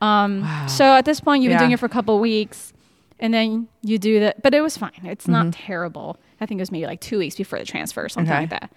Um, 0.01 0.45
So 0.67 0.85
at 0.85 1.05
this 1.05 1.19
point, 1.19 1.41
you've 1.41 1.49
been 1.49 1.55
Yeah. 1.55 1.59
doing 1.65 1.71
it 1.71 1.79
for 1.79 1.87
a 1.87 1.95
couple 1.97 2.13
of 2.13 2.21
weeks, 2.21 2.73
and 3.19 3.33
then 3.33 3.67
you 3.81 3.97
do 3.97 4.19
that. 4.21 4.41
But 4.43 4.53
it 4.53 4.61
was 4.61 4.77
fine. 4.77 4.91
It's 5.03 5.27
not 5.27 5.47
Mm-hmm. 5.47 5.65
terrible. 5.65 6.17
I 6.41 6.45
think 6.45 6.59
it 6.59 6.61
was 6.63 6.71
maybe 6.71 6.85
like 6.85 7.01
two 7.01 7.17
weeks 7.17 7.35
before 7.35 7.59
the 7.59 7.65
transfer 7.65 8.03
or 8.03 8.09
something 8.09 8.31
Okay. 8.31 8.41
like 8.41 8.49
that. 8.51 8.71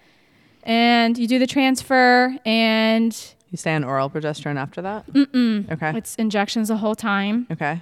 And 0.63 1.17
you 1.17 1.27
do 1.27 1.39
the 1.39 1.47
transfer, 1.47 2.35
and 2.45 3.15
You 3.49 3.57
stay 3.57 3.73
on 3.75 3.83
oral 3.83 4.09
progesterone 4.09 4.57
after 4.57 4.81
that? 4.81 5.07
Mm-mm. 5.07 5.71
Okay. 5.71 5.97
it's 5.97 6.15
injections 6.15 6.67
the 6.67 6.77
whole 6.77 6.95
time. 6.95 7.47
Okay. 7.51 7.81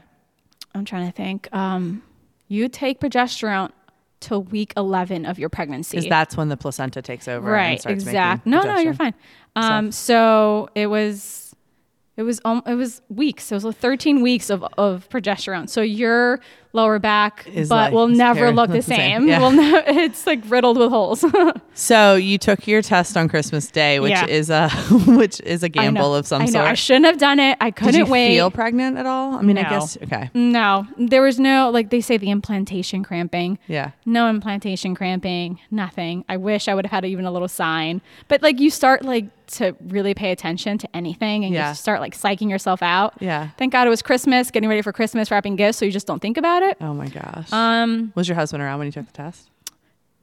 I'm 0.76 0.86
trying 0.86 1.08
to 1.08 1.12
think. 1.12 1.48
Um, 1.54 2.04
you 2.48 2.70
take 2.70 3.00
progesterone 3.00 3.72
till 4.20 4.43
week 4.43 4.74
11 4.78 5.26
of 5.26 5.38
your 5.39 5.50
pregnancy. 5.50 5.98
Because 5.98 6.10
that's 6.10 6.38
when 6.38 6.50
the 6.50 6.58
placenta 6.58 7.02
takes 7.02 7.28
over. 7.28 7.48
and 7.48 7.54
right? 7.54 7.80
starts 7.82 8.04
Exact. 8.04 8.46
making 8.46 8.52
No, 8.60 8.74
no, 8.74 8.80
you're 8.80 8.93
fine. 8.93 9.13
Um, 9.56 9.91
so 9.91 10.70
it 10.76 10.88
was. 10.88 11.46
It 12.17 12.23
was 12.23 12.41
um, 12.45 12.63
it 12.65 12.73
was 12.73 13.01
weeks. 13.10 13.51
It 13.51 13.56
was 13.56 13.63
like 13.63 13.75
13 13.77 14.21
weeks 14.21 14.49
of, 14.49 14.63
of 14.77 15.08
progesterone. 15.10 15.69
So 15.69 15.82
your 15.82 16.39
lower 16.73 16.97
back 16.99 17.47
Is 17.47 17.69
butt 17.69 17.77
like- 17.86 17.93
will 17.93 18.08
never 18.08 18.51
look 18.51 18.71
the 18.71 18.82
same. 18.93 18.97
same. 19.21 19.27
Yeah. 19.27 19.39
Will 19.39 19.51
ne- 19.51 19.84
it's 20.03 20.25
like 20.27 20.41
riddled 20.47 20.77
with 20.77 20.89
holes. 20.89 21.23
So 21.80 22.15
you 22.15 22.39
took 22.39 22.65
your 22.67 22.82
test 22.82 23.15
on 23.15 23.30
Christmas 23.30 23.69
Day, 23.69 23.99
which 23.99 24.10
Yeah. 24.10 24.25
is 24.25 24.49
a 24.49 24.67
which 25.06 25.39
is 25.41 25.62
a 25.62 25.69
gamble 25.69 26.15
of 26.15 26.25
some 26.25 26.41
I 26.41 26.45
know. 26.45 26.51
sort. 26.53 26.65
I 26.65 26.73
shouldn't 26.73 27.06
have 27.06 27.19
done 27.19 27.39
it. 27.39 27.56
I 27.62 27.69
couldn't 27.69 27.93
Did 27.93 28.08
you 28.08 28.12
wait. 28.12 28.30
feel 28.30 28.49
pregnant 28.49 28.97
at 28.97 29.06
all? 29.06 29.36
I 29.36 29.43
mean, 29.43 29.60
I 29.60 29.69
guess 29.69 29.95
okay. 30.01 30.32
no, 30.34 30.88
there 30.97 31.21
was 31.21 31.39
no 31.39 31.69
like 31.69 31.91
they 31.91 32.01
say 32.01 32.17
the 32.17 32.32
implantation 32.32 33.03
cramping. 33.03 33.60
Yeah. 33.67 33.91
No 34.08 34.27
implantation 34.27 34.95
cramping, 34.95 35.60
nothing. 35.69 36.25
I 36.27 36.38
wish 36.38 36.67
I 36.67 36.73
would 36.73 36.86
have 36.88 36.91
had 36.91 37.06
even 37.06 37.25
a 37.25 37.32
little 37.32 37.47
sign. 37.47 38.01
But 38.27 38.41
like 38.41 38.60
you 38.60 38.71
start 38.71 39.03
like 39.06 39.25
to 39.47 39.75
really 39.88 40.13
pay 40.13 40.31
attention 40.31 40.77
to 40.77 40.88
anything 40.95 41.45
and 41.45 41.53
Yeah. 41.53 41.69
you 41.69 41.75
start 41.75 42.01
like 42.01 42.15
psyching 42.17 42.49
yourself 42.49 42.81
out. 42.83 43.13
Yeah. 43.19 43.49
Thank 43.57 43.71
God 43.73 43.88
it 43.88 43.89
was 43.89 44.01
Christmas, 44.01 44.51
getting 44.51 44.67
ready 44.69 44.81
for 44.81 44.91
Christmas, 44.93 45.31
wrapping 45.31 45.55
gifts, 45.55 45.77
so 45.77 45.86
you 45.86 45.91
just 45.91 46.07
don't 46.07 46.21
think 46.21 46.38
about 46.38 46.63
it. 46.63 46.77
Oh 46.81 46.93
my 46.93 47.07
gosh. 47.07 47.51
Um, 47.53 48.12
was 48.15 48.27
your 48.27 48.36
husband 48.36 48.62
around 48.62 48.79
when 48.79 48.88
you 48.88 48.91
took 48.91 49.05
the 49.07 49.13
test? 49.13 49.49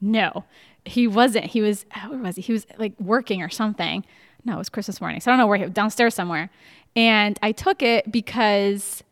no. 0.01 0.43
He 0.87 1.07
wasn't. 1.07 1.45
He 1.45 1.61
was 1.61 1.83
where 2.09 2.19
was 2.19 2.35
he? 2.35 2.43
He 2.43 2.53
was 2.53 2.67
like 2.77 2.93
working 2.99 3.41
or 3.41 3.49
something. 3.49 4.05
No, 4.43 4.53
it 4.53 4.57
was 4.59 4.69
Christmas 4.69 5.01
morning. 5.01 5.19
So 5.19 5.31
I 5.31 5.33
don't 5.33 5.39
know 5.39 5.47
where 5.47 5.57
he 5.57 5.63
was 5.63 5.73
downstairs 5.73 6.13
somewhere. 6.13 6.51
And 6.95 7.39
I 7.41 7.51
took 7.53 7.81
it 7.81 8.11
because 8.11 9.03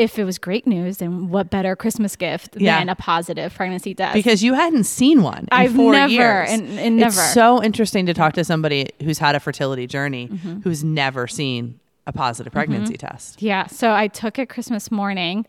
if 0.00 0.18
it 0.18 0.24
was 0.24 0.38
great 0.38 0.66
news, 0.66 0.96
then 0.98 1.28
what 1.28 1.50
better 1.50 1.76
Christmas 1.76 2.16
gift 2.16 2.56
Yeah. 2.58 2.78
than 2.78 2.88
a 2.88 2.94
positive 2.94 3.54
pregnancy 3.54 3.94
test? 3.94 4.14
Because 4.14 4.42
you 4.42 4.54
hadn't 4.54 4.84
seen 4.84 5.22
one. 5.22 5.46
I've 5.52 5.76
never, 5.76 6.08
years. 6.12 6.50
and- 6.50 6.78
and 6.78 6.96
never. 6.96 7.08
It's 7.20 7.34
so 7.34 7.62
interesting 7.62 8.06
to 8.06 8.14
talk 8.14 8.32
to 8.34 8.44
somebody 8.44 8.88
who's 9.02 9.18
had 9.18 9.34
a 9.34 9.40
fertility 9.40 9.86
journey 9.86 10.28
Mm-hmm. 10.28 10.60
who's 10.62 10.82
never 10.82 11.26
seen 11.28 11.78
a 12.06 12.12
positive 12.12 12.52
pregnancy 12.52 12.96
test. 12.96 13.42
Yeah. 13.42 13.66
So 13.66 13.92
I 13.92 14.08
took 14.08 14.38
it 14.38 14.48
Christmas 14.48 14.90
morning 14.90 15.46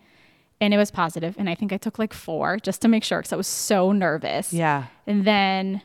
and 0.59 0.73
it 0.73 0.77
was 0.77 0.91
positive, 0.91 1.33
And 1.39 1.49
I 1.49 1.55
think 1.55 1.73
I 1.73 1.77
took 1.77 1.97
like 1.97 2.13
four 2.13 2.57
just 2.59 2.81
to 2.83 2.87
make 2.87 3.03
sure 3.03 3.19
because 3.19 3.33
I 3.33 3.37
was 3.37 3.47
so 3.47 3.91
nervous. 3.91 4.53
Yeah. 4.53 4.83
And 5.07 5.25
then 5.25 5.81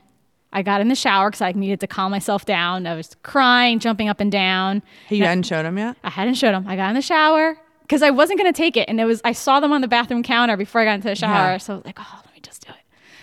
I 0.52 0.62
got 0.62 0.80
in 0.80 0.88
the 0.88 0.94
shower 0.94 1.30
because 1.30 1.40
I 1.40 1.52
needed 1.52 1.80
to 1.80 1.86
calm 1.86 2.10
myself 2.10 2.44
down. 2.44 2.86
I 2.86 2.94
was 2.94 3.16
crying, 3.22 3.78
jumping 3.78 4.08
up 4.08 4.20
and 4.20 4.30
down. 4.30 4.82
You 5.08 5.24
hadn't 5.24 5.44
showed 5.44 5.64
him 5.64 5.78
yet? 5.78 5.96
I 6.04 6.10
hadn't 6.10 6.34
showed 6.34 6.52
him. 6.54 6.66
I 6.68 6.76
got 6.76 6.88
in 6.90 6.94
the 6.94 7.00
shower 7.02 7.56
because 7.86 8.02
I 8.02 8.10
wasn't 8.10 8.40
going 8.40 8.52
to 8.52 8.56
take 8.56 8.76
it. 8.76 8.88
And 8.88 9.00
it 9.00 9.04
was, 9.04 9.20
I 9.24 9.32
saw 9.32 9.60
them 9.60 9.72
on 9.72 9.80
the 9.80 9.88
bathroom 9.88 10.22
counter 10.22 10.56
before 10.56 10.80
I 10.80 10.84
got 10.84 10.94
into 10.94 11.04
the 11.04 11.12
uh-huh. 11.12 11.34
shower. 11.34 11.50
Yeah. 11.52 11.58
So 11.58 11.74
I 11.74 11.76
was 11.76 11.86
like, 11.86 11.98
oh, 12.00 12.22
let 12.24 12.34
me 12.34 12.40
just 12.40 12.66
do 12.66 12.72
it. 12.72 12.76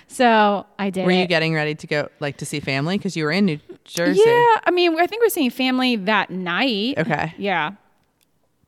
So 0.08 0.66
I 0.80 0.90
did 0.90 1.06
Were 1.06 1.12
you 1.12 1.24
it. 1.24 1.30
getting 1.30 1.54
ready 1.54 1.76
to 1.76 1.88
go 1.88 2.10
like 2.20 2.38
to 2.38 2.46
see 2.46 2.60
family 2.60 2.98
because 2.98 3.18
you 3.18 3.26
were 3.26 3.32
in 3.32 3.46
New 3.46 3.60
Jersey? 3.84 4.22
Yeah. 4.26 4.60
I 4.64 4.72
mean, 4.72 4.98
I 5.00 5.08
think 5.08 5.22
we 5.22 5.28
are 5.28 5.30
seeing 5.30 5.50
family 5.50 5.98
that 5.98 6.30
night. 6.30 6.98
Okay. 6.98 7.34
Yeah. 7.38 7.74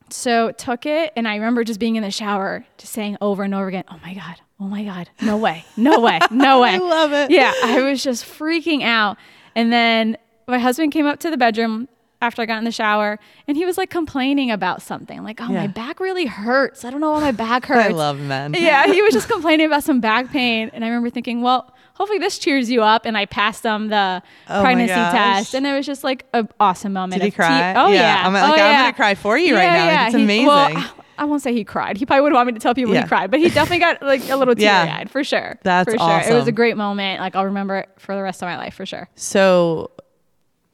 So 0.09 0.51
took 0.51 0.85
it, 0.85 1.13
and 1.15 1.27
I 1.27 1.35
remember 1.35 1.63
just 1.63 1.79
being 1.79 1.95
in 1.95 2.03
the 2.03 2.11
shower, 2.11 2.63
just 2.77 2.93
saying 2.93 3.17
over 3.21 3.41
and 3.41 3.55
over 3.55 3.67
again, 3.67 3.85
"Oh 3.89 3.99
my 4.03 4.13
god, 4.13 4.35
oh 4.59 4.65
my 4.65 4.83
god, 4.83 5.09
no 5.19 5.35
way, 5.35 5.65
no 5.77 5.99
way, 5.99 6.19
no 6.29 6.61
way." 6.61 6.75
I 6.75 6.77
love 6.77 7.11
it. 7.11 7.31
Yeah, 7.31 7.51
I 7.63 7.81
was 7.81 8.03
just 8.03 8.23
freaking 8.23 8.83
out. 8.83 9.17
And 9.55 9.73
then 9.73 10.15
my 10.47 10.59
husband 10.59 10.91
came 10.91 11.07
up 11.07 11.19
to 11.21 11.31
the 11.31 11.37
bedroom 11.37 11.87
after 12.25 12.41
I 12.41 12.45
got 12.45 12.57
in 12.57 12.63
the 12.65 12.71
shower, 12.71 13.19
and 13.47 13.55
he 13.57 13.65
was 13.65 13.77
like 13.77 13.89
complaining 13.89 14.51
about 14.51 14.81
something, 14.81 15.23
like, 15.23 15.39
"Oh, 15.41 15.45
Yeah. 15.51 15.61
my 15.61 15.67
back 15.67 15.99
really 15.99 16.25
hurts. 16.25 16.83
I 16.83 16.89
don't 16.89 16.99
know 17.01 17.11
why 17.11 17.21
my 17.21 17.31
back 17.31 17.65
hurts." 17.67 17.85
I 17.89 17.89
love 17.89 18.19
men. 18.19 18.53
yeah, 18.57 18.87
he 18.87 19.01
was 19.01 19.13
just 19.13 19.29
complaining 19.35 19.65
about 19.67 19.83
some 19.83 19.99
back 20.01 20.31
pain. 20.31 20.69
And 20.73 20.83
I 20.83 20.87
remember 20.87 21.09
thinking, 21.09 21.41
well, 21.41 21.73
hopefully 21.93 22.19
this 22.19 22.37
cheers 22.37 22.69
you 22.69 22.81
up. 22.83 23.05
And 23.05 23.17
I 23.17 23.25
passed 23.25 23.63
him 23.63 23.87
the 23.89 24.21
Oh 24.49 24.61
pregnancy 24.61 24.93
test. 24.93 25.53
And 25.55 25.65
it 25.65 25.73
was 25.73 25.85
just 25.85 26.03
like 26.03 26.25
an 26.33 26.49
awesome 26.59 26.91
moment. 26.93 27.21
Did 27.21 27.25
he 27.25 27.31
te- 27.31 27.35
cry? 27.37 27.73
oh, 27.75 27.87
Yeah. 27.87 27.99
yeah. 28.01 28.27
I'm 28.27 28.33
like, 28.33 28.43
oh, 28.43 28.51
I'm 28.53 28.57
yeah. 28.57 28.81
gonna 28.83 28.93
cry 28.93 29.15
for 29.15 29.37
you 29.37 29.55
right 29.55 29.65
now. 29.71 29.85
Like, 29.87 30.07
it's 30.07 30.15
He- 30.15 30.23
amazing. 30.23 30.47
well, 30.47 30.91
I 31.17 31.23
won't 31.23 31.41
say 31.41 31.53
he 31.53 31.63
cried. 31.63 31.95
He 31.95 32.05
probably 32.05 32.23
would 32.23 32.33
want 32.33 32.47
me 32.47 32.51
to 32.53 32.59
tell 32.59 32.75
people 32.75 32.93
Yeah. 32.93 33.03
he 33.03 33.07
cried, 33.07 33.31
but 33.31 33.39
he 33.39 33.47
definitely 33.47 33.79
got 33.79 34.01
like 34.01 34.29
a 34.29 34.35
little 34.35 34.53
teary 34.53 34.65
Yeah. 34.65 34.97
eyed 34.99 35.09
for 35.09 35.23
sure. 35.23 35.57
That's 35.63 35.89
for 35.93 35.97
sure. 35.97 36.19
It 36.29 36.33
was 36.33 36.47
a 36.49 36.51
great 36.51 36.75
moment. 36.75 37.21
Like 37.21 37.37
I'll 37.37 37.45
remember 37.45 37.77
it 37.77 37.89
for 37.97 38.13
the 38.15 38.21
rest 38.21 38.41
of 38.41 38.47
my 38.47 38.57
life 38.57 38.73
for 38.73 38.85
sure. 38.85 39.07
So, 39.15 39.91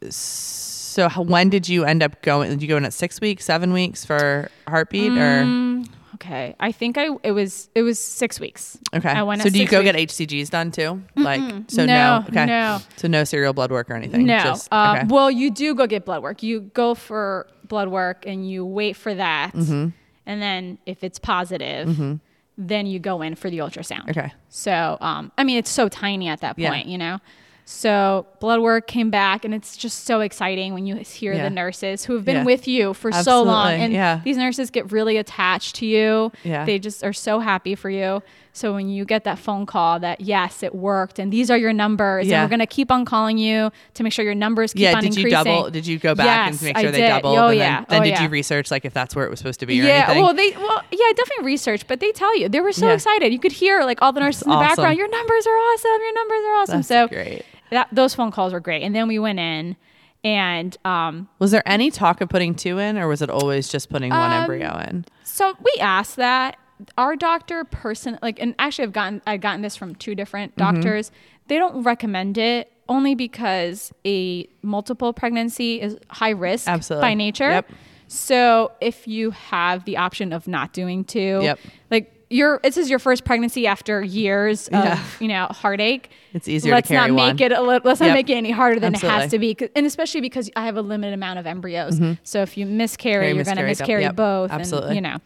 so 0.09 0.80
how- 1.10 1.21
when 1.23 1.49
did 1.49 1.67
you 1.69 1.84
end 1.86 2.01
up 2.04 2.21
going? 2.21 2.49
Did 2.49 2.62
you 2.62 2.67
go 2.67 2.77
in 2.77 2.86
at 2.86 2.93
six 2.93 3.19
weeks, 3.21 3.45
seven 3.45 3.73
weeks 3.73 4.04
for 4.06 4.49
heartbeat, 4.67 5.12
Mm, 5.12 5.88
Okay, 6.15 6.56
I 6.60 6.71
think 6.71 6.99
I 6.99 7.08
it 7.23 7.32
was 7.32 7.69
it 7.73 7.82
was 7.82 7.97
six 7.97 8.39
weeks. 8.39 8.77
okay? 8.93 9.10
I 9.10 9.23
went 9.23 9.41
so 9.41 9.49
do 9.49 9.58
you 9.58 9.67
go 9.67 9.80
weeks. 9.80 9.91
get 9.91 9.95
HCGs 10.30 10.49
done 10.51 10.69
too? 10.71 11.01
Like 11.15 11.41
so 11.67 11.84
No, 11.86 12.19
no, 12.19 12.25
okay, 12.30 12.45
no. 12.45 12.80
so 12.95 13.08
no 13.08 13.23
serial 13.23 13.54
blood 13.54 13.71
work 13.71 13.89
or 13.89 13.95
anything. 13.95 14.25
No. 14.27 14.38
Just- 14.43 14.67
uh, 14.71 14.95
okay. 14.97 15.08
Well, 15.08 15.32
you 15.32 15.49
do 15.49 15.73
go 15.73 15.88
get 15.88 16.06
blood 16.06 16.21
work. 16.21 16.43
You 16.43 16.62
go 16.75 16.93
for 16.93 17.47
blood 17.67 17.88
work 17.88 18.25
and 18.27 18.47
you 18.47 18.63
wait 18.65 18.95
for 18.97 19.15
that. 19.15 19.54
Mm-hmm. 19.54 19.89
And 20.27 20.41
then 20.41 20.77
if 20.86 21.04
it's 21.04 21.17
positive, 21.17 22.19
then 22.58 22.86
you 22.86 22.99
go 22.99 23.23
in 23.23 23.34
for 23.34 23.49
the 23.49 23.58
ultrasound. 23.58 24.10
Okay. 24.12 24.32
So, 24.49 24.97
um, 25.01 25.32
I 25.39 25.43
mean, 25.43 25.58
it's 25.58 25.71
so 25.71 25.89
tiny 25.89 26.27
at 26.27 26.41
that 26.41 26.60
Yeah. 26.60 26.69
point, 26.69 26.86
you 26.88 26.97
know? 26.99 27.17
So 27.71 28.27
blood 28.41 28.60
work 28.60 28.86
came 28.86 29.10
back, 29.10 29.45
and 29.45 29.53
it's 29.53 29.77
just 29.77 30.05
so 30.05 30.19
exciting 30.19 30.73
when 30.73 30.86
you 30.86 30.97
hear 30.97 31.34
Yeah. 31.34 31.43
the 31.43 31.49
nurses 31.49 32.03
who 32.03 32.15
have 32.15 32.26
been 32.26 32.38
Yeah. 32.38 32.43
with 32.43 32.67
you 32.67 32.93
for 32.93 33.11
so 33.13 33.41
long, 33.41 33.72
and 33.72 33.93
yeah. 33.93 34.19
these 34.26 34.36
nurses 34.38 34.69
get 34.69 34.91
really 34.91 35.15
attached 35.15 35.78
to 35.78 35.86
you. 35.86 36.34
Yeah. 36.43 36.65
They 36.65 36.80
just 36.80 37.01
are 37.03 37.13
so 37.13 37.39
happy 37.39 37.76
for 37.76 37.89
you. 37.89 38.22
So 38.53 38.74
when 38.74 38.89
you 38.89 39.05
get 39.05 39.24
that 39.24 39.39
phone 39.39 39.65
call 39.65 39.99
that 40.01 40.19
yes, 40.19 40.61
it 40.63 40.76
worked, 40.76 41.17
and 41.17 41.32
these 41.32 41.49
are 41.49 41.57
your 41.57 41.72
numbers, 41.72 42.30
and 42.30 42.43
we're 42.43 42.49
gonna 42.49 42.67
keep 42.67 42.91
on 42.91 43.05
calling 43.05 43.38
you 43.38 43.72
to 43.93 44.03
make 44.03 44.11
sure 44.11 44.26
your 44.26 44.36
numbers 44.36 44.74
keep 44.74 44.82
yeah. 44.82 44.95
on 44.97 45.01
Did 45.03 45.15
you 45.15 45.30
double? 45.30 45.69
Did 45.69 45.88
you 45.88 45.97
go 45.97 46.13
back 46.13 46.51
Yes, 46.51 46.55
and 46.55 46.61
make 46.63 46.78
I 46.78 46.82
sure 46.82 46.91
they 46.91 46.99
did. 46.99 47.07
doubled? 47.07 47.38
Oh 47.38 47.47
and 47.47 47.57
yeah. 47.57 47.78
Then, 47.78 47.86
then 47.88 48.01
oh, 48.01 48.03
did 48.03 48.19
you 48.19 48.28
research 48.28 48.69
like 48.69 48.84
if 48.84 48.93
that's 48.93 49.15
where 49.15 49.26
it 49.26 49.30
was 49.30 49.39
supposed 49.39 49.61
to 49.61 49.65
be 49.65 49.80
or 49.80 49.86
yeah, 49.86 50.03
anything? 50.07 50.24
well, 50.24 50.34
they 50.34 50.51
well, 50.51 50.82
yeah, 50.91 51.05
I 51.05 51.13
definitely 51.15 51.45
researched, 51.45 51.88
but 51.88 52.01
they 52.01 52.11
tell 52.11 52.38
you 52.38 52.49
they 52.49 52.59
were 52.59 52.74
so 52.74 52.89
excited. 52.89 53.32
You 53.32 53.39
could 53.39 53.53
hear 53.53 53.84
like 53.84 54.01
all 54.01 54.11
the 54.11 54.19
nurses 54.19 54.41
in 54.41 54.49
the 54.49 54.55
awesome. 54.55 54.67
background. 54.67 54.97
Your 54.97 55.09
numbers 55.09 55.47
are 55.47 55.55
awesome. 55.55 56.01
Your 56.01 56.13
numbers 56.13 56.43
are 56.45 56.55
awesome. 56.55 56.78
That's 56.80 56.88
so 56.89 57.07
great. 57.07 57.45
That 57.72 57.88
those 57.91 58.13
phone 58.13 58.32
calls 58.32 58.53
were 58.53 58.59
great. 58.59 58.84
And 58.84 58.93
then 58.95 59.07
we 59.07 59.17
went 59.19 59.39
in, 59.39 59.76
and 60.24 60.78
um, 60.86 61.28
Was 61.39 61.51
there 61.51 61.63
any 61.65 61.89
talk 61.91 62.22
of 62.22 62.30
putting 62.30 62.53
two 62.53 62.78
in, 62.78 62.97
or 62.97 63.07
was 63.07 63.22
it 63.22 63.30
always 63.30 63.67
just 63.69 63.89
putting 63.89 64.11
one 64.11 64.32
Um, 64.32 64.41
embryo 64.43 64.78
in? 64.89 65.05
so 65.24 65.55
we 65.63 65.74
asked 65.82 66.17
that 66.17 66.57
our 66.97 67.15
doctor 67.15 67.63
person 67.63 68.17
like, 68.22 68.39
and 68.41 68.53
actually 68.59 68.84
I've 68.86 68.93
gotten 68.93 69.22
I've 69.28 69.41
gotten 69.41 69.61
this 69.61 69.76
from 69.76 69.95
two 69.95 70.13
different 70.15 70.55
Mm-hmm. 70.55 70.76
doctors. 70.76 71.11
They 71.47 71.57
don't 71.57 71.84
recommend 71.84 72.38
it 72.38 72.72
only 72.89 73.15
because 73.15 73.91
a 74.05 74.47
multiple 74.61 75.13
pregnancy 75.13 75.80
is 75.82 75.97
high 76.09 76.30
risk 76.32 76.67
Absolutely. 76.67 77.07
by 77.09 77.13
nature. 77.13 77.49
Yep. 77.49 77.69
So 78.07 78.72
if 78.82 79.07
you 79.07 79.32
have 79.32 79.86
the 79.86 79.97
option 79.97 80.34
of 80.34 80.47
not 80.47 80.74
doing 80.74 81.03
two, 81.05 81.39
Yep. 81.41 81.59
like 81.89 82.20
your 82.32 82.59
this 82.63 82.77
is 82.77 82.89
your 82.89 82.99
first 82.99 83.23
pregnancy 83.25 83.67
after 83.67 84.01
years 84.03 84.67
of 84.67 84.73
Yeah. 84.73 85.03
you 85.19 85.27
know 85.27 85.45
heartache. 85.47 86.09
It's 86.34 86.47
easier 86.47 86.73
let's 86.73 86.88
to 86.88 86.93
carry 86.95 87.11
not 87.11 87.17
one. 87.17 87.36
make 87.36 87.41
it 87.41 87.51
a 87.51 87.61
let's 87.61 87.99
not 87.99 88.13
make 88.13 88.29
it 88.29 88.36
any 88.36 88.51
harder 88.51 88.79
than 88.79 88.93
it 88.95 89.01
has 89.01 89.32
to 89.32 89.39
be, 89.39 89.57
and 89.75 89.86
especially 89.86 90.21
because 90.21 90.49
i 90.55 90.63
have 90.65 90.77
a 90.77 90.82
limited 90.82 91.13
amount 91.13 91.39
of 91.39 91.45
embryos 91.45 91.99
so 92.23 92.41
if 92.41 92.57
you 92.57 92.65
miscarry 92.65 93.25
Carry, 93.25 93.36
you're 93.36 93.43
going 93.43 93.57
to 93.57 93.63
miscarry, 93.63 94.01
yep, 94.03 94.15
both 94.15 94.49
absolutely. 94.51 94.89
and 94.89 94.95
you 94.95 95.01
know 95.01 95.17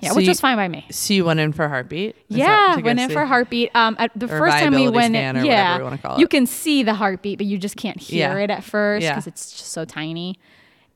yeah 0.00 0.10
So 0.10 0.16
which 0.16 0.24
you- 0.26 0.30
was 0.30 0.40
fine 0.40 0.56
by 0.56 0.68
me 0.68 0.86
So 0.90 1.14
you 1.14 1.24
went 1.24 1.40
in 1.40 1.52
for 1.52 1.68
heartbeat? 1.68 2.16
Is 2.30 2.36
yeah 2.36 2.76
went 2.76 3.00
in 3.00 3.08
see- 3.08 3.14
for 3.14 3.24
heartbeat 3.26 3.74
um 3.74 3.96
at 3.98 4.10
the 4.14 4.26
Or 4.26 4.38
first 4.38 4.56
time 4.58 4.74
we 4.74 4.88
went 4.88 5.14
in 5.16 5.44
yeah 5.44 5.78
you 5.78 6.20
you 6.20 6.28
can 6.28 6.46
see 6.46 6.82
the 6.82 6.94
heartbeat 6.94 7.38
but 7.38 7.46
you 7.46 7.58
just 7.58 7.76
can't 7.76 7.98
hear 8.00 8.36
Yeah. 8.38 8.44
it 8.44 8.50
at 8.50 8.62
first 8.64 9.02
Yeah. 9.02 9.12
because 9.12 9.26
it's 9.26 9.50
just 9.52 9.72
so 9.72 9.84
tiny 9.84 10.38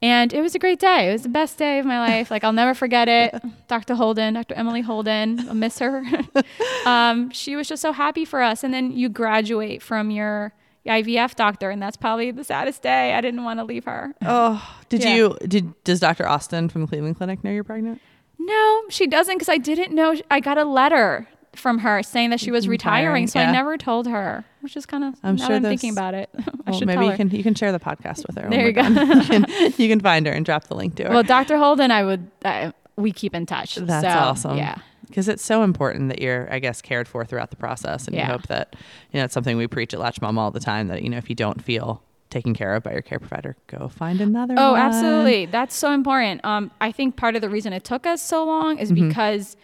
and 0.03 0.33
it 0.33 0.41
was 0.41 0.55
a 0.55 0.59
great 0.59 0.79
day. 0.79 1.09
It 1.09 1.13
was 1.13 1.23
the 1.23 1.29
best 1.29 1.59
day 1.59 1.79
of 1.79 1.87
my 1.87 1.99
life. 1.99 2.31
Like 2.31 2.45
I'll 2.45 2.53
never 2.53 2.75
forget 2.75 3.09
it. 3.09 3.35
Dr. 3.69 3.95
Holden, 3.95 4.35
Dr. 4.35 4.55
Emily 4.55 4.81
Holden, 4.81 5.41
I'll 5.49 5.55
miss 5.55 5.79
her. 5.81 6.05
um, 6.87 7.31
she 7.31 7.57
was 7.57 7.69
just 7.69 7.83
so 7.83 7.93
happy 7.93 8.25
for 8.25 8.43
us. 8.43 8.63
And 8.65 8.73
then 8.73 8.93
you 8.93 9.09
graduate 9.09 9.83
from 9.83 10.11
your 10.11 10.53
IVF 10.87 11.35
doctor, 11.35 11.69
and 11.71 11.83
that's 11.83 11.97
probably 11.97 12.31
the 12.31 12.45
saddest 12.45 12.83
day. 12.83 13.13
I 13.15 13.21
didn't 13.21 13.45
want 13.45 13.59
to 13.59 13.65
leave 13.65 13.85
her. 13.85 14.15
Oh, 14.25 14.77
did 14.89 15.03
Yeah. 15.05 15.15
you? 15.15 15.37
Did 15.47 15.85
does 15.85 16.01
Dr. 16.01 16.27
Austin 16.27 16.69
from 16.69 16.83
the 16.83 16.87
Cleveland 16.87 17.17
Clinic 17.17 17.45
know 17.45 17.51
you're 17.51 17.65
pregnant? 17.65 18.01
No, 18.39 18.83
she 18.89 19.07
doesn't 19.07 19.35
because 19.35 19.49
I 19.51 19.59
didn't 19.59 19.93
know. 19.95 20.15
I 20.31 20.41
got 20.41 20.57
a 20.59 20.65
letter 20.65 21.29
from 21.59 21.79
her 21.79 22.03
saying 22.03 22.31
that 22.31 22.41
she 22.41 22.51
was 22.51 22.67
retiring, 22.69 23.05
Retiring, 23.07 23.27
so 23.27 23.41
yeah. 23.41 23.49
I 23.49 23.53
never 23.53 23.77
told 23.77 24.07
her, 24.07 24.45
which 24.61 24.77
is 24.77 24.87
kind 24.87 25.05
of. 25.05 25.15
I'm 25.23 25.37
now 25.37 25.47
sure 25.47 25.57
I'm 25.57 25.63
thinking 25.63 25.91
about 25.93 26.15
it. 26.15 26.31
I 26.39 26.43
Well, 26.71 26.79
should 26.79 26.87
maybe 26.89 27.07
you 27.07 27.13
can 27.13 27.31
you 27.31 27.43
can 27.43 27.55
share 27.55 27.73
the 27.73 27.81
podcast 27.81 28.27
with 28.27 28.37
her. 28.39 28.49
There 28.51 28.67
you 28.67 28.73
go. 28.73 28.83
you, 28.87 29.23
can, 29.25 29.47
you 29.77 29.89
can 29.89 30.01
find 30.01 30.27
her 30.27 30.33
and 30.33 30.45
drop 30.45 30.65
the 30.65 30.75
link 30.75 30.95
to 30.97 31.05
her. 31.05 31.11
Well, 31.11 31.23
Dr. 31.23 31.57
Holden, 31.59 31.91
I 31.91 32.05
would. 32.05 32.31
Uh, 32.45 32.73
we 32.97 33.13
keep 33.13 33.35
in 33.35 33.47
touch. 33.47 33.77
That's 33.77 34.05
so, 34.07 34.19
awesome. 34.19 34.57
Yeah. 34.59 34.77
Because 35.07 35.29
it's 35.29 35.45
so 35.45 35.63
important 35.63 36.11
that 36.11 36.21
you're, 36.21 36.53
I 36.53 36.59
guess, 36.59 36.83
cared 36.83 37.09
for 37.09 37.25
throughout 37.25 37.49
the 37.51 37.57
process. 37.57 38.07
And 38.09 38.15
you 38.17 38.25
hope 38.25 38.47
that, 38.49 38.77
you 39.13 39.19
know, 39.19 39.25
it's 39.25 39.33
something 39.33 39.57
we 39.57 39.67
preach 39.67 39.95
at 39.95 40.01
Latch 40.01 40.21
Mom 40.21 40.37
all 40.37 40.51
the 40.51 40.61
time 40.61 40.89
that, 40.89 41.03
you 41.03 41.09
know, 41.09 41.17
if 41.17 41.31
you 41.31 41.35
don't 41.35 41.63
feel 41.65 42.03
taken 42.29 42.53
care 42.53 42.75
of 42.75 42.83
by 42.83 42.93
your 42.93 43.01
care 43.01 43.19
provider, 43.19 43.57
go 43.69 43.89
find 43.89 44.21
another 44.21 44.55
Oh, 44.59 44.73
one. 44.73 44.81
absolutely. 44.83 45.47
That's 45.47 45.75
so 45.75 45.93
important. 45.93 46.45
Um, 46.45 46.71
I 46.81 46.93
think 46.93 47.17
part 47.17 47.37
of 47.37 47.41
the 47.41 47.49
reason 47.49 47.73
it 47.73 47.85
took 47.85 48.05
us 48.07 48.21
so 48.21 48.45
long 48.45 48.77
is 48.79 48.93
Mm-hmm. 48.93 49.09
because 49.09 49.57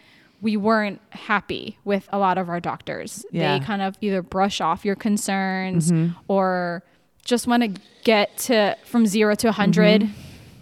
we 0.45 0.55
weren't 0.55 1.01
happy 1.09 1.79
with 1.85 2.07
a 2.11 2.19
lot 2.19 2.37
of 2.37 2.49
our 2.49 2.59
doctors. 2.59 3.25
Yeah. 3.31 3.53
Mm-hmm. 3.55 3.59
They 3.59 3.65
kind 3.65 3.81
of 3.81 3.97
either 3.99 4.21
brush 4.21 4.61
off 4.61 4.85
your 4.85 4.95
concerns 4.95 5.91
or 6.27 6.83
just 7.25 7.47
want 7.47 7.63
to 7.63 7.81
get 8.03 8.37
to 8.37 8.77
from 8.85 9.07
zero 9.07 9.33
to 9.35 9.47
100 9.47 10.01
Mm-hmm. 10.03 10.11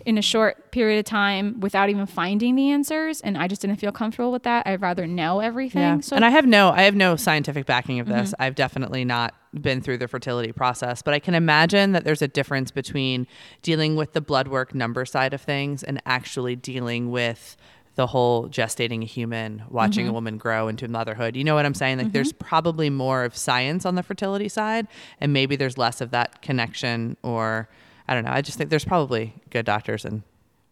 in 0.06 0.18
a 0.18 0.22
short 0.22 0.72
period 0.72 1.00
of 1.00 1.06
time 1.06 1.60
without 1.60 1.90
even 1.90 2.06
finding 2.06 2.56
the 2.56 2.72
answers. 2.72 3.20
And 3.22 3.38
I 3.38 3.48
just 3.50 3.62
didn't 3.62 3.76
feel 3.78 3.92
comfortable 3.92 4.32
with 4.32 4.44
that. 4.44 4.66
I'd 4.66 4.82
rather 4.82 5.06
know 5.06 5.42
everything. 5.42 5.82
Yeah. 5.82 6.00
So 6.00 6.16
and 6.16 6.24
I 6.24 6.30
have 6.30 6.46
no, 6.46 6.70
I 6.70 6.84
have 6.84 6.96
no 6.96 7.18
scientific 7.18 7.66
backing 7.66 8.00
of 8.00 8.08
this. 8.08 8.32
Mm-hmm. 8.32 8.42
I've 8.42 8.56
definitely 8.56 9.04
not 9.04 9.34
been 9.54 9.82
through 9.82 9.98
the 9.98 10.08
fertility 10.08 10.54
process, 10.54 11.02
but 11.02 11.14
I 11.14 11.20
can 11.20 11.36
imagine 11.36 11.92
that 11.92 12.06
there's 12.06 12.22
a 12.22 12.28
difference 12.30 12.72
between 12.72 13.28
dealing 13.62 13.98
with 13.98 14.14
the 14.14 14.22
blood 14.22 14.48
work 14.48 14.74
number 14.74 15.04
side 15.06 15.34
of 15.34 15.42
things 15.42 15.84
and 15.84 16.02
actually 16.06 16.56
dealing 16.56 17.12
with 17.12 17.58
the 17.96 18.08
whole 18.08 18.48
gestating 18.50 19.04
a 19.04 19.06
human, 19.06 19.62
watching 19.70 20.06
Mm-hmm. 20.06 20.10
a 20.10 20.14
woman 20.14 20.38
grow 20.38 20.68
into 20.68 20.88
motherhood. 20.88 21.36
You 21.36 21.44
know 21.44 21.54
what 21.56 21.66
I'm 21.66 21.76
saying? 21.76 22.00
Like 22.00 22.12
there's 22.12 22.32
probably 22.34 22.90
more 22.90 23.24
of 23.24 23.38
science 23.38 23.86
on 23.86 23.94
the 23.96 24.02
fertility 24.04 24.50
side 24.50 24.88
and 25.20 25.32
maybe 25.32 25.56
there's 25.56 25.78
less 25.78 26.02
of 26.02 26.10
that 26.12 26.42
connection 26.42 27.18
or 27.24 27.70
I 28.08 28.16
don't 28.16 28.26
know. 28.26 28.32
I 28.32 28.42
just 28.42 28.58
think 28.58 28.70
there's 28.72 28.84
probably 28.86 29.34
good 29.52 29.66
doctors 29.66 30.06
and 30.06 30.24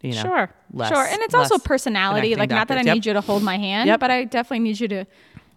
you 0.02 0.16
know 0.16 0.22
sure, 0.24 0.50
less- 0.74 0.90
sure, 0.90 1.06
and 1.06 1.22
it's 1.22 1.36
also 1.36 1.60
personality. 1.60 2.36
Like, 2.36 2.50
not 2.50 2.68
that 2.70 2.80
I. 2.80 2.82
Yep. 2.82 2.94
need 2.96 3.06
you 3.06 3.14
to 3.14 3.22
hold 3.22 3.44
my 3.44 3.58
hand, 3.60 3.88
Yep. 3.88 4.00
but 4.00 4.10
I 4.10 4.24
definitely 4.24 4.60
need 4.64 4.80
you 4.80 4.88
to 4.88 5.06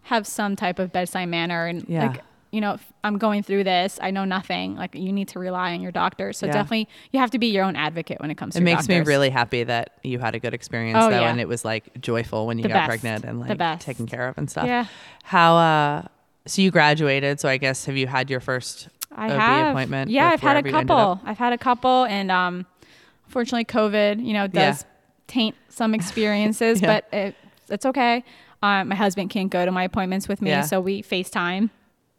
have 0.03 0.27
some 0.27 0.55
type 0.55 0.79
of 0.79 0.93
bedside 0.93 1.31
manner. 1.31 1.65
And 1.67 1.87
Yeah. 1.89 2.09
like, 2.09 2.21
you 2.55 2.61
know, 2.61 2.77
I'm 3.03 3.19
going 3.19 3.43
through 3.43 3.65
this, 3.65 3.99
I 4.01 4.11
know 4.13 4.25
nothing. 4.25 4.77
Like, 4.77 4.95
you 4.95 5.13
need 5.13 5.29
to 5.29 5.39
rely 5.39 5.73
on 5.75 5.81
your 5.81 5.91
doctor. 5.93 6.33
So 6.33 6.47
Yeah. 6.47 6.53
definitely, 6.53 6.89
you 7.13 7.19
have 7.21 7.31
to 7.33 7.39
be 7.39 7.49
your 7.49 7.65
own 7.65 7.75
advocate 7.75 8.21
when 8.21 8.31
it 8.31 8.37
comes 8.37 8.55
to. 8.55 8.61
It 8.61 8.63
makes 8.65 8.89
me 8.89 9.01
really 9.01 9.29
happy 9.31 9.65
that 9.65 9.91
you 10.05 10.19
had 10.21 10.35
a 10.35 10.39
good 10.39 10.55
experience 10.55 10.99
Oh, 11.01 11.11
though, 11.11 11.21
yeah. 11.21 11.31
and 11.31 11.41
it 11.41 11.49
was 11.49 11.65
like 11.65 12.01
joyful 12.01 12.47
when 12.47 12.59
you 12.59 12.63
The 12.63 12.69
got 12.69 12.75
best. 12.75 12.89
pregnant 12.89 13.25
and 13.25 13.41
like 13.41 13.81
taken 13.81 14.07
care 14.07 14.29
of 14.29 14.39
and 14.39 14.49
stuff. 14.49 14.67
Yeah. 14.67 14.87
How? 15.25 15.57
uh 15.57 16.03
So 16.47 16.63
you 16.63 16.71
graduated. 16.71 17.41
So 17.41 17.49
I 17.49 17.57
guess 17.57 17.87
have 17.87 17.97
you 17.97 18.07
had 18.07 18.31
your 18.31 18.41
first 18.41 18.89
I 19.17 19.27
OB 19.31 19.41
have. 19.41 19.67
appointment? 19.71 20.11
Yeah, 20.11 20.29
I've 20.29 20.41
had 20.41 20.53
a 20.57 20.61
wherever 20.63 20.69
you 20.69 20.77
ended 20.77 20.89
couple. 20.97 21.21
I've 21.25 21.39
had 21.39 21.53
a 21.53 21.59
couple, 21.59 22.05
and 22.05 22.31
um, 22.31 22.67
unfortunately, 23.27 23.65
COVID, 23.65 24.25
you 24.25 24.33
know, 24.33 24.47
does 24.47 24.83
Yeah. 24.83 24.89
taint 25.27 25.55
some 25.69 25.95
experiences, 25.99 26.81
Yeah. 26.81 26.87
but 27.01 27.09
it, 27.13 27.35
it's 27.69 27.87
okay. 27.87 28.23
Um, 28.63 28.89
my 28.89 28.95
husband 28.95 29.31
can't 29.31 29.51
go 29.51 29.65
to 29.65 29.71
my 29.73 29.85
appointments 29.85 30.27
with 30.29 30.41
me, 30.43 30.51
Yeah. 30.51 30.63
so 30.63 30.81
we 30.81 31.03
FaceTime. 31.03 31.71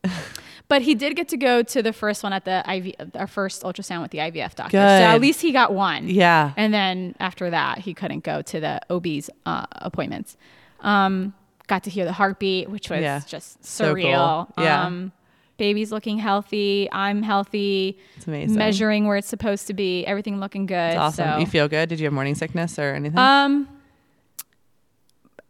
but 0.68 0.82
he 0.82 0.96
did 0.96 1.16
get 1.16 1.28
to 1.30 1.38
go 1.38 1.62
to 1.64 1.82
the 1.84 1.94
first 1.94 2.24
one 2.24 2.34
at 2.34 2.46
the 2.46 2.64
IV, 2.68 2.96
our 3.16 3.28
first 3.28 3.64
ultrasound 3.64 4.02
with 4.02 4.12
the 4.12 4.20
IVF 4.20 4.56
doctor. 4.56 4.78
So 4.78 4.84
at 4.84 5.22
least 5.22 5.42
he 5.42 5.52
got 5.52 5.74
one. 5.74 6.08
Yeah. 6.10 6.54
And 6.58 6.74
then 6.74 7.16
after 7.20 7.50
that, 7.50 7.80
he 7.80 7.94
couldn't 7.94 8.24
go 8.24 8.42
to 8.42 8.60
the 8.60 8.82
OB's 8.90 9.30
uh, 9.46 9.66
appointments. 9.74 10.38
Um, 10.82 11.34
got 11.68 11.84
to 11.84 11.90
hear 11.90 12.06
the 12.06 12.14
heartbeat, 12.14 12.70
which 12.70 12.90
was 12.90 13.02
Yeah. 13.02 13.22
just 13.28 13.64
So 13.66 13.94
cool. 13.96 14.04
surreal. 14.04 14.52
Yeah. 14.58 14.86
Um, 14.86 15.12
baby's 15.58 15.92
looking 15.92 16.18
healthy. 16.18 16.90
I'm 16.92 17.22
healthy. 17.24 17.98
It's 18.18 18.28
amazing. 18.28 18.58
Measuring 18.58 19.08
where 19.08 19.18
it's 19.18 19.28
supposed 19.28 19.68
to 19.68 19.74
be. 19.74 20.06
Everything 20.06 20.40
looking 20.40 20.66
good. 20.66 20.76
It's 20.92 20.98
awesome. 20.98 21.34
So. 21.34 21.38
You 21.40 21.46
feel 21.46 21.68
good? 21.68 21.90
Did 21.90 22.00
you 22.00 22.06
have 22.06 22.14
morning 22.14 22.36
sickness 22.36 22.78
or 22.78 22.94
anything? 22.94 23.18
Um, 23.18 23.68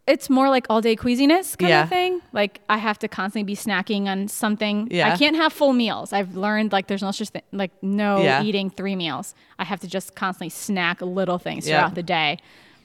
it's 0.07 0.29
more 0.29 0.49
like 0.49 0.67
all 0.69 0.81
day 0.81 0.95
queasiness 0.95 1.55
kind 1.55 1.69
Yeah. 1.69 1.83
of 1.83 1.89
thing. 1.89 2.21
Like 2.31 2.61
I 2.69 2.77
have 2.77 2.99
to 2.99 3.07
constantly 3.07 3.43
be 3.43 3.55
snacking 3.55 4.05
on 4.05 4.27
something. 4.27 4.87
Yeah. 4.91 5.11
I 5.13 5.17
can't 5.17 5.35
have 5.35 5.51
full 5.51 5.73
meals. 5.73 6.13
I've 6.13 6.35
learned 6.37 6.71
like 6.71 6.87
there's 6.87 7.01
no 7.01 7.11
such 7.11 7.29
thing, 7.29 7.41
like 7.51 7.71
no 7.81 8.21
Yeah. 8.21 8.43
eating 8.43 8.69
three 8.69 8.95
meals. 8.95 9.33
I 9.57 9.63
have 9.63 9.79
to 9.79 9.87
just 9.87 10.13
constantly 10.15 10.49
snack 10.49 11.01
little 11.01 11.37
things 11.39 11.67
Yeah. 11.67 11.79
throughout 11.79 11.95
the 11.95 12.03
day. 12.03 12.37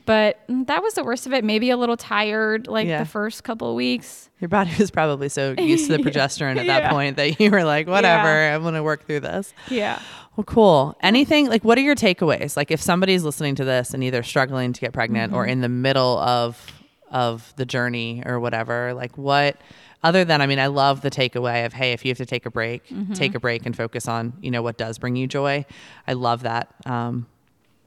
But 0.06 0.40
that 0.48 0.82
was 0.82 0.94
the 0.94 1.04
worst 1.04 1.26
of 1.26 1.32
it. 1.34 1.44
Maybe 1.44 1.68
a 1.70 1.76
little 1.76 1.96
tired 1.96 2.66
like 2.66 2.88
the 2.88 3.04
first 3.04 3.44
couple 3.44 3.68
of 3.68 3.76
weeks. 3.76 4.30
Your 4.40 4.48
body 4.48 4.70
was 4.78 4.90
probably 4.90 5.28
so 5.28 5.54
used 5.58 5.88
to 5.90 5.96
the 5.98 6.02
progesterone 6.10 6.56
at 6.56 6.66
that 6.66 6.90
point 6.90 7.16
that 7.16 7.38
you 7.38 7.50
were 7.50 7.64
like, 7.64 7.86
whatever. 7.86 8.28
I'm 8.50 8.62
going 8.62 8.74
to 8.74 8.82
work 8.82 9.06
through 9.06 9.20
this. 9.20 9.52
Yeah. 9.68 10.00
Well, 10.36 10.44
cool. 10.44 10.96
Anything 11.02 11.48
like 11.50 11.64
what 11.64 11.76
are 11.76 11.82
your 11.82 11.94
takeaways? 11.94 12.56
Like 12.56 12.70
if 12.70 12.80
somebody's 12.80 13.22
listening 13.24 13.56
to 13.56 13.64
this 13.64 13.92
and 13.92 14.02
either 14.02 14.22
struggling 14.22 14.72
to 14.72 14.80
get 14.80 14.92
pregnant 14.94 15.34
or 15.34 15.42
Mm-hmm. 15.42 15.50
in 15.52 15.60
the 15.60 15.68
middle 15.68 16.18
of 16.18 16.66
of 17.10 17.52
the 17.56 17.64
journey 17.64 18.22
or 18.26 18.38
whatever, 18.40 18.94
like 18.94 19.16
what 19.18 19.56
other 20.02 20.24
than 20.24 20.40
I 20.40 20.46
mean, 20.46 20.58
I 20.58 20.68
love 20.68 21.02
the 21.02 21.10
takeaway 21.10 21.66
of 21.66 21.72
hey, 21.72 21.92
if 21.92 22.04
you 22.04 22.10
have 22.10 22.18
to 22.18 22.26
take 22.26 22.46
a 22.46 22.50
break, 22.50 22.86
Mm-hmm. 22.88 23.12
take 23.14 23.34
a 23.34 23.40
break 23.40 23.66
and 23.66 23.76
focus 23.76 24.08
on, 24.08 24.32
you 24.40 24.50
know, 24.50 24.62
what 24.62 24.78
does 24.78 24.98
bring 24.98 25.16
you 25.16 25.26
joy. 25.26 25.64
I 26.06 26.12
love 26.14 26.42
that. 26.42 26.72
Um 26.86 27.26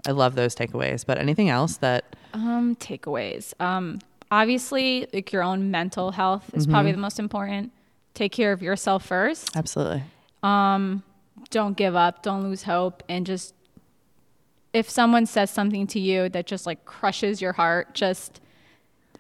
I 0.06 0.12
love 0.12 0.36
those 0.36 0.54
takeaways. 0.54 1.06
But 1.06 1.18
anything 1.18 1.50
else 1.50 1.78
that 1.78 2.16
Um, 2.34 2.76
takeaways. 2.76 3.54
Um, 3.62 4.00
obviously, 4.32 5.08
like 5.14 5.32
your 5.32 5.44
own 5.44 5.72
mental 5.72 6.12
health 6.12 6.50
is 6.54 6.68
probably 6.68 6.92
Mm-hmm. 6.92 6.98
the 6.98 7.02
most 7.02 7.20
important. 7.20 7.72
Take 8.14 8.32
care 8.34 8.52
of 8.52 8.62
yourself 8.62 9.06
first. 9.06 9.56
absolutely. 9.56 10.04
Don't 11.50 11.78
give 11.78 11.96
up. 11.96 12.22
Don't 12.24 12.44
lose 12.44 12.64
hope. 12.64 13.04
And 13.10 13.26
just, 13.26 13.54
if 14.74 14.90
someone 14.90 15.26
says 15.26 15.50
something 15.52 15.88
to 15.88 16.00
you 16.00 16.30
that 16.30 16.46
just 16.48 16.66
like 16.66 16.84
crushes 16.86 17.42
your 17.42 17.54
heart, 17.54 17.94
just 17.94 18.40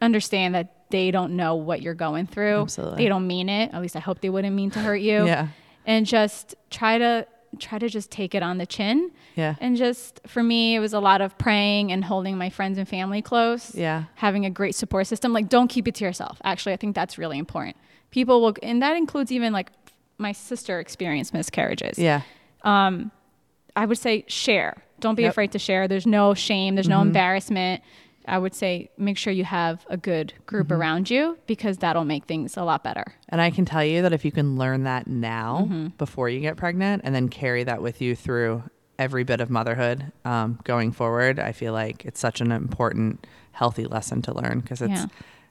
understand 0.03 0.55
that 0.55 0.73
they 0.89 1.09
don't 1.11 1.35
know 1.35 1.55
what 1.55 1.81
you're 1.81 1.93
going 1.95 2.27
through. 2.27 2.61
Absolutely. 2.61 3.03
They 3.03 3.09
don't 3.09 3.25
mean 3.27 3.49
it. 3.49 3.73
At 3.73 3.81
least 3.81 3.95
I 3.95 3.99
hope 3.99 4.21
they 4.21 4.29
wouldn't 4.29 4.55
mean 4.55 4.71
to 4.71 4.79
hurt 4.79 5.01
you. 5.01 5.25
Yeah. 5.33 5.47
and 5.85 6.05
just 6.05 6.55
try 6.69 6.97
to 6.97 7.25
try 7.59 7.77
to 7.77 7.87
just 7.87 8.09
take 8.09 8.33
it 8.33 8.41
on 8.41 8.57
the 8.57 8.65
chin. 8.65 9.11
Yeah. 9.35 9.55
And 9.61 9.77
just 9.77 10.19
for 10.25 10.41
me, 10.41 10.75
it 10.75 10.79
was 10.79 10.93
a 10.93 10.99
lot 10.99 11.21
of 11.21 11.37
praying 11.37 11.91
and 11.91 12.03
holding 12.03 12.35
my 12.37 12.49
friends 12.49 12.77
and 12.79 12.87
family 12.87 13.21
close. 13.21 13.75
Yeah. 13.75 14.05
Having 14.15 14.45
a 14.45 14.49
great 14.49 14.73
support 14.75 15.05
system. 15.07 15.33
Like, 15.33 15.49
don't 15.49 15.67
keep 15.67 15.87
it 15.87 15.93
to 15.95 16.03
yourself. 16.05 16.39
Actually, 16.43 16.73
I 16.73 16.77
think 16.77 16.95
that's 16.95 17.17
really 17.19 17.37
important. 17.37 17.75
People 18.09 18.41
will, 18.41 18.55
and 18.63 18.81
that 18.81 18.97
includes 18.97 19.31
even 19.31 19.53
like 19.53 19.69
my 20.17 20.31
sister 20.31 20.79
experienced 20.79 21.31
miscarriages. 21.33 21.99
Yeah. 21.99 22.21
Um, 22.63 23.11
I 23.75 23.85
would 23.85 23.97
say 23.99 24.25
share. 24.27 24.83
Don't 24.99 25.15
be 25.15 25.23
Yep. 25.23 25.31
afraid 25.31 25.51
to 25.51 25.59
share. 25.59 25.87
There's 25.87 26.07
no 26.07 26.33
shame, 26.33 26.75
there's 26.75 26.87
no 26.89 27.01
embarrassment. 27.01 27.83
I 28.27 28.37
would 28.37 28.53
say 28.53 28.89
make 28.97 29.17
sure 29.17 29.33
you 29.33 29.43
have 29.43 29.85
a 29.89 29.97
good 29.97 30.33
group 30.45 30.71
around 30.71 31.09
you 31.09 31.37
because 31.47 31.77
that'll 31.77 32.05
make 32.05 32.25
things 32.25 32.55
a 32.57 32.63
lot 32.63 32.83
better. 32.83 33.03
And 33.29 33.41
I 33.41 33.51
can 33.51 33.65
tell 33.65 33.83
you 33.83 34.01
that 34.01 34.13
if 34.13 34.23
you 34.25 34.31
can 34.31 34.57
learn 34.57 34.83
that 34.83 35.07
now 35.07 35.67
Mm-hmm. 35.69 35.87
before 35.97 36.29
you 36.29 36.39
get 36.39 36.55
pregnant 36.57 37.01
and 37.05 37.13
then 37.13 37.27
carry 37.29 37.63
that 37.63 37.81
with 37.81 38.01
you 38.01 38.15
through 38.15 38.63
every 38.99 39.23
bit 39.23 39.41
of 39.41 39.49
motherhood 39.49 40.11
um, 40.25 40.59
going 40.63 40.91
forward, 40.91 41.39
I 41.39 41.51
feel 41.51 41.73
like 41.73 42.05
it's 42.05 42.19
such 42.19 42.41
an 42.41 42.51
important, 42.51 43.25
healthy 43.51 43.85
lesson 43.85 44.21
to 44.23 44.33
learn 44.33 44.59
because 44.61 44.81
it's. 44.81 44.91
Yeah. 45.01 45.05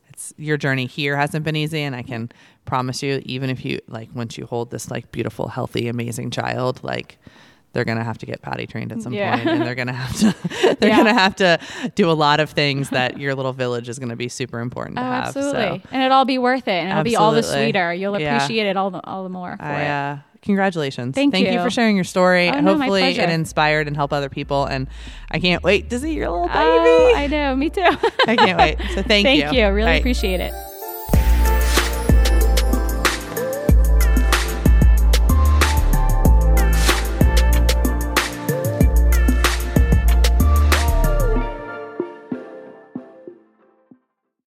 It's 0.09 0.35
your 0.37 0.59
journey 0.59 0.85
here 0.85 1.17
hasn't 1.17 1.43
been 1.43 1.57
easy, 1.57 1.81
and 1.81 1.97
I 1.97 2.03
can 2.03 2.31
promise 2.67 3.03
you, 3.03 3.23
even 3.25 3.49
if 3.49 3.65
you 3.65 3.81
like, 3.89 4.11
once 4.15 4.37
you 4.37 4.45
hold 4.45 4.71
this 4.71 4.91
like 4.91 5.11
beautiful, 5.11 5.49
healthy, 5.49 5.89
amazing 5.89 6.31
child, 6.31 6.85
like 6.85 7.17
they're 7.73 7.85
gonna 7.85 8.05
have 8.05 8.19
to 8.19 8.27
get 8.27 8.43
potty 8.43 8.67
trained 8.67 8.93
at 8.93 9.03
some 9.03 9.13
Yeah. 9.13 9.37
point, 9.37 9.49
and 9.49 9.63
they're 9.63 9.75
gonna 9.75 9.93
have 9.93 10.15
to, 10.19 10.35
they're 10.81 10.91
Yeah. 10.91 10.97
gonna 10.99 11.15
have 11.15 11.37
to 11.37 11.59
do 11.95 12.11
a 12.11 12.13
lot 12.13 12.41
of 12.41 12.51
things 12.51 12.91
that 12.91 13.19
your 13.19 13.35
little 13.35 13.53
village 13.53 13.89
is 13.89 13.99
gonna 13.99 14.17
be 14.17 14.29
super 14.29 14.61
important 14.61 14.97
to 14.97 15.03
Oh, 15.03 15.07
have. 15.07 15.25
absolutely. 15.29 15.81
So. 15.83 15.89
And 15.93 16.03
it'll 16.03 16.19
all 16.19 16.25
be 16.25 16.39
worth 16.39 16.69
it. 16.69 16.73
And 16.73 16.91
it'll 16.91 17.03
be 17.05 17.17
all 17.17 17.33
the 17.33 17.43
sweeter. 17.43 17.93
You'll 17.95 18.19
Yeah. 18.21 18.37
appreciate 18.37 18.67
it 18.67 18.77
all 18.77 18.91
the, 18.91 19.01
all 19.07 19.23
the 19.23 19.29
more 19.31 19.57
for 19.57 19.63
I, 19.65 19.83
it. 19.83 19.89
uh, 19.89 20.17
congratulations. 20.43 21.15
Thank 21.15 21.37
you. 21.37 21.47
you. 21.47 21.63
for 21.63 21.71
sharing 21.71 21.97
your 21.97 22.05
story. 22.05 22.49
Oh, 22.51 22.61
no, 22.61 22.77
Hopefully 22.77 23.03
it 23.05 23.31
inspired 23.31 23.87
and 23.87 23.97
helped 23.97 24.13
other 24.13 24.29
people. 24.29 24.65
And 24.67 24.87
I 25.31 25.39
can't 25.39 25.63
wait 25.63 25.89
to 25.91 25.99
see 25.99 26.13
your 26.15 26.31
little 26.31 26.49
baby. 26.49 26.59
Oh, 26.59 27.13
I 27.17 27.27
know. 27.29 27.57
Me 27.57 27.71
too. 27.71 27.81
I 28.27 28.37
can't 28.37 28.59
wait. 28.59 28.79
So 28.79 28.85
thank, 29.03 29.07
Thank 29.25 29.37
you. 29.39 29.43
Thank 29.45 29.57
you. 29.57 29.67
Really 29.69 29.83
All 29.83 29.87
right. 29.89 30.01
appreciate 30.01 30.41
it. 30.41 30.53